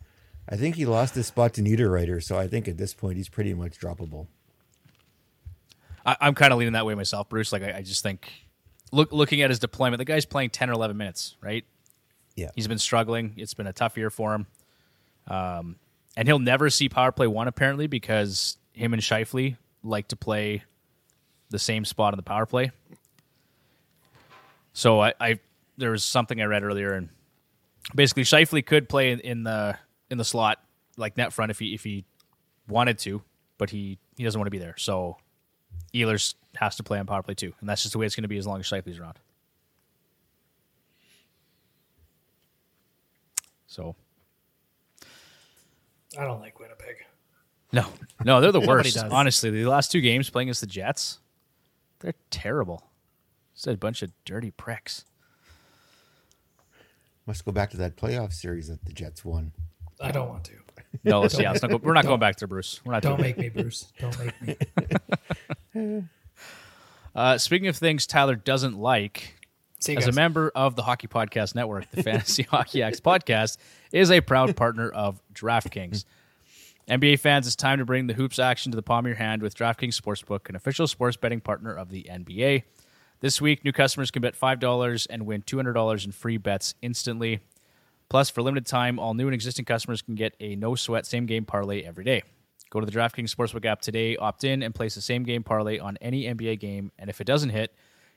I 0.49 0.55
think 0.55 0.75
he 0.75 0.85
lost 0.85 1.13
his 1.13 1.27
spot 1.27 1.53
to 1.53 1.61
Niederreiter, 1.61 2.23
so 2.23 2.37
I 2.37 2.47
think 2.47 2.67
at 2.67 2.77
this 2.77 2.93
point 2.93 3.17
he's 3.17 3.29
pretty 3.29 3.53
much 3.53 3.79
droppable. 3.79 4.27
I, 6.05 6.17
I'm 6.19 6.33
kind 6.33 6.51
of 6.51 6.57
leaning 6.57 6.73
that 6.73 6.85
way 6.85 6.95
myself, 6.95 7.29
Bruce. 7.29 7.51
Like 7.51 7.61
I, 7.61 7.77
I 7.77 7.81
just 7.83 8.01
think, 8.01 8.31
look, 8.91 9.11
looking 9.11 9.41
at 9.41 9.51
his 9.51 9.59
deployment, 9.59 9.99
the 9.99 10.05
guy's 10.05 10.25
playing 10.25 10.49
ten 10.49 10.69
or 10.69 10.73
eleven 10.73 10.97
minutes, 10.97 11.35
right? 11.39 11.65
Yeah. 12.35 12.49
He's 12.55 12.67
been 12.67 12.79
struggling. 12.79 13.33
It's 13.37 13.53
been 13.53 13.67
a 13.67 13.73
tough 13.73 13.95
year 13.97 14.09
for 14.09 14.33
him. 14.33 14.47
Um, 15.27 15.75
and 16.17 16.27
he'll 16.27 16.39
never 16.39 16.69
see 16.69 16.89
power 16.89 17.11
play 17.11 17.27
one 17.27 17.47
apparently 17.47 17.85
because 17.85 18.57
him 18.73 18.93
and 18.93 19.01
Scheifele 19.01 19.57
like 19.83 20.07
to 20.07 20.15
play 20.15 20.63
the 21.49 21.59
same 21.59 21.85
spot 21.85 22.13
on 22.13 22.17
the 22.17 22.23
power 22.23 22.45
play. 22.45 22.71
So 24.73 25.01
I, 25.01 25.13
I 25.19 25.39
there 25.77 25.91
was 25.91 26.03
something 26.03 26.41
I 26.41 26.45
read 26.45 26.63
earlier, 26.63 26.93
and 26.93 27.09
basically 27.93 28.23
Scheifele 28.23 28.65
could 28.65 28.89
play 28.89 29.11
in, 29.11 29.19
in 29.19 29.43
the 29.43 29.77
in 30.09 30.17
the 30.17 30.25
slot 30.25 30.59
like 30.97 31.17
net 31.17 31.33
front 31.33 31.51
if 31.51 31.59
he 31.59 31.73
if 31.73 31.83
he 31.83 32.05
wanted 32.67 32.99
to, 32.99 33.21
but 33.57 33.69
he 33.69 33.97
he 34.17 34.23
doesn't 34.23 34.39
want 34.39 34.47
to 34.47 34.51
be 34.51 34.57
there. 34.59 34.75
So 34.77 35.17
Ehlers 35.93 36.35
has 36.55 36.75
to 36.77 36.83
play 36.83 36.99
on 36.99 37.05
power 37.05 37.23
play 37.23 37.35
too, 37.35 37.53
and 37.59 37.69
that's 37.69 37.83
just 37.83 37.93
the 37.93 37.99
way 37.99 38.05
it's 38.05 38.15
going 38.15 38.23
to 38.23 38.29
be 38.29 38.37
as 38.37 38.47
long 38.47 38.59
as 38.59 38.65
Scheifele's 38.67 38.99
around. 38.99 39.19
So 43.67 43.95
I 46.17 46.25
don't 46.25 46.39
like 46.39 46.59
Winnipeg. 46.59 46.95
no, 47.71 47.85
no, 48.23 48.41
they're 48.41 48.51
the 48.51 48.59
worst. 48.67 48.97
Honestly, 48.97 49.51
the 49.51 49.65
last 49.65 49.91
two 49.91 50.01
games 50.01 50.29
playing 50.29 50.47
against 50.47 50.61
the 50.61 50.67
Jets, 50.67 51.19
they're 51.99 52.15
terrible. 52.31 52.83
It's 53.53 53.67
a 53.67 53.75
bunch 53.75 54.01
of 54.01 54.11
dirty 54.25 54.51
pricks. 54.51 55.05
Must 57.25 57.45
go 57.45 57.51
back 57.51 57.69
to 57.71 57.77
that 57.77 57.95
playoff 57.95 58.33
series 58.33 58.69
that 58.69 58.85
the 58.85 58.93
Jets 58.93 59.23
won. 59.23 59.51
I 59.99 60.11
don't 60.11 60.29
want 60.29 60.43
to. 60.45 60.53
No, 61.03 61.21
let's, 61.21 61.39
yeah, 61.39 61.51
let's 61.51 61.61
not 61.61 61.71
go, 61.71 61.77
we're 61.77 61.93
not 61.93 62.05
going 62.07 62.19
back 62.19 62.37
there, 62.37 62.47
Bruce. 62.47 62.81
We're 62.83 62.93
not 62.93 63.03
Don't 63.03 63.21
make 63.21 63.37
me, 63.37 63.49
Bruce. 63.49 63.91
Don't 63.99 64.17
make 64.19 64.59
me. 65.73 66.03
Uh, 67.15 67.37
speaking 67.37 67.67
of 67.67 67.75
things 67.75 68.05
Tyler 68.05 68.35
doesn't 68.35 68.77
like, 68.77 69.35
as 69.87 70.07
a 70.07 70.11
member 70.11 70.51
of 70.55 70.75
the 70.75 70.83
Hockey 70.83 71.07
Podcast 71.07 71.55
Network, 71.55 71.89
the 71.91 72.03
Fantasy 72.03 72.43
Hockey 72.49 72.81
Hacks 72.81 72.99
podcast 72.99 73.57
is 73.91 74.11
a 74.11 74.21
proud 74.21 74.55
partner 74.55 74.89
of 74.89 75.21
DraftKings. 75.33 76.05
NBA 76.87 77.19
fans, 77.19 77.47
it's 77.47 77.55
time 77.55 77.79
to 77.79 77.85
bring 77.85 78.07
the 78.07 78.13
hoops 78.13 78.39
action 78.39 78.71
to 78.71 78.75
the 78.75 78.81
palm 78.81 79.05
of 79.05 79.09
your 79.09 79.17
hand 79.17 79.41
with 79.41 79.55
DraftKings 79.55 79.99
Sportsbook, 79.99 80.49
an 80.49 80.55
official 80.55 80.87
sports 80.87 81.17
betting 81.17 81.39
partner 81.41 81.73
of 81.73 81.89
the 81.89 82.07
NBA. 82.09 82.63
This 83.21 83.41
week, 83.41 83.65
new 83.65 83.71
customers 83.71 84.11
can 84.11 84.21
bet 84.21 84.39
$5 84.39 85.07
and 85.09 85.25
win 85.25 85.41
$200 85.43 86.05
in 86.05 86.11
free 86.11 86.37
bets 86.37 86.73
instantly. 86.81 87.41
Plus, 88.09 88.29
for 88.29 88.41
limited 88.41 88.65
time, 88.65 88.97
all 88.97 89.13
new 89.13 89.27
and 89.27 89.35
existing 89.35 89.65
customers 89.65 90.01
can 90.01 90.15
get 90.15 90.35
a 90.39 90.55
no 90.55 90.75
sweat 90.75 91.05
same 91.05 91.27
game 91.27 91.45
parlay 91.45 91.83
every 91.83 92.03
day. 92.03 92.23
Go 92.71 92.79
to 92.79 92.85
the 92.85 92.91
DraftKings 92.91 93.33
Sportsbook 93.33 93.65
app 93.65 93.81
today, 93.81 94.15
opt 94.15 94.43
in, 94.43 94.63
and 94.63 94.73
place 94.73 94.95
the 94.95 95.01
same 95.01 95.23
game 95.23 95.43
parlay 95.43 95.79
on 95.79 95.97
any 96.01 96.23
NBA 96.23 96.59
game. 96.59 96.91
And 96.97 97.09
if 97.09 97.21
it 97.21 97.25
doesn't 97.25 97.49
hit, 97.49 97.73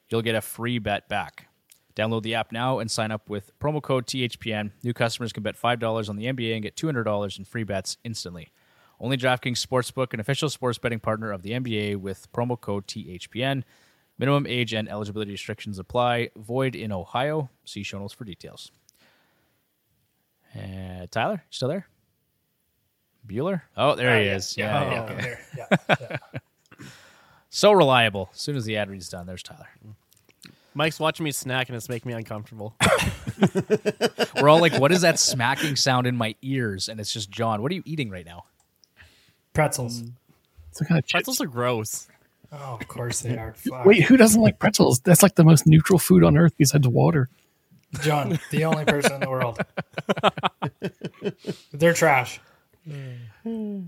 you'll 0.09 0.22
get 0.22 0.34
a 0.34 0.40
free 0.40 0.78
bet 0.78 1.09
back. 1.09 1.49
Download 1.95 2.22
the 2.22 2.34
app 2.34 2.53
now 2.53 2.78
and 2.78 2.90
sign 2.90 3.11
up 3.11 3.28
with 3.28 3.59
promo 3.59 3.82
code 3.82 4.07
THPN. 4.07 4.72
New 4.82 4.95
customers 4.95 5.32
can 5.32 5.43
bet 5.43 5.61
$5 5.61 6.09
on 6.09 6.16
the 6.16 6.24
NBA 6.24 6.55
and 6.55 6.62
get 6.62 6.76
$200 6.76 7.38
in 7.38 7.45
free 7.45 7.64
bets 7.64 7.99
instantly. 8.03 8.51
Only 8.99 9.16
DraftKings 9.16 9.64
Sportsbook, 9.64 10.14
an 10.14 10.20
official 10.20 10.49
sports 10.49 10.78
betting 10.78 11.01
partner 11.01 11.32
of 11.32 11.43
the 11.43 11.51
NBA, 11.51 11.97
with 11.97 12.30
promo 12.32 12.59
code 12.59 12.86
THPN. 12.86 13.64
Minimum 14.18 14.47
age 14.47 14.72
and 14.72 14.88
eligibility 14.88 15.32
restrictions 15.32 15.78
apply. 15.78 16.30
Void 16.36 16.74
in 16.74 16.93
Ohio. 16.93 17.51
See 17.64 17.82
show 17.82 17.99
notes 17.99 18.14
for 18.14 18.24
details. 18.24 18.70
Uh, 20.55 21.07
Tyler, 21.11 21.35
you 21.35 21.41
still 21.51 21.69
there? 21.69 21.87
Bueller? 23.27 23.63
Oh, 23.77 23.95
there 23.95 24.21
he 24.21 24.27
is. 24.27 24.57
Yeah, 24.57 24.83
yeah. 24.83 24.91
Yeah, 24.93 25.15
there. 25.15 25.41
Yeah, 25.57 25.97
yeah. 26.81 26.87
So 27.51 27.73
reliable. 27.73 28.31
As 28.33 28.41
soon 28.41 28.57
as 28.57 28.65
the 28.65 28.77
ad 28.77 28.91
reads 28.91 29.09
done, 29.09 29.27
there's 29.27 29.43
Tyler. 29.43 29.69
Mike's 30.75 30.99
watching 30.99 31.25
me 31.25 31.33
snack 31.33 31.69
and 31.69 31.77
it's 31.77 31.89
making 31.89 32.11
me 32.11 32.17
uncomfortable. 32.17 32.75
We're 34.41 34.49
all 34.49 34.61
like, 34.61 34.79
what 34.79 34.91
is 34.91 35.03
that 35.03 35.19
smacking 35.19 35.77
sound 35.77 36.07
in 36.07 36.17
my 36.17 36.35
ears? 36.43 36.89
And 36.89 36.99
it's 36.99 37.13
just 37.13 37.31
John. 37.31 37.61
What 37.61 37.71
are 37.71 37.75
you 37.75 37.83
eating 37.85 38.09
right 38.09 38.25
now? 38.25 38.45
Pretzels. 39.53 40.03
Some 40.73 40.87
kind 40.87 40.99
of. 40.99 41.07
Pretzels 41.07 41.41
are 41.43 41.47
gross. 41.47 42.09
Oh, 42.51 42.79
of 42.81 42.89
course 42.89 43.21
they 43.21 43.37
are. 43.37 43.55
Fuck. 43.55 43.85
Wait, 43.85 44.03
who 44.05 44.17
doesn't 44.17 44.41
like 44.41 44.59
pretzels? 44.59 45.01
That's 45.01 45.23
like 45.23 45.35
the 45.35 45.45
most 45.45 45.67
neutral 45.67 45.99
food 45.99 46.25
on 46.25 46.37
earth 46.37 46.55
besides 46.57 46.89
water. 46.89 47.29
John, 48.01 48.38
the 48.51 48.64
only 48.64 48.84
person 48.84 49.12
in 49.14 49.20
the 49.20 49.28
world. 49.30 49.59
They're 51.72 51.93
trash. 51.95 52.40
Hmm. 53.43 53.82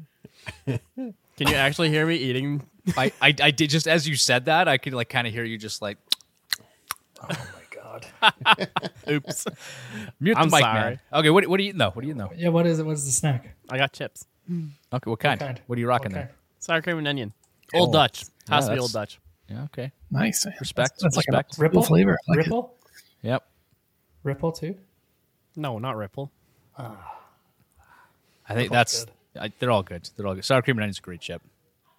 Can 0.67 1.49
you 1.49 1.55
actually 1.55 1.89
hear 1.91 2.07
me 2.07 2.17
eating? 2.17 2.63
I, 2.97 3.13
I, 3.21 3.35
I 3.43 3.51
did 3.51 3.71
just 3.71 3.89
as 3.89 4.07
you 4.07 4.15
said 4.17 4.45
that, 4.45 4.69
I 4.69 4.77
could 4.79 4.93
like 4.95 5.09
kind 5.09 5.27
of 5.27 5.33
hear 5.33 5.45
you 5.45 5.57
just 5.59 5.81
like 5.83 5.97
Oh 7.23 7.29
my 7.29 7.37
god. 7.75 8.07
Oops. 9.11 9.47
mute 10.21 10.37
I'm 10.37 10.49
the 10.51 10.57
mic, 10.57 10.63
sorry. 10.63 10.81
man. 10.81 11.01
Okay, 11.13 11.31
what, 11.31 11.47
what 11.47 11.59
are 11.59 11.63
you 11.63 11.69
eating 11.71 11.79
though? 11.79 11.91
What 11.91 12.05
are 12.05 12.07
you 12.07 12.13
eating 12.15 12.19
though? 12.19 12.33
Yeah, 12.37 12.49
what 12.51 12.67
is 12.67 12.79
it? 12.79 12.85
What's 12.87 13.05
the 13.05 13.11
snack? 13.11 13.55
I 13.71 13.79
got 13.79 13.93
chips. 13.93 14.27
Hmm. 14.47 14.67
Okay, 14.93 15.09
what 15.11 15.19
kind? 15.21 15.41
kind? 15.41 15.61
What 15.67 15.77
are 15.77 15.81
you 15.81 15.89
rocking 15.89 16.09
Okay. 16.13 16.15
there? 16.27 16.33
Sour 16.61 16.83
cream 16.83 16.99
and 16.99 17.09
onion. 17.09 17.33
Oh, 17.75 17.81
Old 17.81 17.93
Dutch. 17.93 18.25
Yeah, 18.49 18.55
Has 18.57 18.67
to 18.67 18.71
be 18.71 18.75
that's- 18.77 18.83
Old 18.83 18.93
Dutch. 18.93 19.19
Yeah, 19.49 19.63
okay. 19.65 19.93
Nice. 20.11 20.47
Respect, 20.59 20.93
That's, 20.93 21.03
that's 21.03 21.17
like 21.17 21.27
respect. 21.29 21.59
a 21.59 21.61
Ripple 21.63 21.83
flavor. 21.83 22.13
I 22.13 22.31
Like 22.31 22.39
it. 22.39 22.43
Ripple. 22.45 22.75
Yep. 23.23 23.47
Ripple 24.25 24.51
too. 24.53 24.75
No, 25.55 25.79
not 25.79 25.97
Ripple. 25.97 26.33
Ah. 26.77 27.21
I 28.49 28.55
think 28.55 28.73
that's 28.73 29.07
I, 29.39 29.53
they're 29.59 29.71
all 29.71 29.83
good. 29.83 30.11
They're 30.17 30.27
all 30.27 30.35
good. 30.35 30.45
Sour 30.45 30.63
cream 30.63 30.77
and 30.79 30.83
onions 30.83 30.97
is 30.97 30.99
a 30.99 31.03
great 31.03 31.21
chip. 31.21 31.43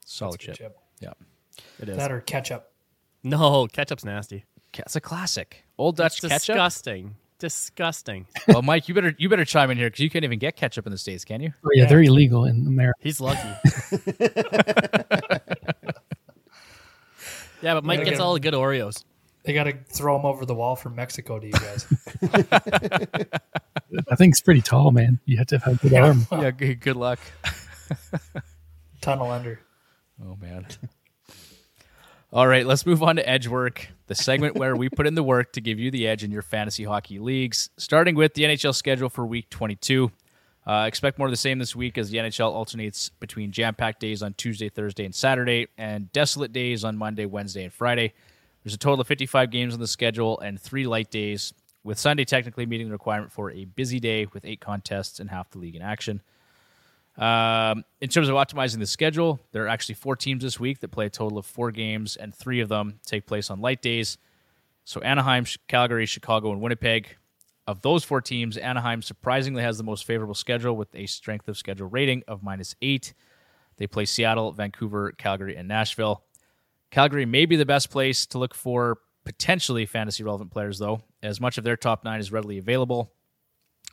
Solid 0.06 0.40
Good 0.40 0.46
chip. 0.48 0.56
chip. 0.58 0.78
Yeah. 1.00 1.14
It 1.80 1.90
is. 1.90 1.98
That 1.98 2.12
or 2.12 2.22
ketchup. 2.22 2.72
No, 3.24 3.68
ketchup's 3.72 4.04
nasty. 4.06 4.44
It's 4.74 4.96
a 4.96 5.02
classic. 5.02 5.64
Old 5.78 5.96
Dutch 5.96 6.18
It's 6.24 6.28
ketchup. 6.28 6.56
disgusting. 6.56 7.16
Disgusting. 7.40 8.28
Well, 8.48 8.62
Mike, 8.62 8.88
you 8.88 8.94
better 8.94 9.16
you 9.18 9.28
better 9.30 9.46
chime 9.46 9.72
in 9.72 9.78
here 9.78 9.88
because 9.88 10.02
you 10.02 10.10
can't 10.10 10.24
even 10.24 10.38
get 10.40 10.56
ketchup 10.56 10.86
in 10.86 10.92
the 10.92 10.98
states, 10.98 11.26
can 11.26 11.42
you? 11.42 11.52
Oh, 11.66 11.70
yeah, 11.74 11.86
they're 11.88 12.04
illegal 12.04 12.46
in 12.46 12.68
America. 12.68 13.00
He's 13.02 13.20
lucky. 13.20 13.42
yeah, 17.62 17.74
but 17.74 17.84
Mike 17.84 18.06
gets 18.06 18.20
all 18.20 18.34
the 18.34 18.40
good 18.40 18.54
Oreos. 18.54 19.04
They 19.46 19.54
got 19.54 19.66
to 19.66 19.78
throw 19.90 20.18
them 20.18 20.26
over 20.26 20.46
the 20.46 20.56
wall 20.56 20.76
from 20.76 20.96
Mexico 20.96 21.40
to 21.40 21.46
you 21.46 21.54
guys. 21.54 21.86
I 22.34 24.16
think 24.16 24.18
thing's 24.18 24.42
pretty 24.42 24.62
tall, 24.62 24.92
man. 24.92 25.20
You 25.26 25.38
have 25.38 25.48
to 25.48 25.60
have 25.60 25.74
a 25.74 25.88
good 25.88 25.94
arm. 25.94 26.28
Yeah. 26.32 26.52
Good, 26.52 26.80
good 26.80 26.96
luck. 26.96 27.20
Tunnel 29.02 29.32
under. 29.32 29.60
Oh 30.24 30.36
man. 30.42 30.66
All 32.34 32.48
right, 32.48 32.66
let's 32.66 32.86
move 32.86 33.04
on 33.04 33.16
to 33.16 33.30
edge 33.30 33.48
work, 33.48 33.88
the 34.08 34.16
segment 34.16 34.56
where 34.56 34.76
we 34.76 34.90
put 34.90 35.08
in 35.08 35.16
the 35.16 35.24
work 35.24 35.54
to 35.54 35.62
give 35.62 35.80
you 35.80 35.90
the 35.92 36.08
edge 36.08 36.24
in 36.24 36.32
your 36.32 36.42
fantasy 36.42 36.84
hockey 36.84 37.20
leagues. 37.20 37.70
Starting 37.78 38.16
with 38.16 38.34
the 38.34 38.44
NHL 38.44 38.76
schedule 38.76 39.10
for 39.10 39.26
Week 39.26 39.50
22. 39.50 40.12
Uh, 40.68 40.86
expect 40.88 41.20
more 41.20 41.28
of 41.28 41.32
the 41.32 41.38
same 41.38 41.60
this 41.60 41.76
week 41.76 41.98
as 41.98 42.10
the 42.10 42.18
NHL 42.18 42.52
alternates 42.52 43.10
between 43.10 43.52
jam-packed 43.52 44.00
days 44.00 44.24
on 44.24 44.34
Tuesday, 44.34 44.68
Thursday, 44.68 45.06
and 45.06 45.14
Saturday, 45.14 45.68
and 45.78 46.12
desolate 46.12 46.52
days 46.52 46.84
on 46.84 46.98
Monday, 46.98 47.26
Wednesday, 47.26 47.64
and 47.64 47.72
Friday. 47.72 48.14
There's 48.66 48.74
a 48.74 48.80
total 48.80 49.00
of 49.00 49.08
55 49.08 49.52
games 49.52 49.76
on 49.76 49.80
the 49.80 49.86
schedule 49.86 50.40
and 50.40 50.60
three 50.60 50.88
light 50.88 51.12
days, 51.12 51.54
with 51.84 52.00
Sunday 52.00 52.26
technically 52.26 52.66
meeting 52.66 52.88
the 52.88 52.94
requirement 52.94 53.32
for 53.32 53.52
a 53.52 53.66
busy 53.66 54.00
day 54.00 54.26
with 54.34 54.44
eight 54.44 54.60
contests 54.60 55.20
and 55.20 55.30
half 55.30 55.52
the 55.52 55.60
league 55.60 55.76
in 55.76 55.84
action. 55.84 56.20
Um, 57.16 57.86
in 58.02 58.10
terms 58.10 58.28
of 58.28 58.34
optimizing 58.34 58.80
the 58.80 58.88
schedule, 58.88 59.40
there 59.52 59.66
are 59.66 59.68
actually 59.68 59.94
four 59.94 60.16
teams 60.16 60.42
this 60.42 60.60
week 60.60 60.80
that 60.80 60.88
play 60.88 61.06
a 61.06 61.10
total 61.12 61.38
of 61.38 61.46
four 61.46 61.70
games, 61.70 62.16
and 62.16 62.34
three 62.34 62.60
of 62.60 62.68
them 62.68 63.00
take 63.06 63.28
place 63.28 63.52
on 63.52 63.62
light 63.62 63.84
days. 63.84 64.18
So 64.84 65.00
Anaheim, 65.02 65.46
Calgary, 65.68 66.08
Chicago, 66.08 66.52
and 66.52 66.60
Winnipeg. 66.60 67.18
Of 67.68 67.84
those 67.84 68.04
four 68.04 68.20
teams, 68.20 68.58
Anaheim 68.58 69.04
surprisingly 69.04 69.62
has 69.62 69.78
the 69.78 69.84
most 69.84 70.06
favorable 70.06 70.34
schedule 70.34 70.76
with 70.76 70.94
a 70.96 71.06
strength 71.06 71.48
of 71.48 71.56
schedule 71.56 71.88
rating 71.88 72.24
of 72.28 72.42
minus 72.42 72.76
eight. 72.82 73.14
They 73.78 73.86
play 73.86 74.06
Seattle, 74.06 74.52
Vancouver, 74.54 75.12
Calgary, 75.12 75.56
and 75.56 75.68
Nashville. 75.68 76.25
Calgary 76.96 77.26
may 77.26 77.46
be 77.46 77.58
the 77.58 77.66
best 77.66 77.92
place 77.92 78.26
to 78.28 78.38
look 78.38 78.56
for 78.56 79.00
potentially 79.26 79.86
fantasy 79.86 80.24
relevant 80.24 80.50
players, 80.50 80.80
though, 80.80 81.02
as 81.22 81.42
much 81.42 81.58
of 81.58 81.64
their 81.64 81.76
top 81.76 82.06
nine 82.06 82.20
is 82.20 82.32
readily 82.32 82.58
available 82.58 83.12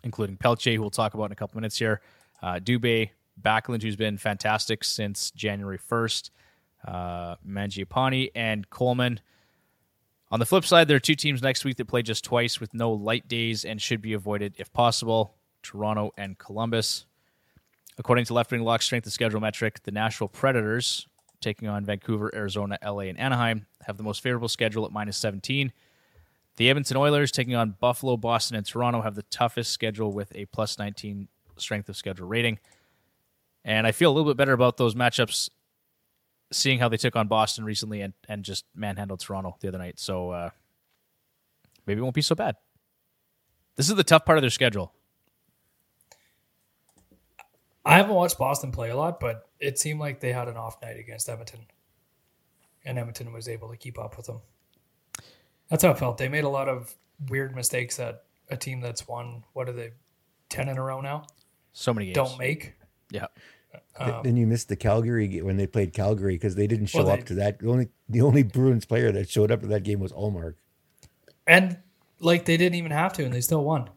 including 0.05 0.37
Pelletier, 0.37 0.75
who 0.75 0.81
we'll 0.81 0.91
talk 0.91 1.15
about 1.15 1.27
in 1.27 1.33
a 1.33 1.37
couple 1.37 1.59
minutes 1.59 1.79
here, 1.79 2.01
uh, 2.43 2.55
Dubé, 2.55 3.11
Backlund, 3.41 3.83
who's 3.83 3.97
been 3.97 4.19
fantastic 4.19 4.85
since 4.85 5.31
January 5.31 5.79
1st, 5.79 6.31
uh, 6.87 7.37
Mangiapane, 7.47 8.31
and 8.35 8.69
Coleman. 8.69 9.21
On 10.31 10.41
the 10.41 10.47
flip 10.47 10.65
side, 10.65 10.89
there 10.89 10.97
are 10.97 11.01
two 11.01 11.15
teams 11.15 11.43
next 11.43 11.65
week 11.65 11.77
that 11.77 11.87
play 11.87 12.03
just 12.03 12.25
twice 12.25 12.61
with 12.61 12.73
no 12.75 12.93
light 12.93 13.29
days 13.29 13.65
and 13.65 13.81
should 13.81 14.01
be 14.01 14.13
avoided 14.13 14.55
if 14.59 14.73
possible 14.73 15.35
Toronto 15.63 16.13
and 16.17 16.39
Columbus. 16.39 17.07
According 17.99 18.25
to 18.27 18.35
Left 18.35 18.51
Wing 18.51 18.63
Lock 18.63 18.83
Strength 18.83 19.07
of 19.07 19.13
Schedule 19.13 19.41
metric, 19.41 19.83
the 19.83 19.91
Nashville 19.91 20.29
Predators, 20.29 21.07
taking 21.43 21.69
on 21.69 21.85
Vancouver, 21.85 22.31
Arizona, 22.35 22.79
LA, 22.85 23.01
and 23.01 23.19
Anaheim, 23.19 23.67
have 23.87 23.97
the 23.97 24.03
most 24.03 24.23
favorable 24.23 24.49
schedule 24.49 24.87
at 24.87 24.93
minus 24.93 25.17
17. 25.19 25.73
The 26.57 26.71
Edmonton 26.71 26.97
Oilers 26.97 27.33
taking 27.33 27.55
on 27.55 27.77
Buffalo, 27.81 28.17
Boston, 28.17 28.57
and 28.57 28.67
Toronto 28.67 29.03
have 29.03 29.15
the 29.15 29.23
toughest 29.25 29.73
schedule 29.73 30.13
with 30.13 30.35
a 30.35 30.47
plus 30.47 30.79
19 30.79 31.29
strength 31.57 31.89
of 31.89 31.97
schedule 31.97 32.27
rating. 32.27 32.59
And 33.65 33.87
I 33.87 33.93
feel 33.93 34.11
a 34.11 34.15
little 34.15 34.31
bit 34.31 34.37
better 34.37 34.53
about 34.53 34.77
those 34.77 34.95
matchups 34.95 35.49
seeing 36.51 36.79
how 36.79 36.89
they 36.89 36.97
took 36.97 37.17
on 37.17 37.29
Boston 37.29 37.65
recently 37.65 38.03
and, 38.03 38.13
and 38.29 38.45
just 38.45 38.65
manhandled 38.75 39.21
Toronto 39.21 39.57
the 39.61 39.69
other 39.69 39.79
night. 39.79 39.99
So 39.99 40.31
uh, 40.31 40.51
maybe 41.87 42.01
it 42.01 42.03
won't 42.03 42.15
be 42.15 42.23
so 42.23 42.35
bad. 42.35 42.57
This 43.77 43.89
is 43.89 43.95
the 43.95 44.05
tough 44.05 44.25
part 44.25 44.39
of 44.39 44.43
their 44.43 44.51
schedule. 44.51 44.93
I 47.85 47.97
haven't 47.97 48.15
watched 48.15 48.39
Boston 48.39 48.71
play 48.73 48.91
a 48.91 48.97
lot, 48.97 49.19
but 49.21 49.49
it 49.59 49.79
seemed 49.79 49.99
like 50.01 50.21
they 50.21 50.33
had 50.33 50.49
an 50.49 50.57
off 50.57 50.81
night 50.83 50.99
against 50.99 51.29
Edmonton, 51.29 51.67
and 52.85 52.99
Edmonton 52.99 53.33
was 53.33 53.49
able 53.49 53.69
to 53.71 53.77
keep 53.77 53.99
up 53.99 54.17
with 54.17 54.27
them. 54.27 54.41
That's 55.69 55.83
how 55.83 55.91
it 55.91 55.99
felt. 55.99 56.19
They 56.19 56.29
made 56.29 56.45
a 56.45 56.49
lot 56.49 56.69
of 56.69 56.95
weird 57.29 57.55
mistakes 57.57 57.97
that 57.97 58.25
a 58.51 58.57
team 58.57 58.81
that's 58.81 59.09
won 59.09 59.43
what 59.53 59.69
are 59.69 59.73
they, 59.73 59.91
ten 60.49 60.69
in 60.69 60.77
a 60.79 60.83
row 60.83 61.01
now, 61.01 61.25
So 61.73 61.93
many 61.95 62.07
games. 62.07 62.15
don't 62.15 62.39
make. 62.39 62.75
Yeah. 63.11 63.27
Th- 63.99 64.11
um, 64.11 64.23
then 64.23 64.37
you 64.37 64.47
missed 64.47 64.69
the 64.69 64.77
Calgary 64.77 65.41
when 65.41 65.57
they 65.57 65.67
played 65.67 65.93
Calgary 65.95 66.35
because 66.35 66.55
they 66.55 66.67
didn't 66.67 66.87
show 66.87 66.99
Well, 67.05 67.07
they- 67.17 67.21
up 67.23 67.27
to 67.29 67.35
that. 67.37 67.59
The 67.61 67.69
only 67.71 67.89
the 68.09 68.21
only 68.21 68.43
Bruins 68.43 68.85
player 68.85 69.11
that 69.13 69.29
showed 69.31 69.51
up 69.51 69.61
to 69.63 69.67
that 69.69 69.83
game 69.83 69.99
was 69.99 70.13
Ullmark. 70.13 70.55
And 71.47 71.79
like 72.21 72.45
they 72.45 72.57
didn't 72.59 72.77
even 72.77 72.93
have 72.93 73.13
to, 73.15 73.25
and 73.25 73.33
they 73.33 73.41
still 73.41 73.65
won. 73.65 73.89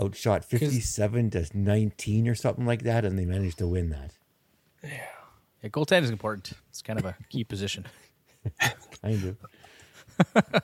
Outshot 0.00 0.44
fifty 0.44 0.80
seven 0.80 1.30
to 1.30 1.44
nineteen 1.54 2.28
or 2.28 2.34
something 2.34 2.64
like 2.66 2.82
that, 2.82 3.04
and 3.04 3.18
they 3.18 3.24
managed 3.24 3.58
to 3.58 3.66
win 3.66 3.90
that. 3.90 4.12
yeah 4.82 4.90
Yeah, 5.62 5.70
goaltending 5.70 6.04
is 6.04 6.10
important. 6.10 6.52
It's 6.70 6.82
kind 6.82 6.98
of 6.98 7.04
a 7.04 7.16
key 7.28 7.44
position. 7.44 7.86
Kind 9.02 9.36
of. 10.24 10.62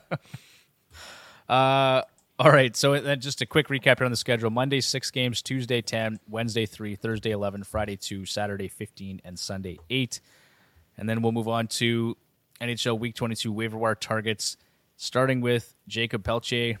Uh, 1.47 2.01
all 2.39 2.51
right. 2.51 2.75
So 2.75 2.99
then 2.99 3.19
just 3.19 3.41
a 3.41 3.45
quick 3.45 3.67
recap 3.67 3.99
here 3.99 4.05
on 4.05 4.11
the 4.11 4.17
schedule: 4.17 4.49
Monday 4.49 4.81
six 4.81 5.11
games, 5.11 5.41
Tuesday 5.41 5.81
ten, 5.81 6.19
Wednesday 6.29 6.65
three, 6.65 6.95
Thursday 6.95 7.31
eleven, 7.31 7.63
Friday 7.63 7.95
two, 7.95 8.25
Saturday 8.25 8.67
fifteen, 8.67 9.21
and 9.23 9.37
Sunday 9.37 9.77
eight. 9.89 10.21
And 10.97 11.07
then 11.07 11.21
we'll 11.21 11.33
move 11.33 11.47
on 11.47 11.67
to 11.67 12.17
NHL 12.61 12.97
Week 12.99 13.15
twenty 13.15 13.35
two 13.35 13.51
waiver 13.51 13.77
wire 13.77 13.95
targets, 13.95 14.57
starting 14.97 15.41
with 15.41 15.75
Jakob 15.87 16.23
Pelletier 16.23 16.79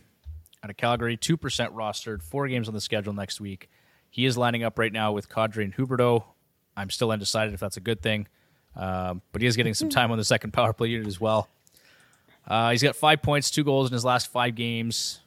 out 0.65 0.71
of 0.71 0.77
Calgary, 0.77 1.15
two 1.15 1.37
percent 1.37 1.75
rostered, 1.75 2.23
four 2.23 2.47
games 2.47 2.67
on 2.67 2.73
the 2.73 2.81
schedule 2.81 3.13
next 3.13 3.39
week. 3.39 3.69
He 4.09 4.25
is 4.25 4.35
lining 4.35 4.63
up 4.63 4.79
right 4.79 4.91
now 4.91 5.11
with 5.11 5.29
Kadri 5.29 5.63
and 5.63 5.75
Huberdeau. 5.75 6.23
I'm 6.75 6.89
still 6.89 7.11
undecided 7.11 7.53
if 7.53 7.59
that's 7.59 7.77
a 7.77 7.81
good 7.81 8.01
thing, 8.01 8.27
um, 8.75 9.21
but 9.31 9.43
he 9.43 9.47
is 9.47 9.55
getting 9.55 9.75
some 9.75 9.89
time 9.89 10.11
on 10.11 10.17
the 10.17 10.23
second 10.23 10.53
power 10.53 10.73
play 10.73 10.87
unit 10.87 11.05
as 11.05 11.21
well. 11.21 11.49
Uh, 12.47 12.71
he's 12.71 12.81
got 12.81 12.95
five 12.95 13.21
points, 13.21 13.51
two 13.51 13.63
goals 13.63 13.89
in 13.89 13.93
his 13.93 14.03
last 14.03 14.31
five 14.31 14.55
games. 14.55 15.19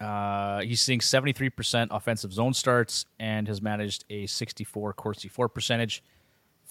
Uh, 0.00 0.60
he's 0.60 0.80
seeing 0.80 1.00
73% 1.00 1.88
offensive 1.90 2.32
zone 2.32 2.54
starts 2.54 3.04
and 3.18 3.48
has 3.48 3.60
managed 3.60 4.04
a 4.10 4.26
64 4.26 4.92
Corsi 4.92 5.28
For 5.28 5.48
percentage. 5.48 6.04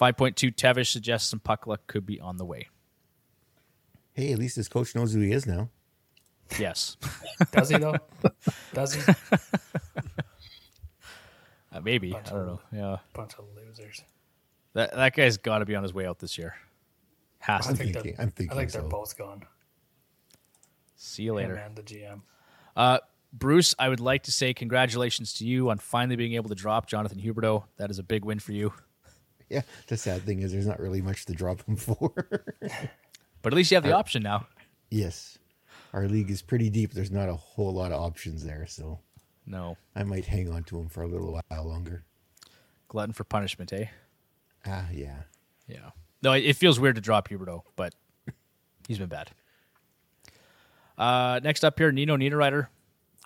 5.2 0.00 0.54
Tevish 0.54 0.92
suggests 0.92 1.28
some 1.28 1.40
puck 1.40 1.66
luck 1.66 1.86
could 1.86 2.06
be 2.06 2.20
on 2.20 2.38
the 2.38 2.44
way. 2.44 2.68
Hey, 4.14 4.32
at 4.32 4.38
least 4.38 4.56
his 4.56 4.68
coach 4.68 4.94
knows 4.94 5.12
who 5.12 5.20
he 5.20 5.32
is 5.32 5.46
now. 5.46 5.68
Yes. 6.58 6.96
Does 7.52 7.68
he 7.70 7.78
though? 7.78 7.96
Does 8.74 8.94
he? 8.94 9.12
Uh, 11.72 11.80
maybe. 11.80 12.14
I 12.14 12.20
don't 12.22 12.46
know. 12.46 12.60
Yeah. 12.72 12.96
Bunch 13.12 13.34
of 13.34 13.44
losers. 13.54 14.02
That, 14.74 14.94
that 14.94 15.14
guy's 15.14 15.36
got 15.36 15.58
to 15.58 15.66
be 15.66 15.74
on 15.74 15.82
his 15.82 15.92
way 15.92 16.06
out 16.06 16.18
this 16.18 16.38
year. 16.38 16.54
Has 17.40 17.66
I 17.66 17.70
to. 17.72 17.76
think 17.76 17.92
thinking- 17.94 18.14
they're, 18.16 18.22
I'm 18.24 18.30
thinking 18.30 18.56
I 18.56 18.60
think 18.60 18.72
they're 18.72 18.82
both 18.82 19.18
gone. 19.18 19.42
See 20.96 21.24
you 21.24 21.32
Him 21.36 21.50
later. 21.50 21.54
and 21.56 21.76
the 21.76 21.82
GM. 21.82 22.20
Uh, 22.74 22.98
Bruce, 23.32 23.74
I 23.78 23.88
would 23.90 24.00
like 24.00 24.22
to 24.22 24.32
say 24.32 24.54
congratulations 24.54 25.34
to 25.34 25.44
you 25.46 25.68
on 25.68 25.78
finally 25.78 26.16
being 26.16 26.32
able 26.34 26.48
to 26.48 26.54
drop 26.54 26.86
Jonathan 26.86 27.18
Huberdeau. 27.20 27.64
That 27.76 27.90
is 27.90 27.98
a 27.98 28.02
big 28.02 28.24
win 28.24 28.38
for 28.38 28.52
you. 28.52 28.72
Yeah, 29.48 29.60
the 29.86 29.96
sad 29.96 30.22
thing 30.22 30.42
is 30.42 30.50
there's 30.50 30.66
not 30.66 30.80
really 30.80 31.00
much 31.00 31.24
to 31.26 31.32
drop 31.32 31.62
him 31.68 31.76
for. 31.76 32.12
But 33.42 33.52
at 33.52 33.56
least 33.56 33.70
you 33.70 33.76
have 33.76 33.84
the 33.84 33.92
option 33.92 34.24
now. 34.24 34.48
yes, 34.90 35.38
our 35.96 36.06
league 36.06 36.30
is 36.30 36.42
pretty 36.42 36.68
deep. 36.68 36.92
There's 36.92 37.10
not 37.10 37.30
a 37.30 37.34
whole 37.34 37.72
lot 37.72 37.90
of 37.90 38.00
options 38.02 38.44
there, 38.44 38.66
so 38.66 39.00
No. 39.46 39.78
I 39.94 40.04
might 40.04 40.26
hang 40.26 40.50
on 40.52 40.62
to 40.64 40.78
him 40.78 40.88
for 40.88 41.02
a 41.02 41.08
little 41.08 41.40
while 41.48 41.64
longer. 41.64 42.04
Glutton 42.88 43.14
for 43.14 43.24
punishment, 43.24 43.72
eh? 43.72 43.86
Ah, 44.66 44.88
yeah. 44.92 45.22
Yeah. 45.66 45.90
No, 46.22 46.32
it, 46.32 46.54
feels 46.54 46.78
weird 46.78 46.96
to 46.96 47.00
drop 47.00 47.28
Huberdeau, 47.30 47.62
but 47.76 47.94
he's 48.86 48.98
been 48.98 49.08
bad. 49.08 49.30
Uh, 50.98 51.40
next 51.42 51.64
up 51.64 51.78
here, 51.78 51.90
Nino 51.90 52.16
Niederreiter 52.16 52.68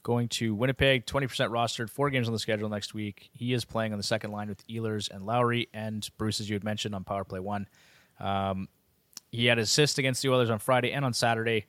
going 0.04 0.28
to 0.28 0.54
Winnipeg, 0.54 1.06
20% 1.06 1.50
rostered, 1.50 1.90
four 1.90 2.08
games 2.08 2.28
on 2.28 2.32
the 2.32 2.38
schedule 2.38 2.68
next 2.68 2.94
week. 2.94 3.30
He 3.32 3.52
is 3.52 3.64
playing 3.64 3.92
on 3.92 3.98
the 3.98 4.04
second 4.04 4.30
line 4.30 4.48
with 4.48 4.64
Ehlers 4.68 5.10
and 5.10 5.26
Lowry, 5.26 5.68
and 5.74 6.08
Bruce, 6.18 6.40
as 6.40 6.48
you 6.48 6.54
had 6.54 6.64
mentioned, 6.64 6.94
on 6.94 7.02
Power 7.02 7.24
Play 7.24 7.40
1. 7.40 7.68
Um, 8.20 8.68
he 9.32 9.46
had 9.46 9.58
assist 9.58 9.98
against 9.98 10.22
the 10.22 10.28
Oilers 10.28 10.50
on 10.50 10.60
Friday 10.60 10.92
and 10.92 11.04
on 11.04 11.12
Saturday. 11.12 11.66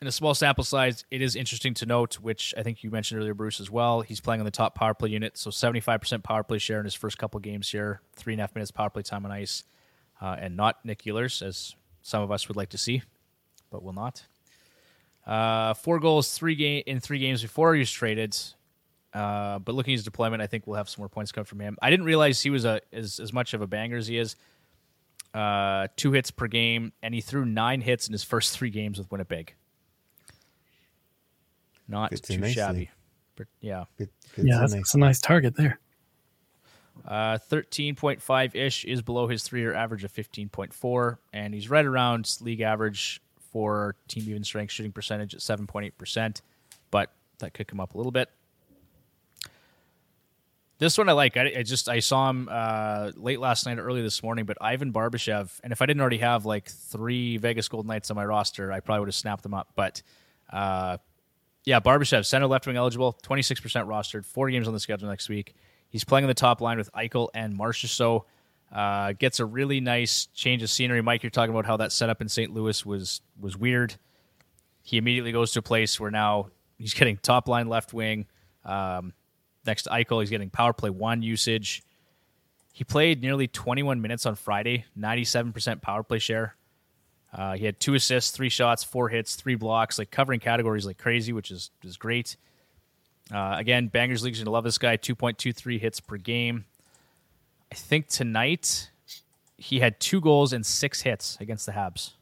In 0.00 0.06
a 0.06 0.12
small 0.12 0.34
sample 0.34 0.64
size, 0.64 1.04
it 1.10 1.20
is 1.20 1.36
interesting 1.36 1.74
to 1.74 1.86
note, 1.86 2.14
which 2.20 2.54
I 2.56 2.62
think 2.62 2.82
you 2.82 2.90
mentioned 2.90 3.20
earlier, 3.20 3.34
Bruce, 3.34 3.60
as 3.60 3.70
well. 3.70 4.00
He's 4.00 4.20
playing 4.20 4.40
on 4.40 4.46
the 4.46 4.50
top 4.50 4.74
power 4.74 4.94
play 4.94 5.10
unit, 5.10 5.36
so 5.36 5.50
75% 5.50 6.22
power 6.22 6.42
play 6.42 6.56
share 6.56 6.78
in 6.78 6.84
his 6.84 6.94
first 6.94 7.18
couple 7.18 7.38
games 7.40 7.70
here, 7.70 8.00
three 8.14 8.32
and 8.32 8.40
a 8.40 8.44
half 8.44 8.54
minutes 8.54 8.70
power 8.70 8.88
play 8.88 9.02
time 9.02 9.26
on 9.26 9.30
ice 9.30 9.64
uh, 10.22 10.36
and 10.38 10.56
not 10.56 10.82
Nick 10.86 11.02
Ehlers, 11.02 11.42
as 11.46 11.74
some 12.00 12.22
of 12.22 12.30
us 12.30 12.48
would 12.48 12.56
like 12.56 12.70
to 12.70 12.78
see, 12.78 13.02
but 13.70 13.82
will 13.82 13.92
not. 13.92 14.24
Uh, 15.26 15.74
four 15.74 16.00
goals, 16.00 16.32
three 16.32 16.54
game 16.54 16.82
in 16.86 16.98
three 16.98 17.18
games 17.18 17.42
before 17.42 17.74
he 17.74 17.80
was 17.80 17.92
traded. 17.92 18.34
Uh, 19.12 19.58
but 19.58 19.74
looking 19.74 19.92
at 19.92 19.98
his 19.98 20.04
deployment, 20.04 20.40
I 20.40 20.46
think 20.46 20.66
we'll 20.66 20.76
have 20.76 20.88
some 20.88 21.02
more 21.02 21.10
points 21.10 21.30
come 21.30 21.44
from 21.44 21.60
him. 21.60 21.76
I 21.82 21.90
didn't 21.90 22.06
realize 22.06 22.40
he 22.40 22.48
was 22.48 22.64
a 22.64 22.80
as, 22.90 23.20
as 23.20 23.34
much 23.34 23.52
of 23.52 23.60
a 23.60 23.66
banger 23.66 23.98
as 23.98 24.06
he 24.06 24.16
is. 24.16 24.36
Uh, 25.34 25.88
two 25.96 26.12
hits 26.12 26.30
per 26.30 26.46
game, 26.46 26.92
and 27.02 27.14
he 27.14 27.20
threw 27.20 27.44
nine 27.44 27.82
hits 27.82 28.06
in 28.06 28.12
his 28.12 28.24
first 28.24 28.56
three 28.56 28.70
games 28.70 28.98
with 28.98 29.10
Winnipeg. 29.10 29.54
Not 31.90 32.10
Fits 32.10 32.22
too 32.28 32.38
nicely. 32.38 32.54
shabby. 32.54 32.90
But 33.36 33.46
yeah, 33.60 33.84
It, 33.98 34.10
it's 34.36 34.46
yeah, 34.46 34.56
a 34.56 34.60
that's, 34.60 34.72
nice- 34.72 34.80
that's 34.80 34.94
a 34.94 34.98
nice 34.98 35.20
target 35.20 35.56
there. 35.56 35.78
Uh, 37.06 37.38
13.5 37.50 38.54
ish 38.54 38.84
is 38.84 39.00
below 39.02 39.26
his 39.26 39.42
three 39.42 39.60
year 39.60 39.74
average 39.74 40.04
of 40.04 40.12
15.4, 40.12 41.16
and 41.32 41.54
he's 41.54 41.70
right 41.70 41.86
around 41.86 42.36
league 42.40 42.60
average 42.60 43.20
for 43.52 43.96
team 44.06 44.24
even 44.28 44.44
strength 44.44 44.70
shooting 44.72 44.92
percentage 44.92 45.34
at 45.34 45.40
7.8%, 45.40 46.40
but 46.90 47.10
that 47.38 47.54
could 47.54 47.66
come 47.66 47.80
up 47.80 47.94
a 47.94 47.96
little 47.96 48.12
bit. 48.12 48.28
This 50.78 50.96
one 50.96 51.08
I 51.08 51.12
like. 51.12 51.36
I, 51.36 51.52
I 51.58 51.62
just 51.62 51.88
I 51.90 52.00
saw 52.00 52.30
him 52.30 52.48
uh, 52.50 53.12
late 53.16 53.38
last 53.40 53.66
night, 53.66 53.78
or 53.78 53.82
early 53.84 54.00
this 54.00 54.22
morning. 54.22 54.46
But 54.46 54.56
Ivan 54.62 54.92
Barbashev, 54.94 55.50
and 55.62 55.72
if 55.72 55.82
I 55.82 55.86
didn't 55.86 56.00
already 56.00 56.18
have 56.18 56.46
like 56.46 56.70
three 56.70 57.36
Vegas 57.36 57.68
Golden 57.68 57.88
Knights 57.88 58.10
on 58.10 58.16
my 58.16 58.24
roster, 58.24 58.72
I 58.72 58.80
probably 58.80 59.00
would 59.00 59.08
have 59.08 59.14
snapped 59.14 59.42
them 59.42 59.52
up. 59.52 59.68
But 59.74 60.02
uh, 60.50 60.96
yeah, 61.64 61.80
Barbashev, 61.80 62.24
center 62.24 62.46
left 62.46 62.66
wing 62.66 62.76
eligible, 62.76 63.18
26% 63.22 63.60
rostered, 63.86 64.24
four 64.24 64.50
games 64.50 64.66
on 64.66 64.74
the 64.74 64.80
schedule 64.80 65.08
next 65.08 65.28
week. 65.28 65.54
He's 65.88 66.04
playing 66.04 66.24
on 66.24 66.28
the 66.28 66.34
top 66.34 66.60
line 66.60 66.78
with 66.78 66.90
Eichel 66.92 67.28
and 67.34 67.58
Marchessault. 67.58 68.24
Uh, 68.72 69.12
gets 69.12 69.40
a 69.40 69.44
really 69.44 69.80
nice 69.80 70.26
change 70.26 70.62
of 70.62 70.70
scenery. 70.70 71.02
Mike, 71.02 71.24
you're 71.24 71.30
talking 71.30 71.50
about 71.50 71.66
how 71.66 71.76
that 71.78 71.90
setup 71.90 72.20
in 72.20 72.28
St. 72.28 72.54
Louis 72.54 72.86
was 72.86 73.20
was 73.38 73.56
weird. 73.56 73.96
He 74.82 74.96
immediately 74.96 75.32
goes 75.32 75.50
to 75.52 75.58
a 75.58 75.62
place 75.62 75.98
where 75.98 76.12
now 76.12 76.50
he's 76.78 76.94
getting 76.94 77.16
top 77.16 77.48
line 77.48 77.68
left 77.68 77.92
wing. 77.92 78.26
Um, 78.64 79.12
next 79.66 79.84
to 79.84 79.90
Eichel, 79.90 80.20
he's 80.20 80.30
getting 80.30 80.50
power 80.50 80.72
play 80.72 80.90
one 80.90 81.22
usage. 81.22 81.82
He 82.72 82.84
played 82.84 83.20
nearly 83.20 83.48
21 83.48 84.00
minutes 84.00 84.24
on 84.24 84.36
Friday, 84.36 84.84
97% 84.96 85.82
power 85.82 86.04
play 86.04 86.20
share. 86.20 86.54
Uh, 87.32 87.56
he 87.56 87.64
had 87.64 87.78
two 87.78 87.94
assists, 87.94 88.32
three 88.32 88.48
shots, 88.48 88.82
four 88.82 89.08
hits, 89.08 89.36
three 89.36 89.54
blocks, 89.54 89.98
like 89.98 90.10
covering 90.10 90.40
categories 90.40 90.84
like 90.84 90.98
crazy, 90.98 91.32
which 91.32 91.50
is 91.50 91.70
is 91.84 91.96
great. 91.96 92.36
Uh, 93.32 93.54
again, 93.56 93.86
Bangers 93.86 94.24
League's 94.24 94.40
gonna 94.40 94.50
love 94.50 94.64
this 94.64 94.78
guy. 94.78 94.96
Two 94.96 95.14
point 95.14 95.38
two 95.38 95.52
three 95.52 95.78
hits 95.78 96.00
per 96.00 96.16
game. 96.16 96.64
I 97.70 97.76
think 97.76 98.08
tonight 98.08 98.90
he 99.56 99.78
had 99.78 100.00
two 100.00 100.20
goals 100.20 100.52
and 100.52 100.66
six 100.66 101.02
hits 101.02 101.36
against 101.40 101.66
the 101.66 101.72
Habs. 101.72 102.12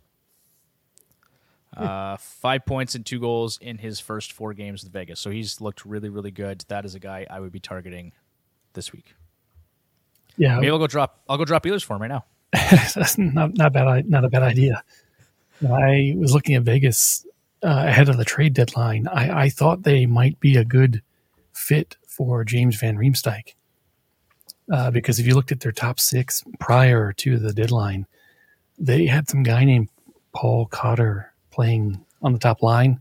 Uh, 1.77 2.17
five 2.17 2.67
points 2.67 2.95
and 2.95 3.07
two 3.07 3.21
goals 3.21 3.59
in 3.61 3.79
his 3.79 4.01
first 4.01 4.33
four 4.33 4.53
games 4.53 4.83
with 4.83 4.93
Vegas. 4.93 5.21
So 5.21 5.31
he's 5.31 5.61
looked 5.61 5.85
really, 5.85 6.09
really 6.09 6.33
good. 6.33 6.65
That 6.69 6.85
is 6.85 6.95
a 6.95 6.99
guy 6.99 7.27
I 7.31 7.39
would 7.39 7.53
be 7.53 7.61
targeting 7.61 8.13
this 8.73 8.93
week. 8.93 9.15
Yeah, 10.37 10.57
Maybe 10.57 10.71
I'll 10.71 10.79
go 10.79 10.87
drop. 10.87 11.21
I'll 11.29 11.37
go 11.37 11.45
drop 11.45 11.65
Ehlers 11.65 11.85
for 11.85 11.95
him 11.95 12.03
right 12.03 12.09
now. 12.09 12.25
that's 12.71 13.19
not 13.19 13.57
not 13.57 13.73
bad. 13.73 14.09
Not 14.09 14.25
a 14.25 14.29
bad 14.29 14.43
idea. 14.43 14.83
I 15.69 16.15
was 16.17 16.33
looking 16.33 16.55
at 16.55 16.63
Vegas 16.63 17.27
uh, 17.65 17.85
ahead 17.87 18.09
of 18.09 18.17
the 18.17 18.25
trade 18.25 18.55
deadline. 18.55 19.09
I, 19.09 19.43
I 19.45 19.49
thought 19.49 19.83
they 19.83 20.07
might 20.07 20.39
be 20.41 20.57
a 20.57 20.65
good 20.65 21.03
fit 21.53 21.97
for 22.07 22.45
James 22.45 22.77
Van 22.79 22.97
Riemsdyk 22.97 23.55
uh, 24.73 24.91
because 24.91 25.19
if 25.19 25.27
you 25.27 25.35
looked 25.35 25.51
at 25.53 25.61
their 25.61 25.73
top 25.73 25.99
six 25.99 26.45
prior 26.61 27.13
to 27.15 27.39
the 27.39 27.53
deadline, 27.53 28.07
they 28.79 29.07
had 29.07 29.29
some 29.29 29.43
guy 29.43 29.65
named 29.65 29.89
Paul 30.33 30.67
Cotter 30.67 31.33
playing 31.51 32.05
on 32.23 32.33
the 32.33 32.39
top 32.39 32.63
line, 32.63 33.01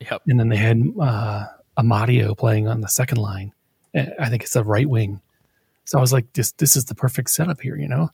Yep. 0.00 0.22
and 0.28 0.40
then 0.40 0.48
they 0.48 0.56
had 0.56 0.82
uh, 1.00 1.44
Amadio 1.78 2.36
playing 2.36 2.68
on 2.68 2.80
the 2.80 2.88
second 2.88 3.18
line. 3.18 3.52
Uh, 3.94 4.06
I 4.18 4.28
think 4.30 4.42
it's 4.42 4.56
a 4.56 4.64
right 4.64 4.88
wing. 4.88 5.20
So 5.84 5.98
I 5.98 6.00
was 6.00 6.12
like, 6.12 6.32
this 6.32 6.52
this 6.52 6.74
is 6.76 6.86
the 6.86 6.94
perfect 6.94 7.28
setup 7.30 7.60
here, 7.60 7.76
you 7.76 7.88
know, 7.88 8.10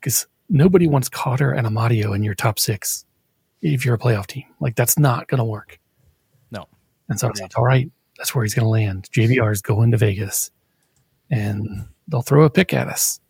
because 0.00 0.26
nobody 0.48 0.86
wants 0.86 1.08
Cotter 1.08 1.52
and 1.52 1.66
Amadio 1.66 2.14
in 2.14 2.22
your 2.22 2.34
top 2.34 2.58
six 2.58 3.04
if 3.62 3.84
you're 3.84 3.94
a 3.94 3.98
playoff 3.98 4.26
team. 4.26 4.44
Like 4.60 4.76
that's 4.76 4.98
not 4.98 5.28
going 5.28 5.38
to 5.38 5.44
work. 5.44 5.78
No. 6.50 6.66
And 7.08 7.18
so 7.18 7.26
I 7.26 7.30
was 7.30 7.40
like, 7.40 7.56
all 7.58 7.64
right, 7.64 7.90
that's 8.16 8.34
where 8.34 8.44
he's 8.44 8.54
going 8.54 8.64
to 8.64 8.68
land. 8.70 9.08
JVR 9.12 9.52
is 9.52 9.62
going 9.62 9.90
to 9.90 9.96
Vegas, 9.96 10.50
and 11.30 11.86
they'll 12.08 12.22
throw 12.22 12.44
a 12.44 12.50
pick 12.50 12.72
at 12.74 12.88
us. 12.88 13.20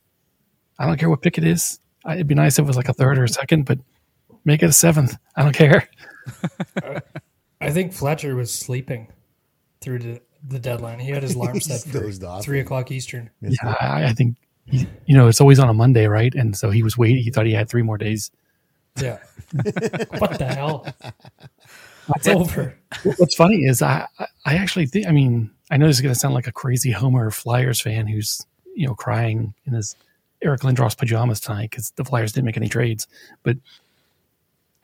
I 0.79 0.87
don't 0.87 0.99
care 0.99 1.11
what 1.11 1.23
pick 1.23 1.39
it 1.39 1.45
is. 1.45 1.81
I- 2.05 2.15
It'd 2.15 2.27
be 2.29 2.35
nice 2.35 2.59
if 2.59 2.63
it 2.65 2.67
was 2.69 2.77
like 2.77 2.89
a 2.89 2.95
third 2.95 3.19
or 3.19 3.25
a 3.25 3.29
second, 3.29 3.65
but 3.65 3.79
make 4.45 4.63
it 4.63 4.67
a 4.69 4.73
seventh. 4.73 5.17
I 5.37 5.43
don't 5.43 5.53
care. 5.55 5.89
I 7.61 7.71
think 7.71 7.93
Fletcher 7.93 8.35
was 8.37 8.53
sleeping 8.53 9.09
through 9.81 9.99
the, 9.99 10.21
the 10.47 10.59
deadline. 10.59 11.01
He 11.01 11.11
had 11.11 11.23
his 11.23 11.35
alarm 11.35 11.61
set 11.61 11.81
for 11.83 12.11
three 12.43 12.61
o'clock 12.61 12.91
Eastern. 12.91 13.31
Yeah, 13.41 13.75
I, 13.81 14.05
I 14.07 14.13
think 14.13 14.37
he, 14.71 14.87
you 15.07 15.17
know 15.17 15.29
it's 15.29 15.41
always 15.41 15.59
on 15.59 15.69
a 15.69 15.75
Monday, 15.75 16.07
right? 16.07 16.35
And 16.35 16.57
so 16.57 16.71
he 16.71 16.83
was 16.83 16.97
waiting. 16.99 17.23
He 17.23 17.31
thought 17.31 17.47
he 17.47 17.53
had 17.53 17.69
three 17.69 17.83
more 17.83 17.99
days. 17.99 18.31
Yeah. 19.01 19.19
what 20.19 20.39
the 20.39 20.53
hell? 20.55 20.87
It's 22.17 22.27
over. 22.29 22.77
What's 23.19 23.35
funny 23.35 23.65
is 23.65 23.83
I 23.83 24.07
I- 24.19 24.27
I 24.47 24.55
actually 24.57 24.87
think 24.87 25.07
I 25.07 25.11
mean 25.13 25.51
I 25.71 25.77
know 25.77 25.87
this 25.87 25.97
is 25.97 26.03
going 26.03 26.15
to 26.15 26.19
sound 26.19 26.35
like 26.35 26.47
a 26.47 26.53
crazy 26.53 26.91
Homer 26.91 27.31
Flyers 27.31 27.81
fan 27.81 28.07
who's 28.07 28.45
you 28.75 28.87
know 28.87 28.95
crying 28.95 29.55
in 29.67 29.75
his 29.75 29.95
Eric 30.43 30.63
Lindros 30.63 30.97
pajamas 30.97 31.41
tonight 31.41 31.71
because 31.71 31.91
the 31.97 32.05
Flyers 32.05 32.33
didn't 32.33 32.47
make 32.47 32.57
any 32.57 32.69
trades, 32.69 33.07
but 33.43 33.57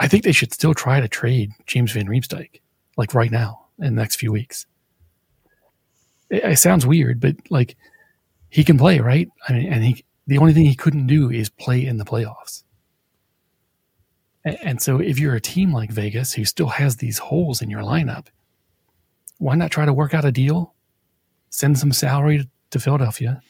I 0.01 0.09
think 0.09 0.25
they 0.25 0.33
should 0.33 0.53
still 0.53 0.75
try 0.75 1.01
to 1.01 1.09
trade 1.09 1.53
James 1.67 1.93
Van 1.93 2.07
Riemsdyk, 2.07 2.61
like 2.97 3.15
right 3.15 3.31
now 3.31 3.67
in 3.79 3.95
the 3.95 4.01
next 4.03 4.17
few 4.17 4.33
weeks. 4.33 4.67
It, 6.31 6.45
it 6.45 6.59
sounds 6.59 6.85
weird, 6.85 7.21
but 7.21 7.37
like 7.51 7.77
he 8.55 8.63
can 8.63 8.79
play, 8.79 9.01
right? 9.01 9.29
I 9.49 9.53
mean, 9.53 9.73
and 9.73 9.83
he 9.83 10.05
the 10.29 10.39
only 10.39 10.53
thing 10.53 10.65
he 10.65 10.77
couldn't 10.77 11.09
do 11.09 11.29
is 11.29 11.49
play 11.49 11.85
in 11.85 11.97
the 11.97 12.05
playoffs. 12.05 12.63
And, 14.45 14.57
and 14.63 14.81
so, 14.81 15.01
if 15.01 15.19
you're 15.19 15.35
a 15.35 15.41
team 15.41 15.73
like 15.73 15.91
Vegas 15.91 16.33
who 16.33 16.45
still 16.45 16.69
has 16.69 16.97
these 16.97 17.19
holes 17.19 17.61
in 17.61 17.69
your 17.69 17.83
lineup, 17.83 18.29
why 19.39 19.57
not 19.57 19.73
try 19.73 19.85
to 19.85 19.93
work 19.93 20.15
out 20.15 20.25
a 20.25 20.31
deal? 20.31 20.73
Send 21.51 21.81
some 21.81 21.91
salary 21.91 22.49
to 22.71 22.79
Philadelphia, 22.79 23.43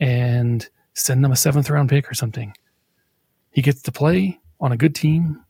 and 0.00 0.68
send 0.94 1.22
them 1.22 1.30
a 1.30 1.36
seventh 1.36 1.70
round 1.70 1.88
pick 1.88 2.10
or 2.10 2.14
something. 2.14 2.56
He 3.52 3.62
gets 3.62 3.82
to 3.82 3.92
play 3.92 4.40
on 4.58 4.72
a 4.72 4.76
good 4.76 4.96
team 4.96 5.44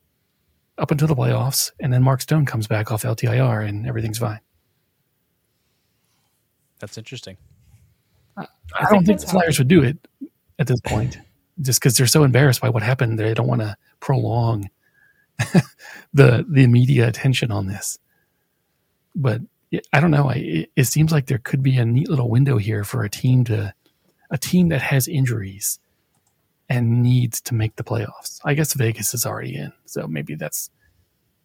up 0.77 0.91
until 0.91 1.09
the 1.09 1.17
playoffs, 1.17 1.73
and 1.81 1.91
then 1.91 2.03
Mark 2.03 2.21
Stone 2.21 2.45
comes 2.45 2.67
back 2.67 2.93
off 2.93 3.05
LTIR, 3.05 3.67
and 3.67 3.87
everything's 3.87 4.19
fine. 4.19 4.41
That's 6.81 6.99
interesting. 6.99 7.39
I, 8.37 8.91
don't 8.91 9.05
think 9.05 9.21
the 9.21 9.27
Flyers 9.27 9.59
would 9.59 9.69
do 9.69 9.83
it 9.83 9.97
at 10.59 10.67
this 10.67 10.81
point, 10.81 11.19
just 11.61 11.81
because 11.81 11.97
they're 11.97 12.07
so 12.07 12.25
embarrassed 12.25 12.61
by 12.61 12.69
what 12.69 12.83
happened. 12.83 13.19
They 13.19 13.35
don't 13.35 13.47
want 13.47 13.61
to 13.61 13.77
prolong 14.01 14.71
the 16.15 16.45
the 16.49 16.67
media 16.67 17.09
attention 17.09 17.53
on 17.53 17.67
this. 17.67 17.99
But 19.15 19.43
I 19.93 20.01
don't 20.01 20.11
know. 20.11 20.29
I, 20.29 20.35
it, 20.35 20.71
it 20.77 20.85
seems 20.85 21.13
like 21.13 21.27
there 21.27 21.39
could 21.39 21.63
be 21.63 21.77
a 21.77 21.85
neat 21.85 22.09
little 22.09 22.29
window 22.29 22.59
here 22.59 22.85
for 22.85 23.05
a 23.05 23.11
team 23.11 23.45
to 23.45 23.75
a 24.31 24.39
team 24.39 24.69
that 24.71 24.83
has 24.83 25.07
injuries 25.07 25.79
and 26.69 27.03
needs 27.03 27.41
to 27.43 27.55
make 27.55 27.77
the 27.77 27.85
playoffs. 27.85 28.41
I 28.45 28.55
guess 28.55 28.75
Vegas 28.75 29.15
is 29.15 29.27
already 29.27 29.55
in, 29.57 29.73
so 29.85 30.07
maybe 30.09 30.35
that's 30.35 30.71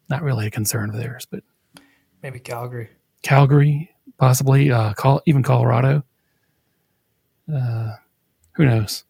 not 0.08 0.22
really 0.22 0.46
a 0.46 0.50
concern 0.50 0.90
of 0.90 0.96
theirs. 0.96 1.26
But 1.30 1.44
Maybe 2.22 2.38
Calgary. 2.38 2.90
Calgary, 3.22 3.90
possibly, 4.18 4.70
uh, 4.70 4.92
call 4.94 5.22
even 5.26 5.42
Colorado. 5.42 6.04
Uh, 7.52 7.96
who 8.52 8.66
knows? 8.66 9.04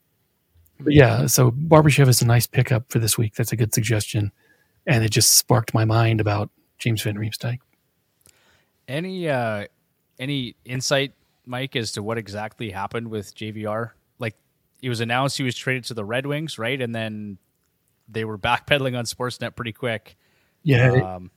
But 0.78 0.94
yeah, 0.94 1.26
so 1.26 1.50
Barbashev 1.50 2.08
is 2.08 2.22
a 2.22 2.26
nice 2.26 2.46
pickup 2.46 2.90
for 2.90 2.98
this 2.98 3.18
week. 3.18 3.34
That's 3.34 3.52
a 3.52 3.56
good 3.56 3.74
suggestion, 3.74 4.32
and 4.86 5.04
it 5.04 5.10
just 5.10 5.36
sparked 5.36 5.74
my 5.74 5.84
mind 5.84 6.20
about 6.20 6.50
James 6.78 7.02
Van 7.02 7.16
Riemsdyk. 7.16 7.58
Any 8.88 9.28
uh, 9.28 9.66
any 10.18 10.56
insight, 10.64 11.12
Mike, 11.46 11.76
as 11.76 11.92
to 11.92 12.02
what 12.02 12.18
exactly 12.18 12.70
happened 12.70 13.08
with 13.08 13.34
JVR? 13.34 13.90
Like, 14.18 14.36
it 14.82 14.88
was 14.88 15.00
announced 15.00 15.36
he 15.36 15.44
was 15.44 15.56
traded 15.56 15.84
to 15.84 15.94
the 15.94 16.04
Red 16.04 16.26
Wings, 16.26 16.58
right? 16.58 16.80
And 16.80 16.94
then 16.94 17.38
they 18.08 18.24
were 18.24 18.38
backpedaling 18.38 18.98
on 18.98 19.04
Sportsnet 19.04 19.54
pretty 19.54 19.72
quick. 19.72 20.16
Yeah, 20.62 20.92
Um, 20.92 21.30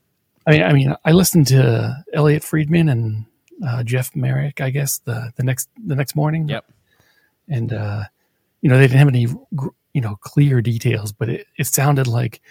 I 0.45 0.51
mean, 0.51 0.63
I 0.63 0.73
mean, 0.73 0.95
I 1.05 1.11
listened 1.11 1.47
to 1.47 2.03
Elliot 2.13 2.43
Friedman 2.43 2.89
and 2.89 3.25
uh, 3.65 3.83
Jeff 3.83 4.15
Marek. 4.15 4.59
I 4.59 4.69
guess 4.69 4.97
the 4.99 5.31
the 5.35 5.43
next 5.43 5.69
the 5.85 5.95
next 5.95 6.15
morning. 6.15 6.49
Yep. 6.49 6.65
And 7.47 7.73
uh, 7.73 8.03
you 8.61 8.69
know 8.69 8.77
they 8.77 8.87
didn't 8.87 8.99
have 8.99 9.07
any 9.07 9.27
you 9.93 10.01
know 10.01 10.15
clear 10.21 10.61
details, 10.61 11.11
but 11.11 11.29
it, 11.29 11.47
it 11.57 11.67
sounded 11.67 12.07
like, 12.07 12.41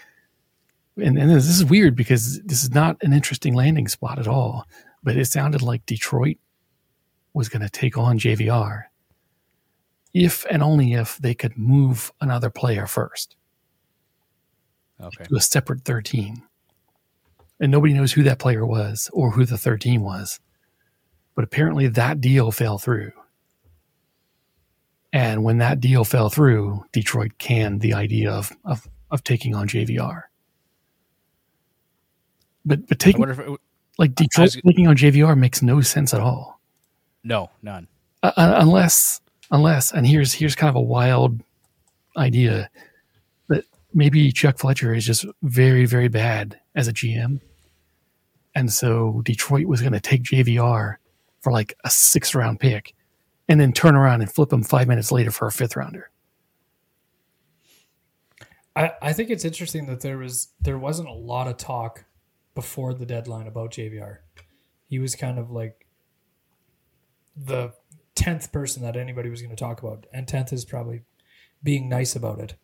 and, 0.97 1.19
and 1.19 1.31
this 1.31 1.49
is 1.49 1.65
weird 1.65 1.97
because 1.97 2.41
this 2.43 2.63
is 2.63 2.71
not 2.71 2.97
an 3.03 3.13
interesting 3.13 3.55
landing 3.55 3.89
spot 3.89 4.19
at 4.19 4.29
all, 4.29 4.67
but 5.03 5.17
it 5.17 5.27
sounded 5.27 5.63
like 5.63 5.87
Detroit 5.87 6.39
was 7.35 7.49
going 7.49 7.63
to 7.63 7.71
take 7.71 7.97
on 7.97 8.19
JVR 8.19 8.85
if 10.15 10.45
and 10.51 10.63
only 10.63 10.93
if 10.93 11.17
they 11.19 11.35
could 11.35 11.57
move 11.57 12.13
another 12.21 12.51
player 12.51 12.87
first 12.87 13.37
okay. 15.01 15.25
to 15.25 15.37
a 15.37 15.41
separate 15.41 15.83
13. 15.85 16.43
And 17.61 17.71
nobody 17.71 17.95
knows 17.95 18.13
who 18.13 18.23
that 18.25 18.39
player 18.39 18.67
was 18.67 19.09
or 19.13 19.31
who 19.31 19.45
the 19.45 19.59
13 19.59 20.03
was. 20.03 20.41
But 21.35 21.45
apparently 21.45 21.87
that 21.89 22.21
deal 22.21 22.51
fell 22.51 22.79
through. 22.79 23.13
And 25.13 25.45
when 25.45 25.59
that 25.59 25.79
deal 25.81 26.05
fell 26.05 26.31
through, 26.31 26.85
Detroit 26.93 27.33
canned 27.39 27.81
the 27.83 27.93
idea 27.95 28.31
of, 28.31 28.51
of, 28.65 28.89
of 29.11 29.23
taking 29.23 29.55
on 29.55 29.69
JVR. 29.69 30.23
But 32.65 32.87
but 32.87 32.99
taking 32.99 33.29
it, 33.29 33.61
like 33.99 34.15
Detroit 34.15 34.47
was- 34.55 34.63
taking 34.67 34.87
on 34.87 34.97
JVR 34.97 35.37
makes 35.37 35.63
no 35.63 35.81
sense 35.81 36.15
at 36.15 36.21
all. 36.21 36.61
no, 37.25 37.51
none. 37.63 37.89
uh, 38.23 38.33
uh, 38.37 38.57
unless 38.61 39.21
unless 39.51 39.93
and 39.93 40.07
here's 40.07 40.33
here's 40.33 40.55
kind 40.55 40.69
of 40.71 40.77
a 40.77 40.81
wild 40.81 41.41
idea 42.17 42.71
that 43.49 43.65
maybe 43.93 44.31
Chuck 44.33 44.59
Fletcher 44.59 44.95
is 44.95 45.05
just 45.05 45.25
very 45.43 45.87
very 45.87 46.09
bad 46.09 46.59
as 46.77 46.87
a 46.89 46.93
GM, 46.93 47.41
and 48.55 48.73
so 48.73 49.23
Detroit 49.25 49.67
was 49.67 49.81
going 49.81 49.93
to 49.93 50.01
take 50.01 50.23
JVR 50.23 50.97
for 51.41 51.53
like 51.53 51.75
a 51.85 51.91
six 51.91 52.33
round 52.35 52.61
pick, 52.61 52.95
and 53.49 53.61
then 53.61 53.73
turn 53.73 53.95
around 53.95 54.21
and 54.21 54.33
flip 54.33 54.53
him 54.53 54.63
five 54.63 54.89
minutes 54.89 55.13
later 55.13 55.31
for 55.31 55.47
a 55.47 55.53
fifth 55.53 55.77
rounder. 55.77 56.11
I, 58.75 58.93
I 59.03 59.13
think 59.13 59.31
it's 59.31 59.45
interesting 59.45 59.87
that 59.87 60.01
there 60.01 60.19
was 60.19 60.49
there 60.61 60.79
wasn't 60.79 61.09
a 61.09 61.13
lot 61.13 61.49
of 61.49 61.57
talk 61.57 62.05
before 62.55 62.95
the 62.95 63.07
deadline 63.07 63.47
about 63.47 63.73
JVR. 63.73 64.19
He 64.89 64.99
was 64.99 65.15
kind 65.15 65.39
of 65.39 65.51
like 65.51 65.87
the 67.37 67.73
tenth 68.15 68.53
person 68.53 68.83
that 68.83 68.97
anybody 68.97 69.29
was 69.29 69.43
going 69.43 69.55
to 69.55 69.63
talk 69.63 69.83
about, 69.83 70.07
and 70.13 70.27
tenth 70.27 70.53
is 70.53 70.65
probably 70.65 71.03
being 71.63 71.89
nice 71.89 72.17
about 72.17 72.41
it. 72.41 72.55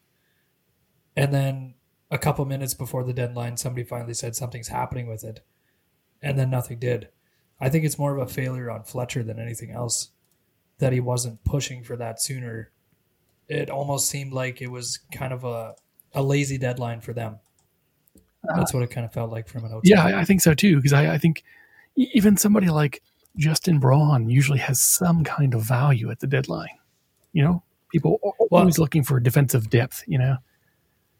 And 1.17 1.33
then 1.33 1.75
a 2.11 2.19
couple 2.19 2.45
minutes 2.45 2.75
before 2.75 3.05
the 3.05 3.13
deadline, 3.13 3.57
somebody 3.57 3.85
finally 3.85 4.15
said 4.15 4.35
something's 4.35 4.69
happening 4.69 5.09
with 5.09 5.25
it, 5.25 5.45
and 6.23 6.39
then 6.39 6.49
nothing 6.51 6.79
did. 6.79 7.09
I 7.61 7.69
think 7.69 7.85
it's 7.85 7.99
more 7.99 8.17
of 8.17 8.23
a 8.23 8.33
failure 8.33 8.71
on 8.71 8.85
Fletcher 8.85 9.23
than 9.23 9.39
anything 9.39 9.73
else 9.73 10.11
that 10.79 10.93
he 10.93 11.01
wasn't 11.01 11.43
pushing 11.45 11.83
for 11.83 11.97
that 11.97 12.21
sooner. 12.23 12.71
It 13.49 13.71
almost 13.71 14.09
seemed 14.09 14.33
like 14.33 14.61
it 14.63 14.71
was 14.71 14.99
kind 15.13 15.33
of 15.33 15.45
a 15.45 15.75
a 16.15 16.23
lazy 16.23 16.59
deadline 16.59 17.01
for 17.01 17.13
them. 17.13 17.39
Uh-huh. 18.17 18.57
That's 18.57 18.73
what 18.73 18.83
it 18.83 18.91
kind 18.91 19.05
of 19.05 19.13
felt 19.13 19.31
like 19.31 19.49
from 19.49 19.65
an 19.65 19.73
outside. 19.73 19.89
Yeah, 19.91 20.05
I, 20.05 20.21
I 20.21 20.25
think 20.25 20.41
so 20.41 20.55
too. 20.55 20.77
Because 20.77 20.93
I, 20.93 21.15
I 21.15 21.19
think 21.19 21.43
even 21.97 22.37
somebody 22.37 22.69
like 22.71 23.03
Justin 23.37 23.79
Braun 23.79 24.29
usually 24.31 24.59
has 24.59 24.81
some 24.81 25.25
kind 25.25 25.55
of 25.55 25.63
value 25.63 26.11
at 26.11 26.21
the 26.21 26.27
deadline. 26.27 26.69
You 27.33 27.43
know, 27.45 27.63
people 27.93 28.19
are 28.25 28.33
Well- 28.51 28.61
always 28.63 28.79
looking 28.79 29.03
for 29.03 29.19
defensive 29.21 29.69
depth. 29.71 30.05
You 30.07 30.19
know, 30.19 30.37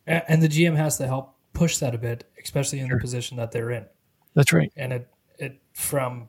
and 0.07 0.43
the 0.43 0.49
GM 0.49 0.77
has 0.77 0.97
to 0.99 1.07
help 1.07 1.35
push 1.53 1.79
that 1.79 1.95
a 1.95 1.99
bit, 1.99 2.25
especially 2.43 2.79
in 2.81 2.89
Sure. 2.89 2.97
the 2.97 3.01
position 3.01 3.37
that 3.39 3.51
they're 3.53 3.71
in. 3.71 3.87
that's 4.35 4.53
right. 4.53 4.73
And 4.77 4.93
it 4.93 5.09
it 5.39 5.61
from 5.73 6.29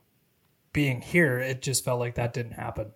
being 0.74 1.02
here, 1.02 1.40
it 1.40 1.62
just 1.62 1.84
felt 1.86 2.00
like 2.00 2.16
that 2.16 2.34
didn't 2.34 2.54
happen 2.54 2.92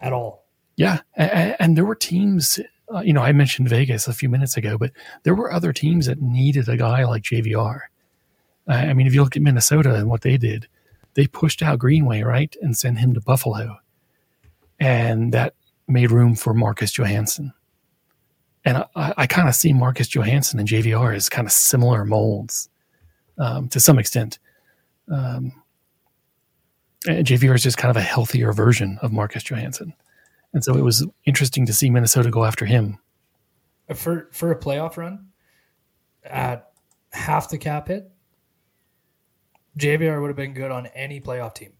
at 0.00 0.12
all. 0.12 0.44
Yeah, 0.76 1.00
and, 1.16 1.76
there 1.76 1.84
were 1.84 1.96
teams. 1.96 2.60
Uh, 2.94 3.00
you 3.00 3.12
know, 3.12 3.22
I 3.22 3.32
mentioned 3.32 3.68
Vegas 3.68 4.06
a 4.06 4.12
few 4.12 4.28
minutes 4.28 4.56
ago, 4.56 4.78
but 4.78 4.92
there 5.24 5.34
were 5.34 5.52
other 5.52 5.72
teams 5.72 6.06
that 6.06 6.22
needed 6.22 6.68
a 6.68 6.76
guy 6.76 7.04
like 7.04 7.24
JVR. 7.24 7.80
I 8.68 8.74
I 8.74 8.92
mean, 8.94 9.06
if 9.06 9.14
you 9.14 9.22
look 9.22 9.36
at 9.36 9.42
Minnesota 9.42 9.94
and 9.94 10.08
what 10.08 10.22
they 10.22 10.36
did, 10.36 10.68
they 11.14 11.26
pushed 11.26 11.62
out 11.62 11.80
Greenway 11.80 12.22
right 12.22 12.54
and 12.62 12.76
sent 12.76 12.98
him 12.98 13.12
to 13.14 13.20
Buffalo, 13.20 13.78
and 14.78 15.32
that 15.32 15.54
made 15.88 16.12
room 16.12 16.36
for 16.36 16.54
Marcus 16.54 16.92
Johansson. 16.92 17.52
And 18.64 18.84
I, 18.94 19.14
I 19.16 19.26
kind 19.26 19.48
of 19.48 19.54
see 19.54 19.72
Marcus 19.72 20.08
Johansson 20.08 20.60
and 20.60 20.68
JVR 20.68 21.16
as 21.16 21.28
kind 21.28 21.46
of 21.46 21.52
similar 21.52 22.04
molds 22.04 22.68
um, 23.38 23.68
to 23.68 23.80
some 23.80 23.98
extent. 23.98 24.38
Um, 25.10 25.52
and 27.06 27.26
JVR 27.26 27.54
is 27.54 27.62
just 27.62 27.78
kind 27.78 27.90
of 27.90 27.96
a 27.96 28.02
healthier 28.02 28.52
version 28.52 28.98
of 29.02 29.12
Marcus 29.12 29.42
Johansson. 29.42 29.94
And 30.52 30.64
so 30.64 30.74
it 30.76 30.82
was 30.82 31.06
interesting 31.24 31.66
to 31.66 31.72
see 31.72 31.90
Minnesota 31.90 32.30
go 32.30 32.44
after 32.44 32.64
him. 32.64 32.98
Uh, 33.88 33.94
for 33.94 34.28
for 34.32 34.50
a 34.50 34.58
playoff 34.58 34.96
run 34.96 35.28
at 36.24 36.72
half 37.12 37.50
the 37.50 37.58
cap 37.58 37.88
hit, 37.88 38.10
JVR 39.78 40.20
would 40.20 40.28
have 40.28 40.36
been 40.36 40.54
good 40.54 40.70
on 40.70 40.86
any 40.88 41.20
playoff 41.20 41.54
team. 41.54 41.72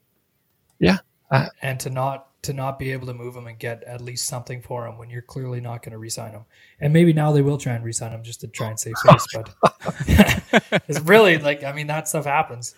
Yeah. 0.78 0.98
I, 1.30 1.48
and 1.60 1.78
to 1.80 1.90
not 1.90 2.26
to 2.42 2.52
not 2.52 2.78
be 2.78 2.92
able 2.92 3.06
to 3.08 3.14
move 3.14 3.34
him 3.34 3.46
and 3.46 3.58
get 3.58 3.82
at 3.82 4.00
least 4.00 4.26
something 4.26 4.62
for 4.62 4.86
him 4.86 4.96
when 4.96 5.10
you're 5.10 5.22
clearly 5.22 5.60
not 5.60 5.82
going 5.82 5.90
to 5.90 5.98
re-sign 5.98 6.30
him. 6.30 6.44
And 6.80 6.92
maybe 6.92 7.12
now 7.12 7.32
they 7.32 7.42
will 7.42 7.58
try 7.58 7.74
and 7.74 7.84
re-sign 7.84 8.12
him 8.12 8.22
just 8.22 8.40
to 8.42 8.46
try 8.46 8.68
and 8.68 8.78
save 8.78 8.94
face, 9.04 9.26
but 9.34 9.54
it's 10.88 11.00
really 11.00 11.38
like 11.38 11.64
I 11.64 11.72
mean 11.72 11.88
that 11.88 12.08
stuff 12.08 12.24
happens. 12.24 12.74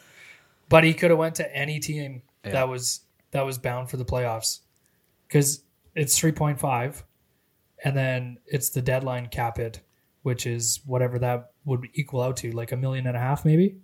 But 0.69 0.85
he 0.85 0.95
could 0.95 1.11
have 1.11 1.19
went 1.19 1.35
to 1.37 1.57
any 1.57 1.81
team 1.81 2.23
Yeah. 2.45 2.53
that 2.53 2.69
was 2.69 3.01
that 3.33 3.45
was 3.45 3.59
bound 3.59 3.91
for 3.91 3.97
the 3.97 4.05
playoffs 4.05 4.61
because 5.29 5.63
it's 5.95 6.19
three 6.19 6.33
point 6.33 6.59
five, 6.59 7.05
and 7.85 7.97
then 7.97 8.39
it's 8.47 8.71
the 8.71 8.83
deadline 8.83 9.29
cap 9.29 9.59
it 9.59 9.81
which 10.23 10.47
is 10.47 10.81
whatever 10.85 11.19
that 11.19 11.51
would 11.65 11.89
equal 11.95 12.21
out 12.23 12.37
to, 12.37 12.51
like 12.53 12.73
a 12.73 12.77
million 12.77 13.07
and 13.07 13.17
a 13.17 13.21
half, 13.21 13.43
maybe, 13.43 13.79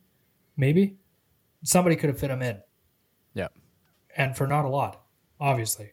maybe. 0.59 0.95
Somebody 1.65 1.97
could 1.97 2.11
have 2.11 2.19
fit 2.19 2.31
him 2.31 2.43
in, 2.43 2.61
Yeah. 3.33 3.49
and 4.19 4.37
for 4.37 4.47
not 4.47 4.67
a 4.67 4.69
lot, 4.69 5.01
obviously. 5.41 5.93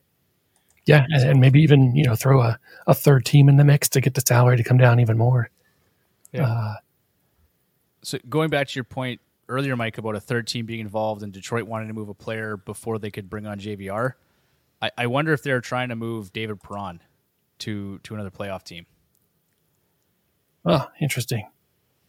yeah. 0.86 1.06
And, 1.10 1.30
and 1.30 1.40
maybe 1.40 1.62
even, 1.62 1.96
you 1.96 2.04
know, 2.04 2.14
throw 2.16 2.42
a, 2.42 2.60
a 2.88 2.94
third 2.94 3.24
team 3.26 3.48
in 3.48 3.56
the 3.56 3.64
mix 3.64 3.88
to 3.90 4.02
get 4.02 4.16
the 4.16 4.22
salary 4.28 4.58
to 4.58 4.64
come 4.66 4.78
down 4.78 5.00
even 5.00 5.18
more. 5.18 5.50
Yeah. 6.34 6.46
Uh, 6.46 6.76
So 8.02 8.18
going 8.28 8.50
back 8.50 8.68
to 8.68 8.76
your 8.76 8.84
point 8.84 9.22
earlier, 9.48 9.76
Mike, 9.76 9.98
about 9.98 10.16
a 10.16 10.20
third 10.20 10.48
team 10.48 10.66
being 10.66 10.80
involved 10.80 11.24
and 11.24 11.32
Detroit 11.32 11.64
wanting 11.64 11.88
to 11.88 11.94
move 11.94 12.10
a 12.10 12.14
player 12.14 12.58
before 12.58 13.00
they 13.00 13.12
could 13.12 13.30
bring 13.30 13.46
on 13.46 13.60
JVR, 13.60 14.14
I, 14.82 14.92
I 14.98 15.08
wonder 15.08 15.34
if 15.34 15.44
they're 15.44 15.62
trying 15.62 15.90
to 15.90 15.96
move 15.96 16.34
David 16.34 16.62
Perron 16.62 17.02
to 17.60 18.00
to 18.00 18.14
another 18.14 18.32
playoff 18.32 18.64
team. 18.64 18.86
Oh, 20.66 20.88
interesting. 21.02 21.48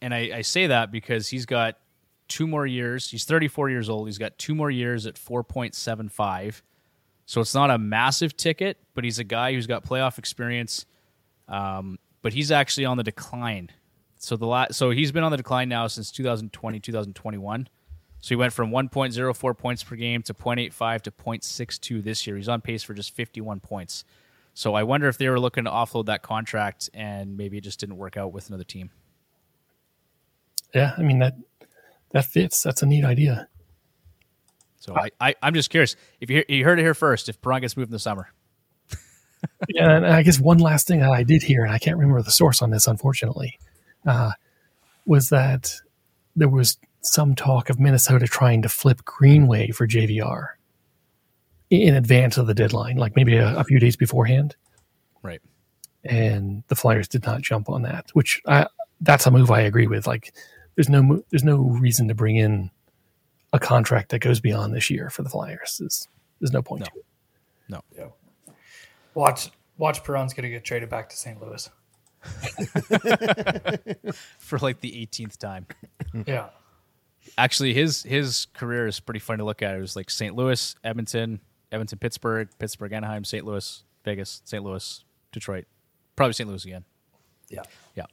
And 0.01 0.13
I, 0.13 0.31
I 0.35 0.41
say 0.41 0.67
that 0.67 0.91
because 0.91 1.29
he's 1.29 1.45
got 1.45 1.77
two 2.27 2.47
more 2.47 2.65
years. 2.65 3.09
He's 3.09 3.25
34 3.25 3.69
years 3.69 3.89
old. 3.89 4.07
He's 4.07 4.17
got 4.17 4.37
two 4.37 4.55
more 4.55 4.71
years 4.71 5.05
at 5.05 5.15
4.75. 5.15 6.61
So 7.25 7.41
it's 7.41 7.55
not 7.55 7.71
a 7.71 7.77
massive 7.77 8.37
ticket, 8.37 8.77
but 8.93 9.03
he's 9.03 9.19
a 9.19 9.23
guy 9.23 9.53
who's 9.53 9.67
got 9.67 9.83
playoff 9.83 10.17
experience. 10.17 10.85
Um, 11.47 11.97
but 12.21 12.33
he's 12.33 12.51
actually 12.51 12.85
on 12.85 12.97
the 12.97 13.03
decline. 13.03 13.71
So 14.25 14.35
the 14.35 14.47
la- 14.47 14.67
so 14.71 14.89
he's 14.89 15.11
been 15.11 15.23
on 15.23 15.31
the 15.31 15.37
decline 15.37 15.69
now 15.69 15.87
since 15.87 16.11
2020, 16.11 16.79
2021. 16.79 17.67
So 18.21 18.29
he 18.29 18.35
went 18.35 18.53
from 18.53 18.71
1.04 18.71 19.57
points 19.57 19.83
per 19.83 19.95
game 19.95 20.23
to 20.23 20.33
0.85 20.33 21.01
to 21.03 21.11
0.62 21.11 22.03
this 22.03 22.25
year. 22.25 22.35
He's 22.35 22.49
on 22.49 22.59
pace 22.59 22.81
for 22.81 22.95
just 22.95 23.13
51 23.15 23.59
points. 23.59 24.03
So 24.55 24.73
I 24.73 24.83
wonder 24.83 25.07
if 25.07 25.19
they 25.19 25.29
were 25.29 25.39
looking 25.39 25.65
to 25.65 25.69
offload 25.69 26.07
that 26.07 26.23
contract 26.23 26.89
and 26.93 27.37
maybe 27.37 27.57
it 27.57 27.61
just 27.61 27.79
didn't 27.79 27.97
work 27.97 28.17
out 28.17 28.33
with 28.33 28.49
another 28.49 28.63
team. 28.63 28.89
Yeah, 30.73 30.93
I 30.97 31.03
mean 31.03 31.19
that 31.19 31.35
that 32.11 32.25
fits. 32.25 32.63
That's 32.63 32.81
a 32.81 32.85
neat 32.85 33.05
idea. 33.05 33.47
So 34.79 34.95
I, 34.95 35.09
I 35.19 35.35
I'm 35.43 35.53
just 35.53 35.69
curious 35.69 35.95
if 36.19 36.29
you, 36.29 36.37
hear, 36.37 36.45
you 36.57 36.63
heard 36.63 36.79
it 36.79 36.83
here 36.83 36.93
first. 36.95 37.29
If 37.29 37.41
Perron 37.41 37.61
gets 37.61 37.77
moved 37.77 37.89
in 37.89 37.93
the 37.93 37.99
summer, 37.99 38.29
Yeah, 39.69 39.97
and 39.97 40.05
I 40.07 40.23
guess 40.23 40.39
one 40.39 40.57
last 40.57 40.87
thing 40.87 40.99
that 41.01 41.11
I 41.11 41.23
did 41.23 41.43
hear, 41.43 41.63
and 41.63 41.71
I 41.71 41.77
can't 41.77 41.97
remember 41.97 42.21
the 42.21 42.31
source 42.31 42.61
on 42.61 42.71
this, 42.71 42.87
unfortunately, 42.87 43.59
uh, 44.05 44.31
was 45.05 45.29
that 45.29 45.73
there 46.35 46.49
was 46.49 46.77
some 47.01 47.35
talk 47.35 47.69
of 47.69 47.79
Minnesota 47.79 48.25
trying 48.27 48.61
to 48.63 48.69
flip 48.69 49.03
Greenway 49.05 49.69
for 49.71 49.87
JVR 49.87 50.49
in 51.69 51.95
advance 51.95 52.37
of 52.37 52.47
the 52.47 52.53
deadline, 52.53 52.97
like 52.97 53.15
maybe 53.15 53.37
a, 53.37 53.57
a 53.57 53.63
few 53.63 53.79
days 53.79 53.95
beforehand. 53.95 54.55
right? 55.23 55.41
and 56.03 56.61
the 56.67 56.75
Flyers 56.75 57.07
did 57.07 57.25
not 57.25 57.41
jump 57.41 57.67
on 57.69 57.81
that. 57.81 58.09
Which 58.13 58.39
I 58.47 58.67
that's 59.01 59.25
a 59.25 59.31
move 59.31 59.49
I 59.51 59.61
agree 59.61 59.87
with. 59.87 60.05
Like, 60.05 60.33
there's 60.75 60.89
no 60.89 61.23
there's 61.31 61.43
no 61.43 61.57
reason 61.57 62.07
to 62.09 62.13
bring 62.15 62.35
in 62.35 62.69
a 63.53 63.59
contract 63.59 64.09
that 64.09 64.19
goes 64.19 64.39
beyond 64.39 64.73
this 64.75 64.89
year 64.91 65.09
for 65.09 65.23
the 65.23 65.29
Flyers. 65.29 65.77
There's, 65.79 66.07
there's 66.39 66.51
no 66.51 66.61
point 66.61 66.81
No. 66.81 66.85
to 66.85 66.91
it. 66.99 67.05
No, 67.69 67.81
Yeah. 67.97 68.53
Watch 69.15 69.49
watch 69.77 70.03
Perron's 70.03 70.33
gonna 70.33 70.49
get 70.49 70.63
traded 70.63 70.89
back 70.89 71.09
to 71.09 71.15
St. 71.17 71.41
Louis. 71.41 71.67
for 74.39 74.59
like 74.59 74.81
the 74.81 74.91
18th 74.91 75.37
time. 75.37 75.65
Yeah. 76.25 76.49
Actually, 77.37 77.73
his 77.73 78.03
his 78.03 78.47
career 78.53 78.87
is 78.87 78.99
pretty 78.99 79.19
fun 79.19 79.39
to 79.39 79.43
look 79.43 79.61
at. 79.61 79.75
It 79.75 79.81
was 79.81 79.95
like 79.95 80.09
St. 80.09 80.35
Louis, 80.35 80.75
Edmonton, 80.83 81.39
Edmonton, 81.71 81.99
Pittsburgh, 81.99 82.49
Pittsburgh, 82.59 82.93
Anaheim, 82.93 83.23
St. 83.23 83.45
Louis, 83.45 83.83
Vegas, 84.05 84.41
St. 84.45 84.63
Louis, 84.63 85.03
Detroit, 85.31 85.65
probably 86.15 86.33
St. 86.33 86.47
Louis 86.47 86.63
again. 86.63 86.85
Yeah. 87.49 87.63
Yeah. 87.95 88.05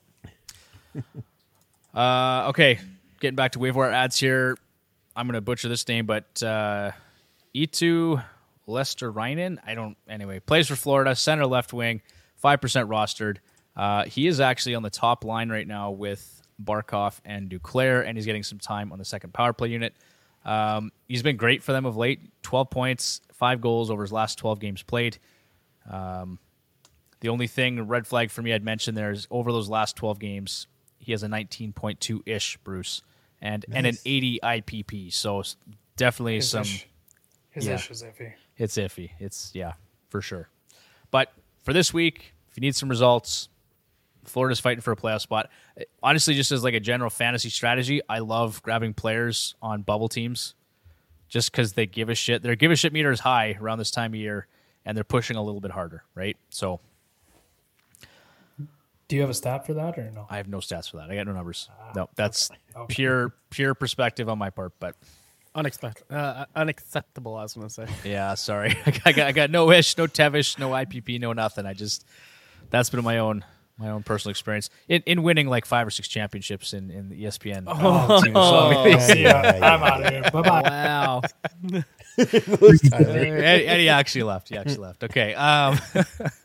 uh, 1.94 2.48
okay, 2.48 2.78
getting 3.20 3.36
back 3.36 3.52
to 3.52 3.58
waiver 3.58 3.80
wire 3.80 3.90
ads 3.90 4.18
here. 4.18 4.56
I'm 5.14 5.26
going 5.26 5.34
to 5.34 5.40
butcher 5.40 5.68
this 5.68 5.86
name, 5.86 6.06
but 6.06 6.42
uh, 6.42 6.92
E2 7.54 8.24
Lester 8.66 9.12
Reinen. 9.12 9.58
I 9.66 9.74
don't. 9.74 9.96
Anyway, 10.08 10.40
plays 10.40 10.68
for 10.68 10.76
Florida, 10.76 11.14
center, 11.14 11.46
left 11.46 11.72
wing, 11.72 12.02
five 12.36 12.60
percent 12.60 12.88
rostered. 12.88 13.38
Uh, 13.77 14.05
he 14.05 14.27
is 14.27 14.41
actually 14.41 14.75
on 14.75 14.83
the 14.83 14.91
top 14.91 15.25
line 15.25 15.49
right 15.49 15.66
now 15.66 15.91
with 15.91 16.43
Barkov 16.62 17.18
and 17.25 17.51
Duclair, 17.51 18.07
and 18.07 18.16
he's 18.16 18.27
getting 18.27 18.43
some 18.43 18.59
time 18.59 18.93
on 18.93 18.99
the 18.99 19.05
second 19.05 19.33
power 19.33 19.53
play 19.53 19.68
unit. 19.68 19.95
Um, 20.45 20.93
he's 21.09 21.23
been 21.23 21.37
great 21.37 21.62
for 21.62 21.73
them 21.73 21.87
of 21.87 21.97
late. 21.97 22.20
12 22.43 22.70
points, 22.70 23.20
five 23.33 23.61
goals 23.61 23.91
over 23.91 24.03
his 24.03 24.12
last 24.12 24.39
12 24.39 24.61
games 24.61 24.83
played. 24.83 25.18
Um, 25.91 26.39
the 27.20 27.29
only 27.29 27.47
thing 27.47 27.87
red 27.87 28.07
flag 28.07 28.31
for 28.31 28.43
me 28.43 28.53
I'd 28.53 28.64
mention 28.64 28.95
there 28.95 29.12
is 29.12 29.27
over 29.31 29.53
those 29.53 29.68
last 29.68 29.97
12 29.97 30.18
games, 30.18 30.66
he 30.99 31.12
has 31.12 31.23
a 31.23 31.29
19.2 31.29 32.20
ish 32.27 32.57
Bruce 32.59 33.03
and 33.41 33.64
and 33.73 33.87
an 33.87 33.97
80 34.05 34.41
IPP. 34.43 35.12
So 35.12 35.43
definitely 35.97 36.37
His 36.37 36.49
some 36.49 36.62
ish, 36.62 36.89
his 37.51 37.66
yeah. 37.66 37.75
ish 37.75 37.91
is 37.91 38.03
iffy. 38.03 38.33
it's 38.57 38.77
iffy. 38.77 39.11
It's 39.18 39.51
yeah, 39.55 39.73
for 40.09 40.20
sure. 40.20 40.49
But 41.11 41.33
for 41.62 41.73
this 41.73 41.93
week, 41.93 42.35
if 42.51 42.57
you 42.57 42.61
need 42.61 42.77
some 42.77 42.89
results, 42.89 43.49
Florida's 44.25 44.61
fighting 44.61 44.81
for 44.81 44.93
a 44.93 44.97
playoff 44.97 45.20
spot. 45.20 45.51
Honestly, 46.03 46.35
just 46.35 46.53
as 46.53 46.62
like 46.64 46.75
a 46.75 46.81
general 46.81 47.11
fantasy 47.11 47.49
strategy, 47.51 48.01
I 48.09 48.20
love 48.20 48.62
grabbing 48.62 48.95
players 48.95 49.55
on 49.62 49.83
bubble 49.83 50.09
teams 50.09 50.55
just 51.29 51.51
because 51.51 51.73
they 51.73 51.87
give 51.87 52.09
a 52.09 52.14
shit. 52.14 52.43
Their 52.43 52.55
give 52.57 52.70
a 52.70 52.77
shit 52.77 52.93
meter 52.93 53.11
is 53.11 53.20
high 53.20 53.57
around 53.61 53.79
this 53.79 53.91
time 53.91 54.12
of 54.12 54.20
year, 54.20 54.47
and 54.85 54.97
they're 54.97 55.05
pushing 55.05 55.37
a 55.37 55.43
little 55.43 55.61
bit 55.61 55.70
harder, 55.73 56.05
right? 56.14 56.37
So 56.51 56.81
Do 59.09 59.16
you 59.16 59.23
have 59.23 59.31
a 59.31 59.35
stat 59.35 59.66
for 59.66 59.75
that 59.75 59.99
or 59.99 60.11
no? 60.11 60.27
I 60.31 60.37
have 60.39 60.49
no 60.49 60.59
stats 60.59 60.91
for 60.91 60.97
that. 60.99 61.11
I 61.11 61.16
got 61.16 61.27
no 61.27 61.33
numbers. 61.33 61.68
No, 61.95 62.09
that's 62.14 62.51
Okay. 62.75 62.95
pure 62.95 63.35
pure 63.51 63.75
perspective 63.75 64.29
on 64.29 64.39
my 64.39 64.51
part. 64.51 64.73
But 64.81 64.97
Unexpected, 65.55 66.11
uh, 66.11 66.47
unacceptable. 66.57 67.37
I 67.37 67.43
was 67.43 67.53
going 67.53 67.68
to 67.68 67.75
say. 67.75 67.87
yeah, 68.11 68.33
sorry, 68.35 68.75
I 69.05 69.12
got, 69.12 69.18
I 69.27 69.33
got 69.33 69.51
no 69.51 69.70
ish, 69.70 69.99
no 69.99 70.07
tevish, 70.07 70.59
no 70.59 70.70
IPP, 70.70 71.20
no 71.20 71.35
nothing. 71.35 71.66
I 71.66 71.75
just 71.75 72.07
that's 72.70 72.89
been 72.89 73.05
my 73.05 73.18
own 73.18 73.45
my 73.83 73.91
own 73.91 74.03
personal 74.03 74.30
experience 74.30 74.70
in, 74.89 75.03
in 75.07 75.22
winning 75.22 75.49
like 75.49 75.66
five 75.66 75.87
or 75.87 75.91
six 75.91 76.09
championships 76.09 76.72
in 76.72 76.91
in 76.91 77.09
the 77.09 77.24
ESPN. 77.24 77.64
Oh, 77.66 78.22
team. 78.22 78.35
So, 78.35 78.99
See 79.12 79.22
ya. 79.24 79.41
I'm 79.41 79.83
out 79.83 80.05
of 80.05 80.11
here. 80.11 80.22
Bye 80.30 80.43
bye. 80.43 80.62
Wow. 80.62 81.22
Eddie, 82.18 83.66
Eddie 83.66 83.89
actually 83.89 84.22
left. 84.24 84.49
He 84.49 84.57
actually 84.57 84.78
left. 84.78 85.05
Okay. 85.05 85.35
Um, 85.35 85.78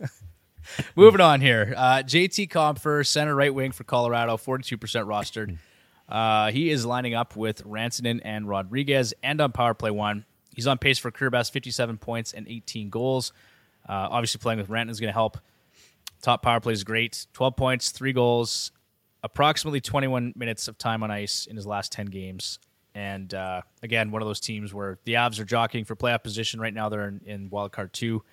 moving 0.96 1.22
on 1.22 1.42
here. 1.42 1.74
Uh, 1.76 2.04
JT 2.06 2.50
Compher, 2.50 3.06
center 3.06 3.36
right 3.36 3.54
wing 3.54 3.72
for 3.72 3.84
Colorado, 3.84 4.38
42% 4.38 4.78
rostered. 5.06 5.58
Uh, 6.10 6.52
he 6.52 6.70
is 6.70 6.86
lining 6.86 7.14
up 7.14 7.36
with 7.36 7.64
Rantanen 7.66 8.22
and 8.24 8.48
Rodrigues 8.48 9.14
and 9.22 9.42
on 9.42 9.52
power 9.52 9.74
play 9.74 9.92
one. 9.92 10.26
He's 10.56 10.68
on 10.68 10.78
pace 10.78 10.98
for 10.98 11.12
career 11.12 11.30
best 11.30 11.54
57 11.54 11.98
points 11.98 12.34
and 12.34 12.48
18 12.48 12.90
goals. 12.90 13.34
Uh, 13.88 14.08
obviously, 14.10 14.40
playing 14.40 14.60
with 14.60 14.70
Rantanen 14.70 14.90
is 14.90 15.00
going 15.00 15.10
to 15.10 15.14
help. 15.14 15.38
Top 16.22 16.41
power 16.41 16.59
play 16.59 16.74
is 16.74 16.84
great. 16.84 17.28
12 17.34 17.55
points, 17.55 17.91
three 17.91 18.13
goals, 18.13 18.72
approximately 19.24 19.82
21 19.82 20.34
minutes 20.36 20.68
of 20.68 20.78
time 20.78 21.03
on 21.03 21.11
ice 21.11 21.45
in 21.45 21.55
his 21.55 21.65
last 21.65 21.91
10 21.91 22.07
games. 22.07 22.59
And 22.95 23.34
uh, 23.34 23.61
again, 23.84 24.09
one 24.09 24.22
of 24.22 24.28
those 24.28 24.39
teams 24.39 24.74
where 24.74 24.97
the 25.03 25.13
Avs 25.13 25.39
are 25.39 25.45
jockeying 25.45 25.86
for 25.86 25.95
playoff 25.95 26.24
position 26.24 26.59
right 26.59 26.74
now. 26.74 26.89
They're 26.89 27.07
in, 27.07 27.22
in 27.26 27.49
wild 27.49 27.72
card 27.72 27.93
two. 27.93 28.24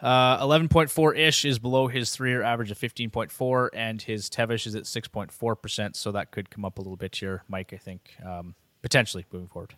Uh, 0.00 0.44
11.4 0.44 1.18
ish 1.18 1.44
is 1.44 1.58
below 1.58 1.86
his 1.86 2.10
three 2.10 2.30
year 2.30 2.42
average 2.42 2.70
of 2.70 2.78
15.4, 2.78 3.68
and 3.72 4.00
his 4.00 4.28
Tevish 4.28 4.66
is 4.66 4.74
at 4.74 4.84
6.4%. 4.84 5.96
So 5.96 6.12
that 6.12 6.30
could 6.30 6.50
come 6.50 6.64
up 6.64 6.78
a 6.78 6.80
little 6.80 6.96
bit 6.96 7.16
here, 7.16 7.44
Mike, 7.48 7.72
I 7.72 7.78
think, 7.78 8.14
um, 8.24 8.54
potentially 8.82 9.24
moving 9.32 9.48
forward. 9.48 9.74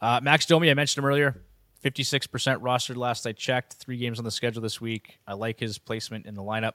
Uh, 0.00 0.20
Max 0.22 0.46
Domi, 0.46 0.70
I 0.70 0.74
mentioned 0.74 1.04
him 1.04 1.08
earlier. 1.08 1.42
56% 1.82 2.60
rostered 2.60 2.96
last 2.96 3.26
I 3.26 3.32
checked. 3.32 3.74
Three 3.74 3.96
games 3.96 4.18
on 4.18 4.24
the 4.24 4.30
schedule 4.30 4.62
this 4.62 4.80
week. 4.80 5.18
I 5.26 5.34
like 5.34 5.58
his 5.58 5.78
placement 5.78 6.26
in 6.26 6.34
the 6.34 6.42
lineup. 6.42 6.74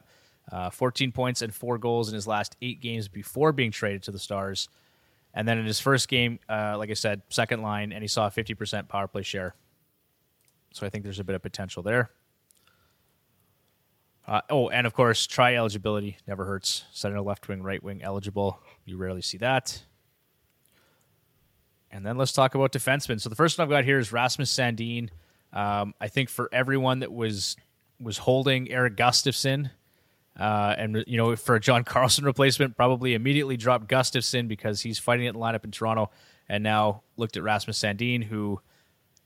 Uh, 0.51 0.69
14 0.69 1.11
points 1.11 1.41
and 1.41 1.53
four 1.53 1.77
goals 1.77 2.09
in 2.09 2.15
his 2.15 2.27
last 2.27 2.55
eight 2.61 2.81
games 2.81 3.07
before 3.07 3.51
being 3.51 3.71
traded 3.71 4.03
to 4.03 4.11
the 4.11 4.19
Stars. 4.19 4.69
And 5.33 5.47
then 5.47 5.57
in 5.57 5.65
his 5.65 5.79
first 5.79 6.07
game, 6.07 6.39
uh, 6.49 6.77
like 6.77 6.89
I 6.89 6.93
said, 6.93 7.21
second 7.29 7.61
line, 7.61 7.91
and 7.91 8.01
he 8.01 8.07
saw 8.07 8.27
a 8.27 8.31
50% 8.31 8.87
power 8.87 9.07
play 9.07 9.23
share. 9.23 9.55
So 10.73 10.85
I 10.85 10.89
think 10.89 11.03
there's 11.03 11.19
a 11.19 11.23
bit 11.23 11.35
of 11.35 11.41
potential 11.41 11.83
there. 11.83 12.11
Uh, 14.27 14.41
oh, 14.49 14.69
and 14.69 14.85
of 14.85 14.93
course, 14.93 15.25
try 15.25 15.55
eligibility 15.55 16.17
never 16.27 16.45
hurts. 16.45 16.83
Center, 16.91 17.21
left 17.21 17.47
wing, 17.47 17.63
right 17.63 17.81
wing 17.81 18.01
eligible. 18.03 18.59
You 18.85 18.97
rarely 18.97 19.21
see 19.21 19.37
that. 19.37 19.83
And 21.91 22.05
then 22.05 22.17
let's 22.17 22.31
talk 22.31 22.55
about 22.55 22.71
defensemen. 22.71 23.21
So 23.21 23.29
the 23.29 23.35
first 23.35 23.57
one 23.57 23.65
I've 23.65 23.69
got 23.69 23.85
here 23.85 23.99
is 23.99 24.11
Rasmus 24.11 24.53
Sandin. 24.53 25.09
Um, 25.53 25.93
I 26.01 26.07
think 26.07 26.29
for 26.29 26.49
everyone 26.51 26.99
that 26.99 27.11
was 27.11 27.55
was 27.99 28.17
holding 28.17 28.69
Erik 28.69 28.95
Gustafsson, 28.95 29.71
uh, 30.39 30.75
and 30.77 31.03
you 31.07 31.17
know 31.17 31.35
for 31.35 31.55
a 31.55 31.59
John 31.59 31.83
Carlson 31.85 32.25
replacement, 32.25 32.75
probably 32.75 33.13
immediately 33.13 33.57
dropped 33.57 33.87
Gustafson 33.87 34.47
because 34.47 34.81
he's 34.81 34.99
fighting 34.99 35.25
in 35.25 35.33
the 35.33 35.39
lineup 35.39 35.63
in 35.63 35.71
Toronto, 35.71 36.11
and 36.49 36.63
now 36.63 37.03
looked 37.15 37.37
at 37.37 37.43
Rasmus 37.43 37.79
Sandin, 37.79 38.23
who 38.23 38.59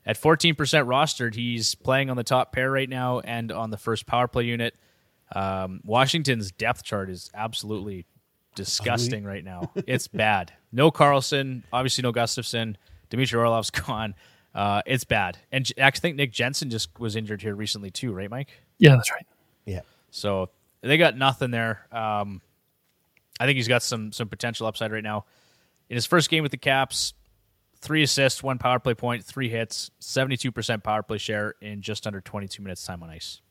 at 0.05 0.20
14% 0.20 0.55
rostered, 0.55 1.36
he's 1.36 1.76
playing 1.76 2.09
on 2.09 2.18
the 2.18 2.24
top 2.24 2.51
pair 2.51 2.72
right 2.72 2.89
now 2.89 3.20
and 3.20 3.51
on 3.51 3.70
the 3.70 3.78
first 3.78 4.07
power 4.07 4.28
play 4.28 4.45
unit. 4.45 4.76
Um, 5.34 5.82
Washington's 5.84 6.51
depth 6.51 6.84
chart 6.84 7.09
is 7.09 7.30
absolutely 7.34 8.05
disgusting 8.55 9.23
right 9.23 9.43
now. 9.43 9.71
It's 9.87 10.07
bad. 10.07 10.53
No 10.71 10.91
Carlson, 10.91 11.63
obviously 11.71 12.01
no 12.01 12.11
Gustafsson. 12.13 12.75
Dmitry 13.09 13.39
Orlov's 13.39 13.69
gone. 13.71 14.15
Uh, 14.53 14.81
it's 14.85 15.03
bad. 15.03 15.37
And 15.51 15.65
J- 15.65 15.73
actually, 15.77 15.99
I 15.99 16.01
think 16.01 16.17
Nick 16.17 16.31
Jensen 16.33 16.69
just 16.69 16.97
was 16.99 17.15
injured 17.15 17.41
here 17.41 17.55
recently 17.55 17.91
too, 17.91 18.11
right, 18.13 18.29
Mike? 18.29 18.49
Yeah, 18.79 18.95
that's 18.95 19.11
right. 19.11 19.25
Yeah. 19.65 19.81
So 20.11 20.49
they 20.81 20.97
got 20.97 21.17
nothing 21.17 21.51
there. 21.51 21.87
Um, 21.91 22.41
I 23.39 23.45
think 23.45 23.55
he's 23.55 23.67
got 23.67 23.81
some 23.83 24.11
some 24.11 24.27
potential 24.27 24.67
upside 24.67 24.91
right 24.91 25.03
now. 25.03 25.25
In 25.89 25.95
his 25.95 26.05
first 26.05 26.29
game 26.29 26.43
with 26.43 26.51
the 26.51 26.57
Caps, 26.57 27.13
three 27.81 28.03
assists, 28.03 28.43
one 28.43 28.57
power 28.57 28.79
play 28.79 28.93
point, 28.93 29.23
three 29.23 29.49
hits, 29.49 29.89
seventy 29.99 30.37
two 30.37 30.51
percent 30.51 30.83
power 30.83 31.01
play 31.03 31.17
share 31.17 31.55
in 31.61 31.81
just 31.81 32.05
under 32.07 32.21
twenty 32.21 32.47
two 32.47 32.61
minutes 32.61 32.85
time 32.85 33.01
on 33.03 33.09
ice. 33.09 33.41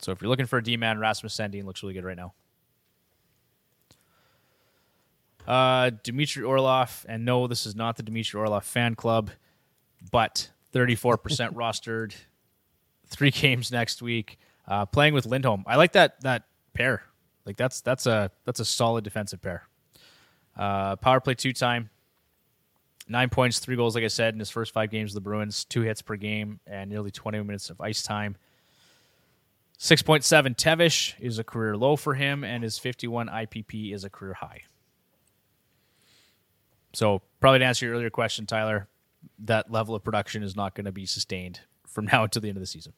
So 0.00 0.12
if 0.12 0.20
you're 0.20 0.28
looking 0.28 0.46
for 0.46 0.58
a 0.58 0.62
D 0.62 0.76
man, 0.76 0.98
Rasmus 0.98 1.36
Sandin 1.36 1.64
looks 1.64 1.82
really 1.82 1.94
good 1.94 2.04
right 2.04 2.16
now. 2.16 2.34
Uh, 5.46 5.90
Dmitry 6.02 6.44
Orlov, 6.44 7.04
and 7.08 7.24
no, 7.24 7.46
this 7.46 7.66
is 7.66 7.74
not 7.74 7.96
the 7.96 8.02
Dmitry 8.02 8.38
Orlov 8.38 8.64
fan 8.64 8.94
club, 8.94 9.30
but 10.10 10.50
34% 10.72 11.18
rostered, 11.54 12.14
three 13.06 13.30
games 13.30 13.72
next 13.72 14.02
week, 14.02 14.38
uh, 14.68 14.86
playing 14.86 15.14
with 15.14 15.26
Lindholm. 15.26 15.64
I 15.66 15.76
like 15.76 15.92
that 15.92 16.20
that 16.22 16.44
pair. 16.74 17.02
Like 17.44 17.56
that's 17.56 17.80
that's 17.80 18.06
a 18.06 18.30
that's 18.44 18.60
a 18.60 18.64
solid 18.64 19.04
defensive 19.04 19.42
pair. 19.42 19.66
Uh, 20.56 20.96
power 20.96 21.20
play 21.20 21.34
two 21.34 21.52
time, 21.52 21.90
nine 23.08 23.28
points, 23.28 23.58
three 23.58 23.76
goals. 23.76 23.94
Like 23.94 24.04
I 24.04 24.08
said 24.08 24.34
in 24.34 24.38
his 24.38 24.50
first 24.50 24.72
five 24.72 24.90
games 24.90 25.12
of 25.12 25.14
the 25.14 25.20
Bruins, 25.22 25.64
two 25.64 25.82
hits 25.82 26.02
per 26.02 26.16
game, 26.16 26.60
and 26.66 26.90
nearly 26.90 27.10
20 27.10 27.42
minutes 27.42 27.70
of 27.70 27.80
ice 27.80 28.02
time. 28.02 28.36
6.7 29.78 30.54
Tevish 30.54 31.14
is 31.18 31.40
a 31.40 31.44
career 31.44 31.76
low 31.76 31.96
for 31.96 32.14
him, 32.14 32.44
and 32.44 32.62
his 32.62 32.78
51 32.78 33.26
IPP 33.26 33.92
is 33.92 34.04
a 34.04 34.10
career 34.10 34.34
high. 34.34 34.62
So, 36.92 37.22
probably 37.40 37.60
to 37.60 37.64
answer 37.64 37.86
your 37.86 37.94
earlier 37.94 38.10
question, 38.10 38.46
Tyler, 38.46 38.88
that 39.40 39.70
level 39.70 39.94
of 39.94 40.04
production 40.04 40.42
is 40.42 40.54
not 40.54 40.74
going 40.74 40.84
to 40.84 40.92
be 40.92 41.06
sustained 41.06 41.60
from 41.86 42.06
now 42.12 42.24
until 42.24 42.42
the 42.42 42.48
end 42.48 42.56
of 42.56 42.62
the 42.62 42.66
season. 42.66 42.92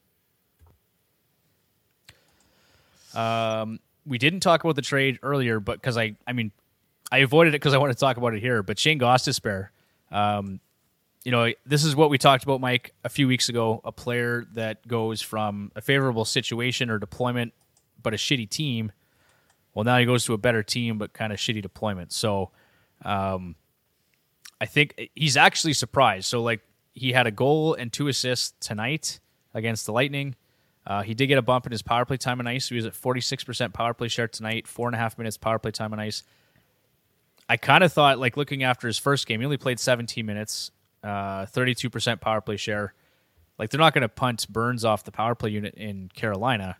Um, 3.13 3.79
we 4.05 4.17
didn't 4.17 4.41
talk 4.41 4.63
about 4.63 4.75
the 4.75 4.81
trade 4.81 5.19
earlier, 5.23 5.59
but 5.59 5.81
because 5.81 5.97
I, 5.97 6.15
I 6.27 6.33
mean, 6.33 6.51
I 7.11 7.19
avoided 7.19 7.51
it 7.51 7.59
because 7.61 7.73
I 7.73 7.77
want 7.77 7.93
to 7.93 7.97
talk 7.97 8.17
about 8.17 8.33
it 8.33 8.41
here. 8.41 8.61
But 8.61 8.77
Shane 8.77 8.99
Gostisbehere, 8.99 9.69
um, 10.11 10.59
you 11.23 11.31
know, 11.31 11.51
this 11.65 11.83
is 11.83 11.95
what 11.95 12.09
we 12.09 12.17
talked 12.17 12.43
about, 12.43 12.61
Mike, 12.61 12.93
a 13.03 13.09
few 13.09 13.27
weeks 13.27 13.49
ago. 13.49 13.81
A 13.83 13.91
player 13.91 14.45
that 14.53 14.87
goes 14.87 15.21
from 15.21 15.71
a 15.75 15.81
favorable 15.81 16.25
situation 16.25 16.89
or 16.89 16.99
deployment, 16.99 17.53
but 18.01 18.13
a 18.13 18.17
shitty 18.17 18.49
team. 18.49 18.91
Well, 19.73 19.83
now 19.83 19.97
he 19.97 20.05
goes 20.05 20.25
to 20.25 20.33
a 20.33 20.37
better 20.37 20.61
team, 20.61 20.97
but 20.97 21.13
kind 21.13 21.33
of 21.33 21.39
shitty 21.39 21.61
deployment. 21.61 22.11
So, 22.13 22.51
um, 23.03 23.55
I 24.59 24.65
think 24.65 25.09
he's 25.15 25.37
actually 25.37 25.73
surprised. 25.73 26.27
So, 26.27 26.41
like, 26.41 26.61
he 26.93 27.11
had 27.11 27.27
a 27.27 27.31
goal 27.31 27.73
and 27.73 27.91
two 27.91 28.07
assists 28.07 28.53
tonight 28.65 29.19
against 29.53 29.85
the 29.85 29.91
Lightning. 29.91 30.35
Uh, 30.87 31.01
he 31.01 31.13
did 31.13 31.27
get 31.27 31.37
a 31.37 31.41
bump 31.41 31.65
in 31.65 31.71
his 31.71 31.81
power 31.81 32.05
play 32.05 32.17
time 32.17 32.39
on 32.39 32.47
ice. 32.47 32.69
He 32.69 32.75
was 32.75 32.85
at 32.85 32.93
46% 32.93 33.73
power 33.73 33.93
play 33.93 34.07
share 34.07 34.27
tonight, 34.27 34.67
four 34.67 34.87
and 34.87 34.95
a 34.95 34.99
half 34.99 35.17
minutes 35.17 35.35
power 35.35 35.59
play 35.59 35.71
time 35.71 35.93
on 35.93 35.99
ice. 35.99 36.23
I 37.49 37.57
kind 37.57 37.83
of 37.83 37.91
thought, 37.91 38.19
like, 38.19 38.37
looking 38.37 38.63
after 38.63 38.87
his 38.87 38.97
first 38.97 39.27
game, 39.27 39.39
he 39.39 39.45
only 39.45 39.57
played 39.57 39.79
17 39.79 40.25
minutes, 40.25 40.71
uh, 41.03 41.45
32% 41.45 42.21
power 42.21 42.41
play 42.41 42.57
share. 42.57 42.93
Like, 43.57 43.69
they're 43.69 43.79
not 43.79 43.93
going 43.93 44.03
to 44.03 44.09
punt 44.09 44.47
Burns 44.49 44.85
off 44.85 45.03
the 45.03 45.11
power 45.11 45.35
play 45.35 45.51
unit 45.51 45.75
in 45.75 46.09
Carolina, 46.13 46.77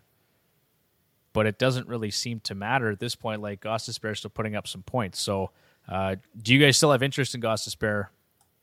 but 1.32 1.46
it 1.46 1.58
doesn't 1.58 1.88
really 1.88 2.10
seem 2.10 2.40
to 2.40 2.54
matter 2.54 2.90
at 2.90 3.00
this 3.00 3.14
point. 3.14 3.42
Like, 3.42 3.64
is 3.64 3.98
still 4.14 4.30
putting 4.30 4.56
up 4.56 4.66
some 4.66 4.82
points. 4.82 5.20
So, 5.20 5.50
uh, 5.88 6.16
do 6.40 6.54
you 6.54 6.60
guys 6.60 6.76
still 6.76 6.92
have 6.92 7.02
interest 7.02 7.34
in 7.34 7.40
Gostisbehere 7.40 8.08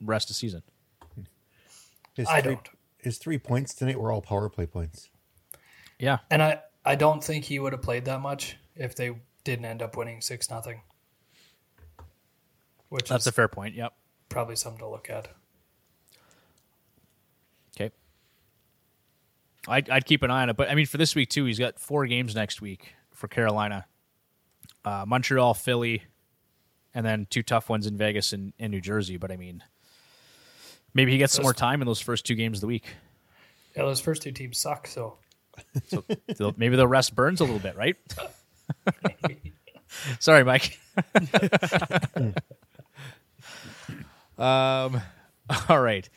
rest 0.02 0.30
of 0.30 0.36
season? 0.36 0.64
His 2.14 2.28
I 2.28 2.42
three, 2.42 2.56
don't. 2.56 2.70
His 2.98 3.18
three 3.18 3.38
points 3.38 3.74
tonight 3.74 4.00
were 4.00 4.12
all 4.12 4.22
power 4.22 4.50
play 4.50 4.66
points. 4.66 5.10
Yeah. 6.00 6.20
And 6.30 6.44
I, 6.44 6.62
I 6.86 6.96
don't 6.96 7.24
think 7.24 7.46
he 7.46 7.60
would 7.60 7.74
have 7.74 7.82
played 7.82 8.06
that 8.06 8.22
much 8.22 8.58
if 8.76 8.96
they 8.96 9.16
didn't 9.44 9.66
end 9.66 9.82
up 9.82 9.98
winning 9.98 10.22
six 10.22 10.50
nothing. 10.50 10.82
Which 12.90 13.10
That's 13.10 13.24
is 13.24 13.28
a 13.28 13.32
fair 13.32 13.48
point. 13.48 13.76
Yep. 13.76 13.94
probably 14.30 14.56
something 14.56 14.80
to 14.80 14.88
look 14.88 15.10
at. 15.10 15.28
Okay. 17.76 17.92
I'd, 19.68 19.90
I'd 19.90 20.06
keep 20.06 20.22
an 20.22 20.30
eye 20.30 20.44
on 20.44 20.50
it. 20.50 20.58
But 20.58 20.70
I 20.70 20.76
mean, 20.76 20.86
for 20.86 20.98
this 20.98 21.16
week, 21.16 21.30
too, 21.30 21.46
he's 21.46 21.58
got 21.58 21.80
four 21.80 22.06
games 22.06 22.36
next 22.36 22.62
week 22.62 22.94
for 23.12 23.28
Carolina 23.28 23.86
uh, 24.86 25.06
Montreal, 25.08 25.54
Philly, 25.54 26.04
and 26.94 27.06
then 27.06 27.28
two 27.30 27.44
tough 27.44 27.70
ones 27.70 27.88
in 27.88 27.98
Vegas 27.98 28.34
and, 28.34 28.54
and 28.60 28.72
New 28.72 28.82
Jersey. 28.82 29.18
But 29.18 29.32
I 29.32 29.38
mean, 29.38 29.64
maybe 30.94 31.12
he 31.12 31.18
gets 31.18 31.34
some 31.34 31.44
more 31.44 31.54
time 31.54 31.82
in 31.82 31.88
those 31.88 32.02
first 32.02 32.26
two 32.26 32.36
games 32.36 32.58
of 32.58 32.62
the 32.62 32.68
week. 32.68 32.86
Yeah, 33.76 33.84
those 33.84 34.00
first 34.00 34.22
two 34.22 34.32
teams 34.32 34.60
suck. 34.60 34.88
So 34.88 35.18
So 35.88 36.04
they'll, 36.38 36.54
maybe 36.58 36.76
they'll 36.76 36.88
rest 36.88 37.16
Burns 37.16 37.42
a 37.42 37.44
little 37.44 37.60
bit, 37.60 37.76
right? 37.76 37.96
Sorry, 40.20 40.44
Mike. 40.44 40.80
um, 44.38 45.02
all 45.70 45.80
right. 45.80 46.10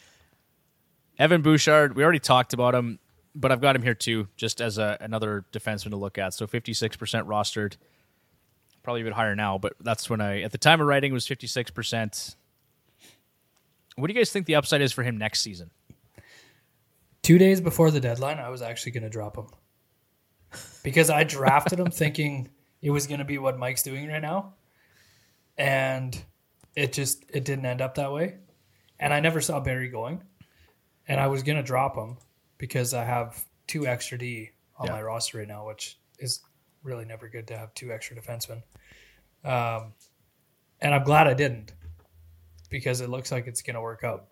Evan 1.18 1.43
Bouchard, 1.43 1.97
we 1.97 2.03
already 2.03 2.18
talked 2.18 2.53
about 2.53 2.74
him, 2.74 2.99
but 3.35 3.53
I've 3.53 3.61
got 3.61 3.77
him 3.77 3.83
here 3.83 3.95
too, 3.95 4.29
just 4.37 4.61
as 4.61 4.79
a, 4.79 4.97
another 5.01 5.45
defenseman 5.53 5.91
to 5.91 5.97
look 5.97 6.18
at. 6.18 6.35
So 6.35 6.47
56% 6.47 6.97
rostered, 7.27 7.77
probably 8.87 9.01
a 9.01 9.05
bit 9.05 9.14
higher 9.14 9.34
now, 9.34 9.59
but 9.59 9.74
that's 9.80 10.09
when 10.09 10.20
I, 10.20 10.43
at 10.43 10.53
the 10.53 10.59
time 10.59 10.80
of 10.80 10.87
writing, 10.87 11.11
it 11.11 11.14
was 11.14 11.26
56%. 11.26 12.37
What 13.97 14.07
do 14.07 14.14
you 14.14 14.20
guys 14.20 14.30
think 14.30 14.47
the 14.47 14.55
upside 14.55 14.80
is 14.80 14.93
for 14.93 15.03
him 15.03 15.18
next 15.18 15.41
season? 15.43 15.70
two 17.22 17.39
days 17.39 17.61
before 17.61 17.91
the 17.91 17.99
deadline, 17.99 18.39
I 18.39 18.51
was 18.51 18.62
actually 18.62 18.93
going 18.93 19.03
to 19.03 19.11
drop 19.11 19.37
him 19.37 19.49
because 20.84 21.11
I 21.11 21.24
drafted 21.24 21.80
him 21.80 21.91
thinking 21.91 22.49
it 22.80 22.91
was 22.91 23.09
going 23.09 23.18
to 23.18 23.24
be 23.24 23.39
what 23.39 23.59
Mike's 23.59 23.82
doing 23.82 24.07
right 24.07 24.22
now, 24.22 24.55
and 25.59 26.16
it 26.76 26.93
just 26.93 27.24
it 27.28 27.45
didn't 27.45 27.66
end 27.66 27.80
up 27.80 27.97
that 27.97 28.12
way. 28.12 28.37
And 29.01 29.12
I 29.12 29.18
never 29.18 29.41
saw 29.41 29.59
Barrie 29.59 29.89
going, 29.89 30.22
and 31.09 31.18
I 31.20 31.26
was 31.26 31.43
going 31.43 31.57
to 31.57 31.64
drop 31.64 31.97
him 31.97 32.18
because 32.59 32.95
I 32.95 33.03
have 33.03 33.45
two 33.66 33.89
extra 33.89 34.16
D 34.18 34.51
on 34.78 34.87
Yeah. 34.87 34.93
my 34.93 35.03
roster 35.03 35.39
right 35.39 35.49
now, 35.49 35.66
which 35.66 35.99
is 36.20 36.43
really 36.84 37.07
never 37.07 37.28
good 37.28 37.49
to 37.49 37.59
have 37.59 37.74
two 37.74 37.91
extra 37.93 38.16
defensemen. 38.16 38.62
Um, 39.45 39.93
and 40.80 40.95
I'm 40.95 41.05
glad 41.05 41.26
I 41.26 41.34
didn't 41.34 41.72
because 42.70 43.01
it 43.01 43.09
looks 43.09 43.30
like 43.32 43.47
it's 43.47 43.62
going 43.62 43.74
to 43.74 43.80
work 43.80 44.03
out. 44.05 44.26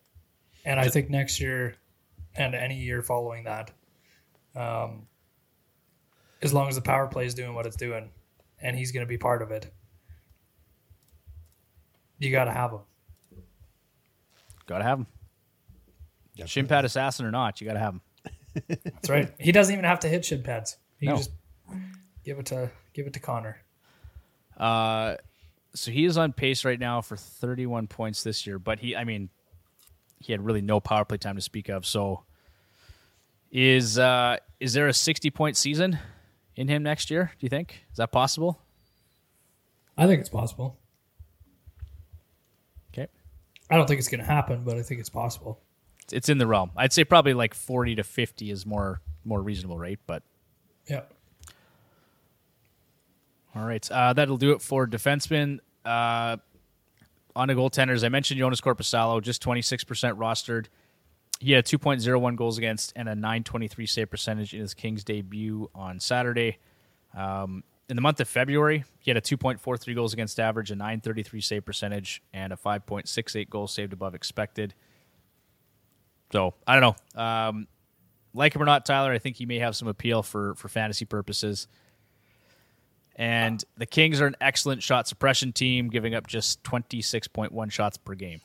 And 0.65 0.81
I 0.81 0.89
think 0.89 1.11
next 1.11 1.41
year 1.41 1.77
and 2.37 2.55
any 2.55 2.79
year 2.79 3.03
following 3.03 3.45
that, 3.45 3.71
um, 4.57 5.07
as 6.43 6.53
long 6.53 6.69
as 6.69 6.75
the 6.75 6.83
power 6.83 7.07
play 7.07 7.27
is 7.27 7.35
doing 7.35 7.55
what 7.55 7.67
it's 7.67 7.77
doing, 7.77 8.11
and 8.61 8.77
he's 8.77 8.93
going 8.93 9.05
to 9.05 9.09
be 9.09 9.19
part 9.19 9.41
of 9.43 9.51
it, 9.51 9.73
you 12.19 12.31
got 12.31 12.45
to 12.45 12.53
have 12.53 12.73
him. 12.73 12.81
Got 14.67 14.79
to 14.79 14.85
have 14.85 14.99
him. 15.01 15.07
Shin 16.47 16.67
pad 16.67 16.85
assassin 16.85 17.27
or 17.27 17.31
not, 17.31 17.61
you 17.61 17.67
got 17.67 17.75
to 17.75 17.79
have 17.79 17.95
him. 17.95 18.01
That's 18.85 19.11
right. 19.11 19.33
he 19.39 19.53
doesn't 19.53 19.73
even 19.73 19.85
have 19.85 20.01
to 20.01 20.09
hit 20.09 20.25
shin 20.25 20.43
pads. 20.43 20.77
He 20.99 21.07
No. 21.07 21.13
can 21.13 21.19
just 21.19 21.31
give 22.25 22.39
it 22.39 22.47
to 22.47 22.71
give 22.93 23.07
it 23.07 23.13
to 23.15 23.21
Connor. 23.21 23.59
Uh, 24.57 25.17
so 25.75 25.91
he 25.91 26.05
is 26.05 26.17
on 26.17 26.33
pace 26.33 26.65
right 26.65 26.79
now 26.79 27.01
for 27.01 27.17
31 27.17 27.89
points 27.89 28.23
this 28.23 28.47
year, 28.47 28.59
but 28.59 28.79
he, 28.79 28.95
I 28.95 29.05
mean, 29.05 29.29
he 30.21 30.33
had 30.33 30.45
really 30.45 30.63
no 30.63 30.81
power 30.81 31.05
play 31.05 31.19
time 31.19 31.35
to 31.37 31.43
speak 31.43 31.69
of. 31.69 31.85
So, 31.85 32.23
is 33.51 33.99
uh, 33.99 34.39
is 34.61 34.73
there 34.73 34.89
a 34.89 34.93
60 34.93 35.31
point 35.31 35.57
season 35.57 35.99
in 36.57 36.69
him 36.69 36.83
next 36.83 37.11
year? 37.11 37.33
Do 37.39 37.45
you 37.45 37.51
think 37.51 37.85
is 37.91 37.99
that 37.99 38.11
possible? 38.13 38.61
I 39.97 40.07
think 40.07 40.21
it's 40.21 40.29
possible. 40.31 40.79
Okay, 42.93 43.09
I 43.71 43.77
don't 43.77 43.87
think 43.87 43.99
it's 43.99 44.09
going 44.09 44.21
to 44.21 44.27
happen, 44.27 44.63
but 44.65 44.77
I 44.77 44.83
think 44.83 45.01
it's 45.01 45.11
possible. 45.11 45.61
it's, 46.03 46.13
it's 46.13 46.29
in 46.29 46.39
the 46.39 46.47
realm. 46.47 46.71
I'd 46.77 46.93
say 46.93 47.05
probably 47.05 47.35
like 47.35 47.55
40 47.55 47.97
to 47.97 48.05
50 48.05 48.51
is 48.51 48.65
more 48.65 49.01
more 49.25 49.43
reasonable 49.43 49.79
rate, 49.79 50.01
but 50.07 50.23
Yeah. 50.89 51.03
All 53.55 53.65
right. 53.65 53.89
Uh, 53.91 54.13
that'll 54.13 54.37
do 54.37 54.53
it 54.53 54.63
for 54.63 54.87
defensemen. 54.87 55.59
Uh, 55.85 56.39
on 57.37 57.49
the 57.49 57.55
goaltenders, 57.55 58.05
I 58.05 58.09
mentioned 58.09 58.41
Joonas 58.41 58.61
Korpisalo, 58.61 59.21
just 59.23 59.43
26% 59.43 59.85
rostered. 60.17 60.67
He 61.41 61.53
had 61.53 61.65
2.01 61.65 62.37
goals 62.37 62.59
against 62.59 62.93
and 62.97 63.09
a 63.09 63.15
923 63.15 63.87
save 63.87 64.11
percentage 64.11 64.55
in 64.55 64.61
his 64.61 64.75
Kings 64.75 65.05
debut 65.05 65.69
on 65.75 66.01
Saturday. 66.01 66.59
Um, 67.17 67.65
in 67.89 67.97
the 67.97 68.03
month 68.03 68.21
of 68.21 68.29
February, 68.29 68.85
he 69.01 69.11
had 69.11 69.19
a 69.19 69.21
2.43 69.21 69.95
goals 69.95 70.13
against 70.13 70.41
average, 70.41 70.71
a 70.71 70.77
933 70.77 71.41
save 71.41 71.65
percentage, 71.65 72.23
and 72.33 72.53
a 72.53 72.57
5.68 72.57 73.51
goals 73.51 73.73
saved 73.73 73.93
above 73.93 74.15
expected. 74.15 74.75
So 76.33 76.55
I 76.67 76.79
don't 76.79 76.97
know. 77.15 77.23
Um, 77.23 77.69
like 78.33 78.55
him 78.55 78.63
or 78.63 78.65
not, 78.65 78.87
Tyler, 78.87 79.13
I 79.13 79.19
think 79.19 79.37
he 79.37 79.47
may 79.47 79.59
have 79.59 79.77
some 79.77 79.87
appeal 79.87 80.23
for 80.23 80.55
for 80.57 80.69
fantasy 80.69 81.05
purposes. 81.05 81.69
And 83.17 83.63
the 83.77 83.87
Kings 83.87 84.21
are 84.21 84.27
an 84.27 84.37
excellent 84.41 84.83
shot 84.83 85.07
suppression 85.07 85.53
team, 85.53 85.89
giving 85.89 86.15
up 86.15 86.27
just 86.27 86.63
26.1 86.65 87.71
shots 87.71 87.97
per 87.97 88.15
game. 88.15 88.41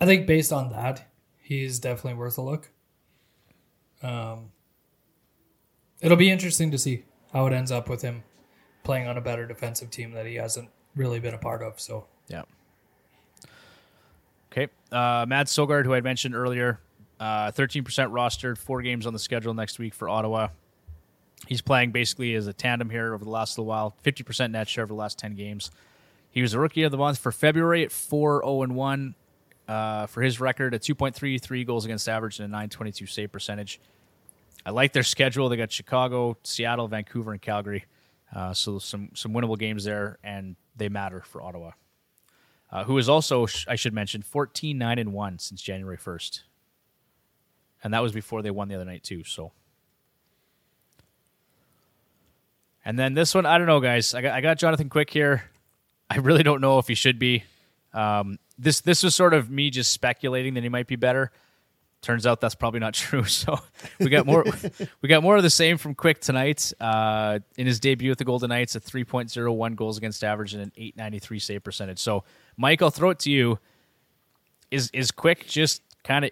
I 0.00 0.06
think 0.06 0.26
based 0.26 0.52
on 0.52 0.70
that, 0.70 1.08
he's 1.38 1.78
definitely 1.78 2.14
worth 2.14 2.38
a 2.38 2.42
look. 2.42 2.70
Um, 4.02 4.50
it'll 6.00 6.16
be 6.16 6.30
interesting 6.30 6.70
to 6.70 6.78
see 6.78 7.04
how 7.32 7.46
it 7.46 7.52
ends 7.52 7.70
up 7.70 7.88
with 7.88 8.02
him 8.02 8.24
playing 8.82 9.06
on 9.06 9.16
a 9.16 9.20
better 9.20 9.46
defensive 9.46 9.90
team 9.90 10.12
that 10.12 10.26
he 10.26 10.34
hasn't 10.34 10.70
really 10.96 11.20
been 11.20 11.34
a 11.34 11.38
part 11.38 11.62
of. 11.62 11.78
So 11.78 12.06
Yeah. 12.28 12.42
Okay. 14.50 14.68
Uh, 14.90 15.24
Mads 15.28 15.52
Sogaard, 15.52 15.84
who 15.84 15.94
I 15.94 16.00
mentioned 16.00 16.34
earlier, 16.34 16.80
uh, 17.20 17.52
13% 17.52 17.84
rostered, 18.10 18.58
four 18.58 18.82
games 18.82 19.06
on 19.06 19.12
the 19.12 19.18
schedule 19.18 19.54
next 19.54 19.78
week 19.78 19.94
for 19.94 20.08
Ottawa. 20.08 20.48
He's 21.46 21.60
playing 21.60 21.90
basically 21.90 22.34
as 22.34 22.46
a 22.46 22.52
tandem 22.52 22.90
here 22.90 23.14
over 23.14 23.24
the 23.24 23.30
last 23.30 23.58
little 23.58 23.66
while, 23.68 23.96
50% 24.04 24.52
net 24.52 24.68
share 24.68 24.84
over 24.84 24.92
the 24.92 24.98
last 24.98 25.18
10 25.18 25.34
games. 25.34 25.70
He 26.30 26.40
was 26.40 26.54
a 26.54 26.58
rookie 26.58 26.82
of 26.84 26.90
the 26.92 26.98
month 26.98 27.18
for 27.18 27.32
February 27.32 27.84
at 27.84 27.92
4 27.92 28.42
0 28.44 28.66
1 28.68 29.14
uh, 29.68 30.06
for 30.06 30.22
his 30.22 30.40
record, 30.40 30.74
a 30.74 30.78
2.33 30.78 31.66
goals 31.66 31.84
against 31.84 32.08
average 32.08 32.38
and 32.38 32.46
a 32.46 32.48
922 32.48 33.06
save 33.06 33.32
percentage. 33.32 33.80
I 34.64 34.70
like 34.70 34.92
their 34.92 35.02
schedule. 35.02 35.48
They 35.48 35.56
got 35.56 35.72
Chicago, 35.72 36.36
Seattle, 36.44 36.88
Vancouver, 36.88 37.32
and 37.32 37.42
Calgary. 37.42 37.84
Uh, 38.34 38.54
so 38.54 38.78
some 38.78 39.10
some 39.14 39.32
winnable 39.32 39.58
games 39.58 39.84
there, 39.84 40.18
and 40.22 40.56
they 40.76 40.88
matter 40.88 41.20
for 41.20 41.42
Ottawa. 41.42 41.72
Uh, 42.70 42.84
who 42.84 42.96
is 42.96 43.08
also, 43.08 43.46
I 43.68 43.76
should 43.76 43.92
mention, 43.92 44.22
14 44.22 44.78
9 44.78 44.98
and 44.98 45.12
1 45.12 45.38
since 45.38 45.60
January 45.60 45.98
1st. 45.98 46.40
And 47.84 47.92
that 47.92 48.02
was 48.02 48.12
before 48.12 48.40
they 48.40 48.50
won 48.50 48.68
the 48.68 48.76
other 48.76 48.84
night, 48.86 49.02
too. 49.02 49.24
So. 49.24 49.52
And 52.84 52.98
then 52.98 53.14
this 53.14 53.34
one, 53.34 53.46
I 53.46 53.58
don't 53.58 53.66
know, 53.66 53.80
guys. 53.80 54.14
I 54.14 54.22
got, 54.22 54.32
I 54.32 54.40
got 54.40 54.58
Jonathan 54.58 54.88
Quick 54.88 55.10
here. 55.10 55.44
I 56.10 56.16
really 56.16 56.42
don't 56.42 56.60
know 56.60 56.78
if 56.78 56.88
he 56.88 56.94
should 56.94 57.18
be. 57.18 57.44
Um, 57.94 58.38
this 58.58 58.80
this 58.80 59.02
was 59.02 59.14
sort 59.14 59.34
of 59.34 59.50
me 59.50 59.70
just 59.70 59.92
speculating 59.92 60.54
that 60.54 60.62
he 60.62 60.68
might 60.68 60.86
be 60.86 60.96
better. 60.96 61.30
Turns 62.00 62.26
out 62.26 62.40
that's 62.40 62.54
probably 62.54 62.80
not 62.80 62.94
true. 62.94 63.24
So 63.24 63.58
we 63.98 64.08
got 64.08 64.26
more 64.26 64.44
we 65.00 65.08
got 65.08 65.22
more 65.22 65.36
of 65.36 65.42
the 65.42 65.50
same 65.50 65.78
from 65.78 65.94
Quick 65.94 66.20
tonight. 66.20 66.72
Uh, 66.80 67.38
in 67.56 67.66
his 67.66 67.80
debut 67.80 68.10
with 68.10 68.18
the 68.18 68.24
Golden 68.24 68.48
Knights, 68.48 68.74
a 68.74 68.80
3.01 68.80 69.76
goals 69.76 69.98
against 69.98 70.24
average 70.24 70.54
and 70.54 70.62
an 70.62 70.72
893 70.76 71.38
save 71.38 71.64
percentage. 71.64 71.98
So 71.98 72.24
Mike, 72.56 72.82
I'll 72.82 72.90
throw 72.90 73.10
it 73.10 73.20
to 73.20 73.30
you. 73.30 73.58
Is 74.70 74.90
is 74.92 75.10
Quick 75.10 75.46
just 75.46 75.82
kind 76.02 76.24
of 76.24 76.30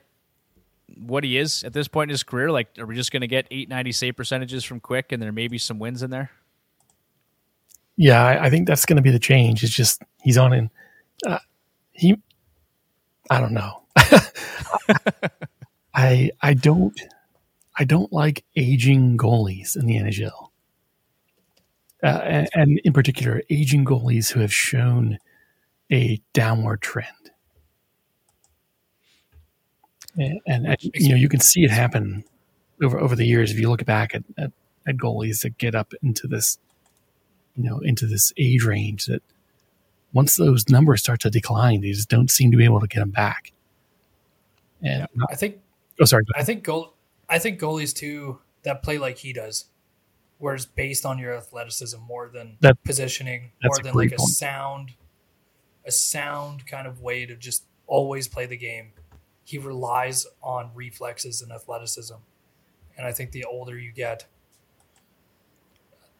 what 0.98 1.24
he 1.24 1.38
is 1.38 1.62
at 1.62 1.72
this 1.72 1.88
point 1.88 2.11
in 2.11 2.12
his 2.12 2.22
career? 2.22 2.51
Like, 2.51 2.68
are 2.78 2.86
we 2.86 2.96
just 2.96 3.12
going 3.12 3.20
to 3.20 3.28
get 3.28 3.46
890 3.51 3.92
save 3.92 4.16
percentages 4.16 4.64
from 4.64 4.80
Quick, 4.80 5.12
and 5.12 5.22
there 5.22 5.32
may 5.32 5.48
be 5.48 5.59
some 5.59 5.78
wins 5.78 6.03
in 6.03 6.11
there? 6.11 6.30
Yeah, 8.01 8.24
I, 8.24 8.46
I 8.46 8.51
think 8.51 8.66
that's 8.66 8.86
going 8.86 8.96
to 8.96 9.03
be 9.03 9.11
the 9.11 9.18
change. 9.18 9.62
It's 9.62 9.74
just 9.74 10.03
he's 10.22 10.38
on 10.38 10.55
in 10.55 10.70
uh, 11.26 11.38
he. 11.92 12.16
I 13.28 13.40
don't 13.40 13.53
know. 13.53 13.82
I 15.94 16.30
I 16.40 16.55
don't 16.55 16.98
I 17.78 17.84
don't 17.84 18.11
like 18.11 18.42
aging 18.57 19.18
goalies 19.18 19.76
in 19.76 19.84
the 19.84 19.96
NHL, 19.96 20.48
uh, 22.03 22.07
and, 22.07 22.48
and 22.55 22.80
in 22.84 22.94
particular 22.94 23.42
aging 23.51 23.84
goalies 23.84 24.32
who 24.32 24.40
have 24.40 24.53
shown 24.53 25.18
a 25.92 26.22
downward 26.32 26.80
trend. 26.80 27.07
And, 30.16 30.40
and, 30.46 30.76
you 30.80 31.11
know 31.11 31.16
you 31.16 31.28
can 31.28 31.40
see 31.40 31.64
it 31.64 31.70
happen 31.70 32.24
over 32.82 32.98
over 32.98 33.14
the 33.14 33.26
years 33.26 33.51
if 33.53 33.61
you 33.61 33.68
look 33.68 33.84
back 33.84 34.14
at, 34.14 34.24
at, 34.38 34.53
at 34.88 34.96
goalies 34.96 35.42
that 35.42 35.59
get 35.59 35.74
up 35.74 35.92
into 36.03 36.26
this 36.26 36.57
you 37.57 37.64
know 37.64 37.78
into 37.80 38.07
this 38.07 38.32
age 38.36 38.64
range 38.64 39.07
that 39.07 39.22
once 40.12 40.36
those 40.36 40.68
numbers 40.68 41.01
start 41.01 41.20
to 41.20 41.30
decline 41.30 41.80
they 41.80 41.90
just 41.92 42.09
don't 42.09 42.30
seem 42.30 42.51
to 42.51 42.57
be 42.57 42.64
able 42.64 42.80
to 42.80 42.86
get 42.88 43.01
them 43.01 43.11
back. 43.11 43.53
And 44.82 45.07
I 45.30 45.34
think 45.34 45.59
oh 46.01 46.05
sorry 46.05 46.24
I 46.36 46.44
think 46.44 46.62
goal 46.64 46.94
I 47.28 47.38
think 47.38 47.61
goalies 47.61 47.94
too 47.94 48.40
that 48.62 48.82
play 48.82 48.98
like 48.98 49.18
he 49.18 49.32
does, 49.32 49.66
where 50.38 50.55
it's 50.55 50.66
based 50.66 51.07
on 51.07 51.18
your 51.18 51.34
athleticism 51.36 51.98
more 52.01 52.28
than 52.28 52.57
That- 52.61 52.82
positioning, 52.84 53.53
more 53.62 53.76
than 53.82 53.94
like 53.94 54.12
a 54.12 54.18
sound, 54.18 54.94
a 55.86 55.90
sound 55.90 56.66
kind 56.66 56.86
of 56.86 57.01
way 57.01 57.24
to 57.26 57.36
just 57.36 57.64
always 57.86 58.28
play 58.28 58.46
the 58.46 58.57
game. 58.57 58.92
He 59.44 59.59
relies 59.59 60.26
on 60.42 60.70
reflexes 60.74 61.40
and 61.42 61.53
athleticism, 61.53 62.14
and 62.96 63.07
I 63.07 63.12
think 63.12 63.32
the 63.32 63.44
older 63.44 63.78
you 63.78 63.92
get, 63.92 64.26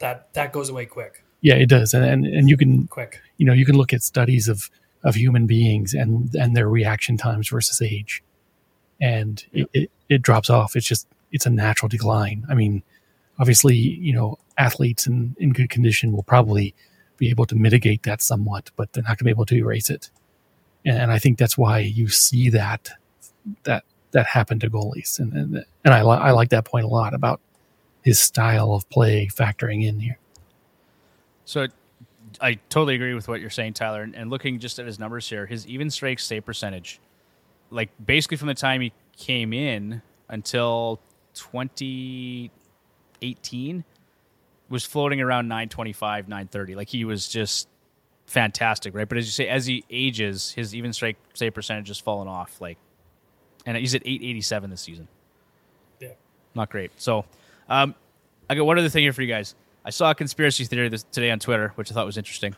that 0.01 0.32
that 0.34 0.53
goes 0.53 0.68
away 0.68 0.86
quick, 0.86 1.24
yeah 1.40 1.55
it 1.55 1.68
does. 1.68 1.94
And, 1.94 2.05
and 2.05 2.26
and 2.26 2.48
you 2.51 2.57
can 2.57 2.86
quick. 2.88 3.20
you 3.38 3.46
know 3.46 3.53
you 3.53 3.64
can 3.64 3.76
look 3.76 3.92
at 3.92 4.03
studies 4.03 4.48
of 4.48 4.70
of 5.05 5.14
human 5.14 5.46
beings 5.46 5.94
and 5.94 6.34
and 6.34 6.57
their 6.57 6.68
reaction 6.68 7.16
times 7.16 7.48
versus 7.48 7.80
age. 7.80 8.22
And 9.01 9.42
it, 9.53 9.70
it, 9.72 9.90
it 10.11 10.22
drops 10.22 10.51
off. 10.51 10.76
It's 10.76 10.86
just 10.86 11.07
it's 11.32 11.46
a 11.46 11.51
natural 11.51 11.88
decline. 11.88 12.44
I 12.51 12.55
mean 12.55 12.82
obviously 13.38 13.76
you 13.76 14.12
know 14.12 14.38
athletes 14.59 15.07
in 15.07 15.34
in 15.38 15.53
good 15.53 15.70
condition 15.70 16.12
will 16.12 16.22
probably 16.22 16.74
be 17.16 17.30
able 17.30 17.46
to 17.46 17.55
mitigate 17.55 18.03
that 18.03 18.20
somewhat 18.20 18.70
but 18.76 18.92
they're 18.92 19.03
not 19.03 19.11
going 19.11 19.18
to 19.18 19.24
be 19.24 19.30
able 19.30 19.46
to 19.46 19.57
erase 19.57 19.88
it. 19.90 20.11
And, 20.84 20.98
and 20.98 21.12
i 21.12 21.18
think 21.18 21.38
that's 21.38 21.57
why 21.57 21.78
you 21.78 22.09
see 22.09 22.51
that 22.51 22.90
that 23.64 23.84
that 24.12 24.26
happen 24.26 24.59
to 24.61 24.70
goalies. 24.70 25.18
And 25.18 25.32
and, 25.32 25.64
and 25.84 25.94
I, 25.94 26.03
li- 26.03 26.18
I 26.18 26.32
like 26.32 26.51
that 26.51 26.64
point 26.64 26.84
a 26.84 26.88
lot 26.88 27.14
about 27.14 27.40
his 28.03 28.18
style 28.18 28.72
of 28.72 28.88
play 28.90 29.28
factoring 29.32 29.86
in 29.86 30.01
here 30.01 30.18
So 31.44 31.66
I 32.40 32.55
totally 32.68 32.94
agree 32.94 33.14
with 33.14 33.28
what 33.28 33.40
you're 33.40 33.51
saying, 33.51 33.74
Tyler. 33.74 34.03
And, 34.03 34.14
and 34.14 34.30
looking 34.30 34.59
just 34.59 34.78
at 34.78 34.86
his 34.86 34.98
numbers 34.98 35.28
here, 35.28 35.46
his 35.46 35.66
even 35.66 35.90
strike 35.90 36.18
save 36.18 36.44
percentage, 36.46 37.01
like 37.70 37.90
basically 38.05 38.36
from 38.36 38.48
the 38.48 38.55
time 38.55 38.80
he 38.80 38.92
came 39.16 39.53
in 39.53 40.03
until 40.28 41.01
2018, 41.34 43.84
was 44.68 44.84
floating 44.84 45.20
around 45.20 45.48
925, 45.48 46.28
930. 46.28 46.74
Like 46.76 46.88
he 46.88 47.05
was 47.05 47.28
just 47.28 47.68
fantastic, 48.26 48.94
right? 48.94 49.09
But 49.09 49.18
as 49.18 49.26
you 49.26 49.32
say, 49.32 49.48
as 49.48 49.66
he 49.66 49.84
ages, 49.90 50.53
his 50.53 50.74
even 50.74 50.92
strike 50.92 51.16
save 51.34 51.55
percentage 51.55 51.88
has 51.88 51.98
fallen 51.98 52.28
off. 52.28 52.61
Like, 52.61 52.78
and 53.66 53.76
he's 53.76 53.94
at 53.94 54.03
887 54.03 54.70
this 54.70 54.80
season. 54.82 55.09
Yeah. 55.98 56.11
Not 56.55 56.70
great. 56.70 56.92
So, 56.96 57.24
um, 57.70 57.94
I 58.50 58.54
got 58.54 58.66
one 58.66 58.78
other 58.78 58.88
thing 58.88 59.04
here 59.04 59.12
for 59.12 59.22
you 59.22 59.28
guys. 59.28 59.54
I 59.84 59.90
saw 59.90 60.10
a 60.10 60.14
conspiracy 60.14 60.64
theory 60.64 60.88
this, 60.88 61.04
today 61.04 61.30
on 61.30 61.38
Twitter, 61.38 61.72
which 61.76 61.90
I 61.90 61.94
thought 61.94 62.04
was 62.04 62.18
interesting. 62.18 62.54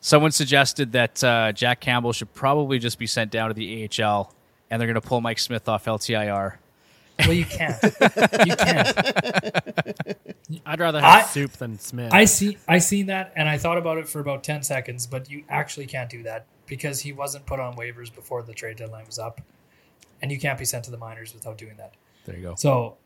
Someone 0.00 0.30
suggested 0.30 0.92
that 0.92 1.24
uh, 1.24 1.52
Jack 1.52 1.80
Campbell 1.80 2.12
should 2.12 2.32
probably 2.34 2.78
just 2.78 2.98
be 2.98 3.06
sent 3.06 3.30
down 3.30 3.48
to 3.48 3.54
the 3.54 3.88
AHL, 3.88 4.32
and 4.70 4.80
they're 4.80 4.86
going 4.86 5.00
to 5.00 5.00
pull 5.00 5.20
Mike 5.20 5.38
Smith 5.38 5.68
off 5.68 5.86
LTIR. 5.86 6.56
Well, 7.20 7.32
you 7.32 7.46
can't. 7.46 7.82
you 7.82 8.56
can't. 8.56 8.96
I'd 10.66 10.80
rather 10.80 11.00
have 11.00 11.24
I- 11.24 11.26
soup 11.26 11.52
than 11.52 11.78
Smith. 11.78 12.12
I 12.12 12.26
see. 12.26 12.58
I 12.68 12.78
seen 12.78 13.06
that, 13.06 13.32
and 13.36 13.48
I 13.48 13.56
thought 13.56 13.78
about 13.78 13.98
it 13.98 14.06
for 14.08 14.20
about 14.20 14.44
ten 14.44 14.62
seconds. 14.62 15.06
But 15.06 15.30
you 15.30 15.44
actually 15.48 15.86
can't 15.86 16.10
do 16.10 16.22
that 16.24 16.44
because 16.66 17.00
he 17.00 17.12
wasn't 17.12 17.46
put 17.46 17.58
on 17.58 17.74
waivers 17.74 18.14
before 18.14 18.42
the 18.42 18.52
trade 18.52 18.76
deadline 18.76 19.06
was 19.06 19.18
up, 19.18 19.40
and 20.20 20.30
you 20.30 20.38
can't 20.38 20.58
be 20.58 20.66
sent 20.66 20.84
to 20.84 20.90
the 20.90 20.98
minors 20.98 21.32
without 21.32 21.56
doing 21.56 21.76
that. 21.78 21.94
There 22.26 22.36
you 22.36 22.42
go. 22.42 22.54
So, 22.56 22.96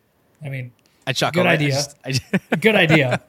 I 0.44 0.48
mean, 0.48 0.72
I 1.06 1.12
chuckled. 1.12 1.42
Good 1.44 1.46
I- 1.46 1.50
I 1.50 1.54
idea. 1.54 1.70
just- 1.70 1.96
I- 2.04 2.56
good 2.60 2.74
idea. 2.76 3.20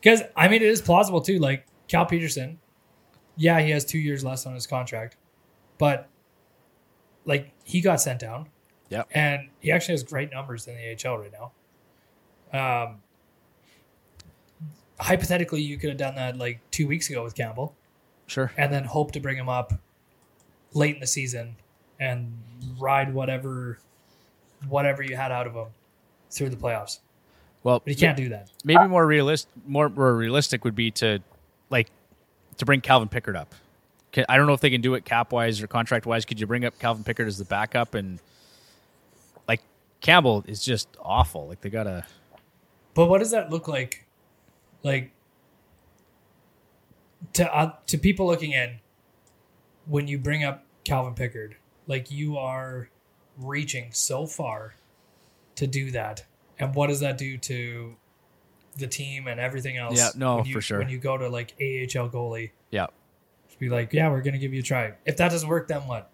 Because 0.00 0.22
I 0.36 0.48
mean, 0.48 0.62
it 0.62 0.68
is 0.68 0.80
plausible 0.82 1.20
too. 1.20 1.38
Like 1.38 1.66
Cal 1.88 2.06
Petersen, 2.06 2.58
yeah, 3.36 3.60
he 3.60 3.70
has 3.70 3.84
two 3.84 3.98
years 3.98 4.24
less 4.24 4.46
on 4.46 4.54
his 4.54 4.66
contract, 4.66 5.16
but 5.78 6.08
like 7.24 7.52
he 7.64 7.80
got 7.80 8.00
sent 8.00 8.18
down. 8.20 8.48
Yeah, 8.88 9.04
and 9.12 9.48
he 9.60 9.70
actually 9.72 9.94
has 9.94 10.02
great 10.02 10.30
numbers 10.32 10.66
in 10.66 10.74
the 10.76 11.08
AHL 11.08 11.18
right 11.18 11.32
now. 11.32 11.52
Um, 12.52 12.96
hypothetically, 15.00 15.62
you 15.62 15.78
could 15.78 15.88
have 15.90 15.98
done 15.98 16.14
that 16.16 16.36
like 16.36 16.60
two 16.70 16.86
weeks 16.86 17.08
ago 17.10 17.22
with 17.24 17.34
Campbell, 17.34 17.74
sure. 18.26 18.52
and 18.56 18.72
then 18.72 18.84
hope 18.84 19.12
to 19.12 19.20
bring 19.20 19.36
him 19.36 19.48
up 19.48 19.72
late 20.74 20.94
in 20.94 21.00
the 21.00 21.06
season 21.06 21.56
and 22.00 22.32
ride 22.78 23.12
whatever 23.14 23.78
whatever 24.68 25.02
you 25.02 25.16
had 25.16 25.32
out 25.32 25.46
of 25.46 25.54
him 25.54 25.66
through 26.32 26.48
the 26.50 26.56
playoffs. 26.56 26.98
Well, 27.62 27.80
But 27.80 27.88
you 27.88 27.96
can't 27.96 28.16
do 28.16 28.30
that. 28.30 28.50
maybe 28.64 28.86
more 28.88 29.06
realist, 29.06 29.46
more, 29.66 29.88
more 29.88 30.16
realistic 30.16 30.64
would 30.64 30.74
be 30.74 30.90
to 30.92 31.20
like 31.70 31.88
to 32.56 32.64
bring 32.64 32.80
Calvin 32.80 33.08
Pickard 33.08 33.36
up. 33.36 33.54
Can, 34.10 34.24
I 34.28 34.36
don't 34.36 34.46
know 34.46 34.52
if 34.52 34.60
they 34.60 34.70
can 34.70 34.80
do 34.80 34.94
it 34.94 35.04
cap 35.04 35.32
wise 35.32 35.62
or 35.62 35.66
contract 35.68 36.04
wise. 36.04 36.24
Could 36.24 36.40
you 36.40 36.46
bring 36.46 36.64
up 36.64 36.78
Calvin 36.78 37.04
Pickard 37.04 37.28
as 37.28 37.38
the 37.38 37.44
backup 37.44 37.94
and 37.94 38.18
like 39.46 39.60
Campbell 40.00 40.44
is 40.46 40.64
just 40.64 40.88
awful. 41.00 41.48
Like 41.48 41.60
they 41.60 41.70
gotta. 41.70 42.04
But 42.94 43.06
what 43.06 43.18
does 43.18 43.30
that 43.30 43.50
look 43.50 43.68
like? 43.68 44.06
Like 44.82 45.12
to 47.34 47.54
uh, 47.54 47.72
to 47.86 47.98
people 47.98 48.26
looking 48.26 48.52
in, 48.52 48.80
when 49.86 50.08
you 50.08 50.18
bring 50.18 50.42
up 50.42 50.64
Calvin 50.84 51.14
Pickard, 51.14 51.56
like 51.86 52.10
you 52.10 52.36
are 52.36 52.88
reaching 53.38 53.88
so 53.92 54.26
far 54.26 54.74
to 55.56 55.66
do 55.66 55.90
that, 55.92 56.24
and 56.58 56.74
what 56.74 56.88
does 56.88 57.00
that 57.00 57.18
do 57.18 57.38
to 57.38 57.96
the 58.76 58.86
team 58.86 59.26
and 59.26 59.38
everything 59.40 59.76
else? 59.76 59.98
Yeah, 59.98 60.10
no, 60.16 60.36
when 60.36 60.46
you, 60.46 60.54
for 60.54 60.60
sure. 60.60 60.78
When 60.78 60.88
you 60.88 60.98
go 60.98 61.16
to 61.16 61.28
like 61.28 61.54
AHL 61.60 62.08
goalie, 62.10 62.50
Yeah, 62.70 62.86
just 63.46 63.58
be 63.58 63.68
like, 63.68 63.92
yeah, 63.92 64.10
we're 64.10 64.22
gonna 64.22 64.38
give 64.38 64.52
you 64.52 64.60
a 64.60 64.64
try. 64.64 64.94
If 65.04 65.16
that 65.18 65.30
doesn't 65.30 65.48
work, 65.48 65.68
then 65.68 65.82
what? 65.86 66.10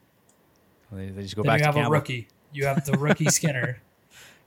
they, 0.93 1.09
they 1.09 1.23
just 1.23 1.37
go 1.37 1.43
then 1.43 1.51
back 1.51 1.59
you 1.59 1.63
to 1.63 1.67
have 1.67 1.75
Campbell. 1.75 1.93
a 1.93 1.95
rookie. 1.95 2.29
You 2.53 2.67
have 2.67 2.85
the 2.85 2.97
rookie 2.99 3.25
Skinner. 3.31 3.81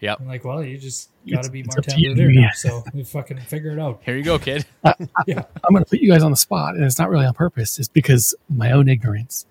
Yep. 0.01 0.19
I'm 0.19 0.27
like, 0.27 0.43
well, 0.43 0.63
you 0.63 0.79
just 0.79 1.11
got 1.29 1.43
to 1.43 1.51
be 1.51 1.59
it's 1.59 1.75
Martin 1.75 1.99
you, 1.99 2.15
Brodeur 2.15 2.31
yeah. 2.31 2.41
now, 2.41 2.49
so 2.55 2.83
we 2.91 3.03
fucking 3.03 3.37
figure 3.41 3.69
it 3.69 3.79
out. 3.79 4.01
Here 4.03 4.17
you 4.17 4.23
go, 4.23 4.39
kid. 4.39 4.65
Yeah, 5.27 5.43
I'm 5.63 5.73
going 5.73 5.83
to 5.83 5.89
put 5.89 5.99
you 5.99 6.09
guys 6.11 6.23
on 6.23 6.31
the 6.31 6.37
spot, 6.37 6.73
and 6.73 6.83
it's 6.83 6.97
not 6.97 7.11
really 7.11 7.27
on 7.27 7.35
purpose. 7.35 7.77
It's 7.77 7.87
because 7.87 8.33
my 8.49 8.71
own 8.71 8.89
ignorance. 8.89 9.45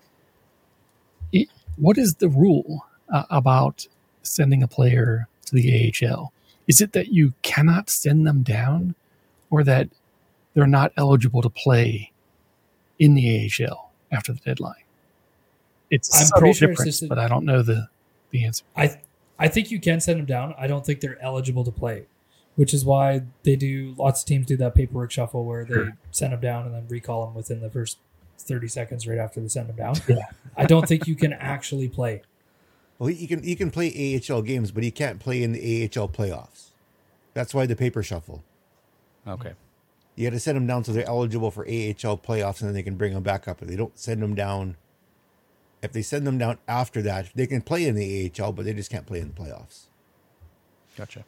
It, 1.31 1.47
what 1.77 1.97
is 1.97 2.15
the 2.15 2.27
rule 2.27 2.85
uh, 3.09 3.23
about 3.29 3.87
sending 4.23 4.61
a 4.61 4.67
player 4.67 5.29
to 5.51 5.61
the 5.61 5.93
AHL? 6.05 6.31
Is 6.67 6.81
it 6.81 6.93
that 6.93 7.09
you 7.13 7.33
cannot 7.41 7.89
send 7.89 8.25
them 8.25 8.43
down, 8.43 8.95
or 9.49 9.63
that 9.63 9.89
they're 10.53 10.67
not 10.67 10.91
eligible 10.97 11.41
to 11.41 11.49
play 11.49 12.11
in 12.99 13.13
the 13.15 13.49
AHL 13.59 13.91
after 14.11 14.31
the 14.33 14.39
deadline? 14.39 14.75
It's 15.89 16.13
I'm 16.19 16.25
subtle 16.27 16.41
pretty 16.41 16.53
sure 16.57 16.69
it's 16.71 16.79
difference, 16.79 16.99
just 16.99 17.03
a- 17.03 17.07
but 17.07 17.19
I 17.19 17.27
don't 17.27 17.45
know 17.45 17.61
the 17.61 17.87
the 18.31 18.45
answer. 18.45 18.63
I 18.77 18.99
I 19.37 19.47
think 19.47 19.71
you 19.71 19.79
can 19.79 19.99
send 19.99 20.19
them 20.19 20.25
down. 20.25 20.53
I 20.57 20.67
don't 20.67 20.85
think 20.85 21.01
they're 21.01 21.21
eligible 21.21 21.63
to 21.65 21.71
play, 21.71 22.05
which 22.55 22.73
is 22.73 22.85
why 22.85 23.23
they 23.43 23.55
do. 23.57 23.93
Lots 23.97 24.21
of 24.21 24.27
teams 24.27 24.45
do 24.47 24.55
that 24.57 24.73
paperwork 24.75 25.11
shuffle 25.11 25.43
where 25.43 25.65
they 25.65 25.73
Sure. 25.73 25.97
send 26.11 26.31
them 26.33 26.39
down 26.39 26.65
and 26.65 26.73
then 26.75 26.87
recall 26.87 27.25
them 27.25 27.35
within 27.35 27.59
the 27.59 27.69
first 27.69 27.97
thirty 28.37 28.67
seconds 28.69 29.05
right 29.07 29.17
after 29.17 29.41
they 29.41 29.47
send 29.49 29.67
them 29.67 29.75
down. 29.75 29.95
Yeah. 30.07 30.25
I 30.55 30.65
don't 30.65 30.87
think 30.87 31.07
you 31.07 31.15
can 31.15 31.33
actually 31.33 31.89
play. 31.89 32.21
Well, 33.01 33.09
you 33.09 33.27
can 33.27 33.43
you 33.43 33.55
can 33.55 33.71
play 33.71 34.21
AHL 34.29 34.43
games, 34.43 34.69
but 34.69 34.83
you 34.83 34.91
can't 34.91 35.19
play 35.19 35.41
in 35.41 35.53
the 35.53 35.59
AHL 35.85 36.07
playoffs. 36.07 36.69
That's 37.33 37.51
why 37.51 37.65
the 37.65 37.75
paper 37.75 38.03
shuffle. 38.03 38.43
Okay. 39.27 39.53
You 40.15 40.27
got 40.29 40.35
to 40.35 40.39
send 40.39 40.55
them 40.55 40.67
down 40.67 40.83
so 40.83 40.93
they're 40.93 41.07
eligible 41.07 41.49
for 41.49 41.63
AHL 41.63 42.19
playoffs, 42.19 42.61
and 42.61 42.67
then 42.67 42.75
they 42.75 42.83
can 42.83 42.97
bring 42.97 43.15
them 43.15 43.23
back 43.23 43.47
up. 43.47 43.59
If 43.59 43.69
they 43.69 43.75
don't 43.75 43.97
send 43.97 44.21
them 44.21 44.35
down, 44.35 44.77
if 45.81 45.91
they 45.91 46.03
send 46.03 46.27
them 46.27 46.37
down 46.37 46.59
after 46.67 47.01
that, 47.01 47.31
they 47.33 47.47
can 47.47 47.63
play 47.63 47.87
in 47.87 47.95
the 47.95 48.31
AHL, 48.39 48.51
but 48.51 48.65
they 48.65 48.73
just 48.73 48.91
can't 48.91 49.07
play 49.07 49.19
in 49.19 49.29
the 49.29 49.33
playoffs. 49.33 49.85
Gotcha. 50.95 51.25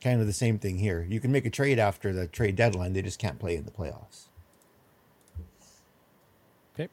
Kind 0.00 0.20
of 0.20 0.26
the 0.26 0.32
same 0.32 0.58
thing 0.58 0.78
here. 0.78 1.06
You 1.08 1.20
can 1.20 1.30
make 1.30 1.46
a 1.46 1.50
trade 1.50 1.78
after 1.78 2.12
the 2.12 2.26
trade 2.26 2.56
deadline; 2.56 2.92
they 2.92 3.02
just 3.02 3.20
can't 3.20 3.38
play 3.38 3.54
in 3.54 3.66
the 3.66 3.70
playoffs. 3.70 4.24
Okay. 6.74 6.88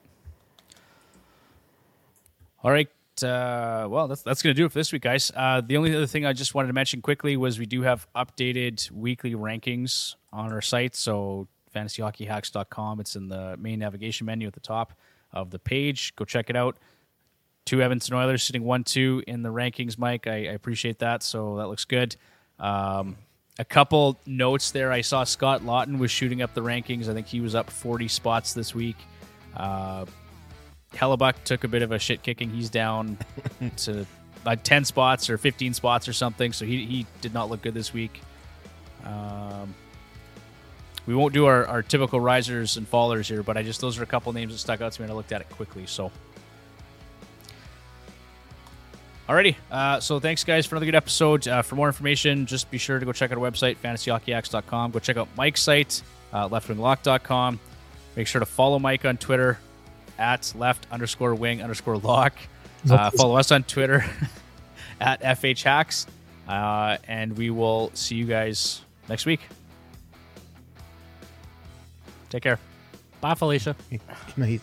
All 2.64 2.70
right. 2.70 2.88
Uh, 3.22 3.88
well, 3.90 4.08
that's 4.08 4.22
that's 4.22 4.42
gonna 4.42 4.54
do 4.54 4.66
it 4.66 4.72
for 4.72 4.80
this 4.80 4.92
week, 4.92 5.02
guys. 5.02 5.32
Uh, 5.36 5.62
the 5.62 5.78
only 5.78 5.96
other 5.96 6.08
thing 6.08 6.26
I 6.26 6.34
just 6.34 6.56
wanted 6.56 6.68
to 6.68 6.74
mention 6.74 7.02
quickly 7.02 7.38
was 7.38 7.60
we 7.60 7.66
do 7.66 7.82
have 7.82 8.08
updated 8.16 8.90
weekly 8.92 9.34
rankings 9.34 10.16
on 10.32 10.52
our 10.52 10.62
site. 10.62 10.96
So 10.96 11.48
fantasyhockeyhacks.com. 11.76 13.00
It's 13.00 13.16
in 13.16 13.28
the 13.28 13.58
main 13.58 13.80
navigation 13.80 14.26
menu 14.26 14.48
at 14.48 14.54
the 14.54 14.60
top 14.60 14.94
of 15.32 15.52
the 15.52 15.60
page. 15.60 16.16
Go 16.16 16.26
check 16.26 16.50
it 16.50 16.56
out. 16.56 16.78
Two 17.66 17.82
Edmonton 17.82 18.16
Oilers 18.16 18.44
sitting 18.44 18.64
one 18.64 18.84
two 18.84 19.24
in 19.28 19.44
the 19.44 19.50
rankings, 19.50 19.98
Mike. 19.98 20.28
I, 20.28 20.32
I 20.48 20.54
appreciate 20.54 21.00
that. 21.00 21.24
So 21.24 21.58
that 21.58 21.68
looks 21.68 21.86
good. 21.86 22.16
Um, 22.60 23.18
a 23.60 23.66
couple 23.66 24.18
notes 24.26 24.72
there. 24.72 24.92
I 24.92 25.02
saw 25.02 25.24
Scott 25.24 25.62
Laughton 25.62 26.00
was 26.00 26.10
shooting 26.10 26.42
up 26.42 26.54
the 26.54 26.62
rankings. 26.62 27.08
I 27.08 27.14
think 27.14 27.28
he 27.28 27.42
was 27.42 27.54
up 27.54 27.70
40 27.70 28.08
spots 28.08 28.54
this 28.54 28.74
week. 28.74 28.96
Uh, 29.56 30.06
Hellebuyck 30.94 31.44
took 31.44 31.64
a 31.64 31.68
bit 31.68 31.82
of 31.82 31.92
a 31.92 32.00
shit 32.00 32.22
kicking. 32.22 32.50
He's 32.50 32.70
down 32.70 33.18
to 33.78 34.06
like 34.46 34.64
10 34.64 34.86
spots 34.86 35.30
or 35.30 35.38
15 35.38 35.74
spots 35.74 36.08
or 36.08 36.14
something. 36.14 36.54
So 36.54 36.66
he, 36.66 36.86
he 36.86 37.06
did 37.22 37.34
not 37.34 37.50
look 37.50 37.62
good 37.62 37.74
this 37.74 37.94
week. 37.94 38.22
Um, 39.06 39.74
we 41.06 41.16
won't 41.16 41.34
do 41.34 41.46
our, 41.46 41.66
our 41.66 41.82
typical 41.82 42.20
risers 42.20 42.78
and 42.78 42.90
fallers 42.90 43.28
here, 43.28 43.44
but 43.44 43.58
I 43.58 43.64
just, 43.64 43.82
those 43.82 44.00
are 44.00 44.04
a 44.04 44.08
couple 44.08 44.32
names 44.34 44.54
that 44.54 44.60
stuck 44.60 44.82
out 44.82 44.92
to 44.94 45.02
me 45.02 45.06
and 45.06 45.12
I 45.12 45.16
looked 45.16 45.32
at 45.32 45.42
it 45.42 45.50
quickly. 45.50 45.86
So, 45.88 46.12
Alrighty, 49.28 49.56
uh, 49.72 50.00
so 50.02 50.20
thanks 50.20 50.44
guys 50.44 50.66
for 50.66 50.76
another 50.76 50.88
good 50.88 50.96
episode. 50.96 51.48
Uh, 51.48 51.62
for 51.62 51.76
more 51.76 51.88
information, 51.88 52.46
just 52.46 52.70
be 52.70 52.78
sure 52.78 53.00
to 53.00 53.06
go 53.06 53.14
check 53.14 53.32
out 53.32 53.38
our 53.38 53.52
website, 53.52 53.78
fantasyhockeyhacks.com. 53.78 54.92
Go 54.92 55.00
check 55.00 55.16
out 55.16 55.30
Mike's 55.38 55.62
site, 55.62 56.02
uh, 56.34 56.50
leftwinglock.com. 56.50 57.60
Make 58.18 58.28
sure 58.28 58.40
to 58.40 58.46
follow 58.46 58.78
Mike 58.78 59.06
on 59.06 59.16
Twitter 59.18 59.58
at 60.22 60.54
left 60.56 60.88
underscore 60.92 61.36
wing 61.36 61.62
underscore 61.62 61.98
lock. 61.98 62.34
Uh, 62.90 63.10
follow 63.12 63.36
us 63.38 63.52
on 63.52 63.64
Twitter 63.64 64.06
at 65.02 65.22
FHHacks. 65.22 66.06
Uh, 66.48 66.98
and 67.08 67.38
we 67.38 67.50
will 67.50 67.92
see 67.94 68.16
you 68.16 68.26
guys 68.26 68.82
next 69.10 69.26
week. 69.26 69.42
Take 72.30 72.44
care. 72.44 72.60
Bye, 73.20 73.36
Felicia. 73.36 73.76
Nice. 74.38 74.62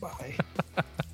Bye. 0.00 0.36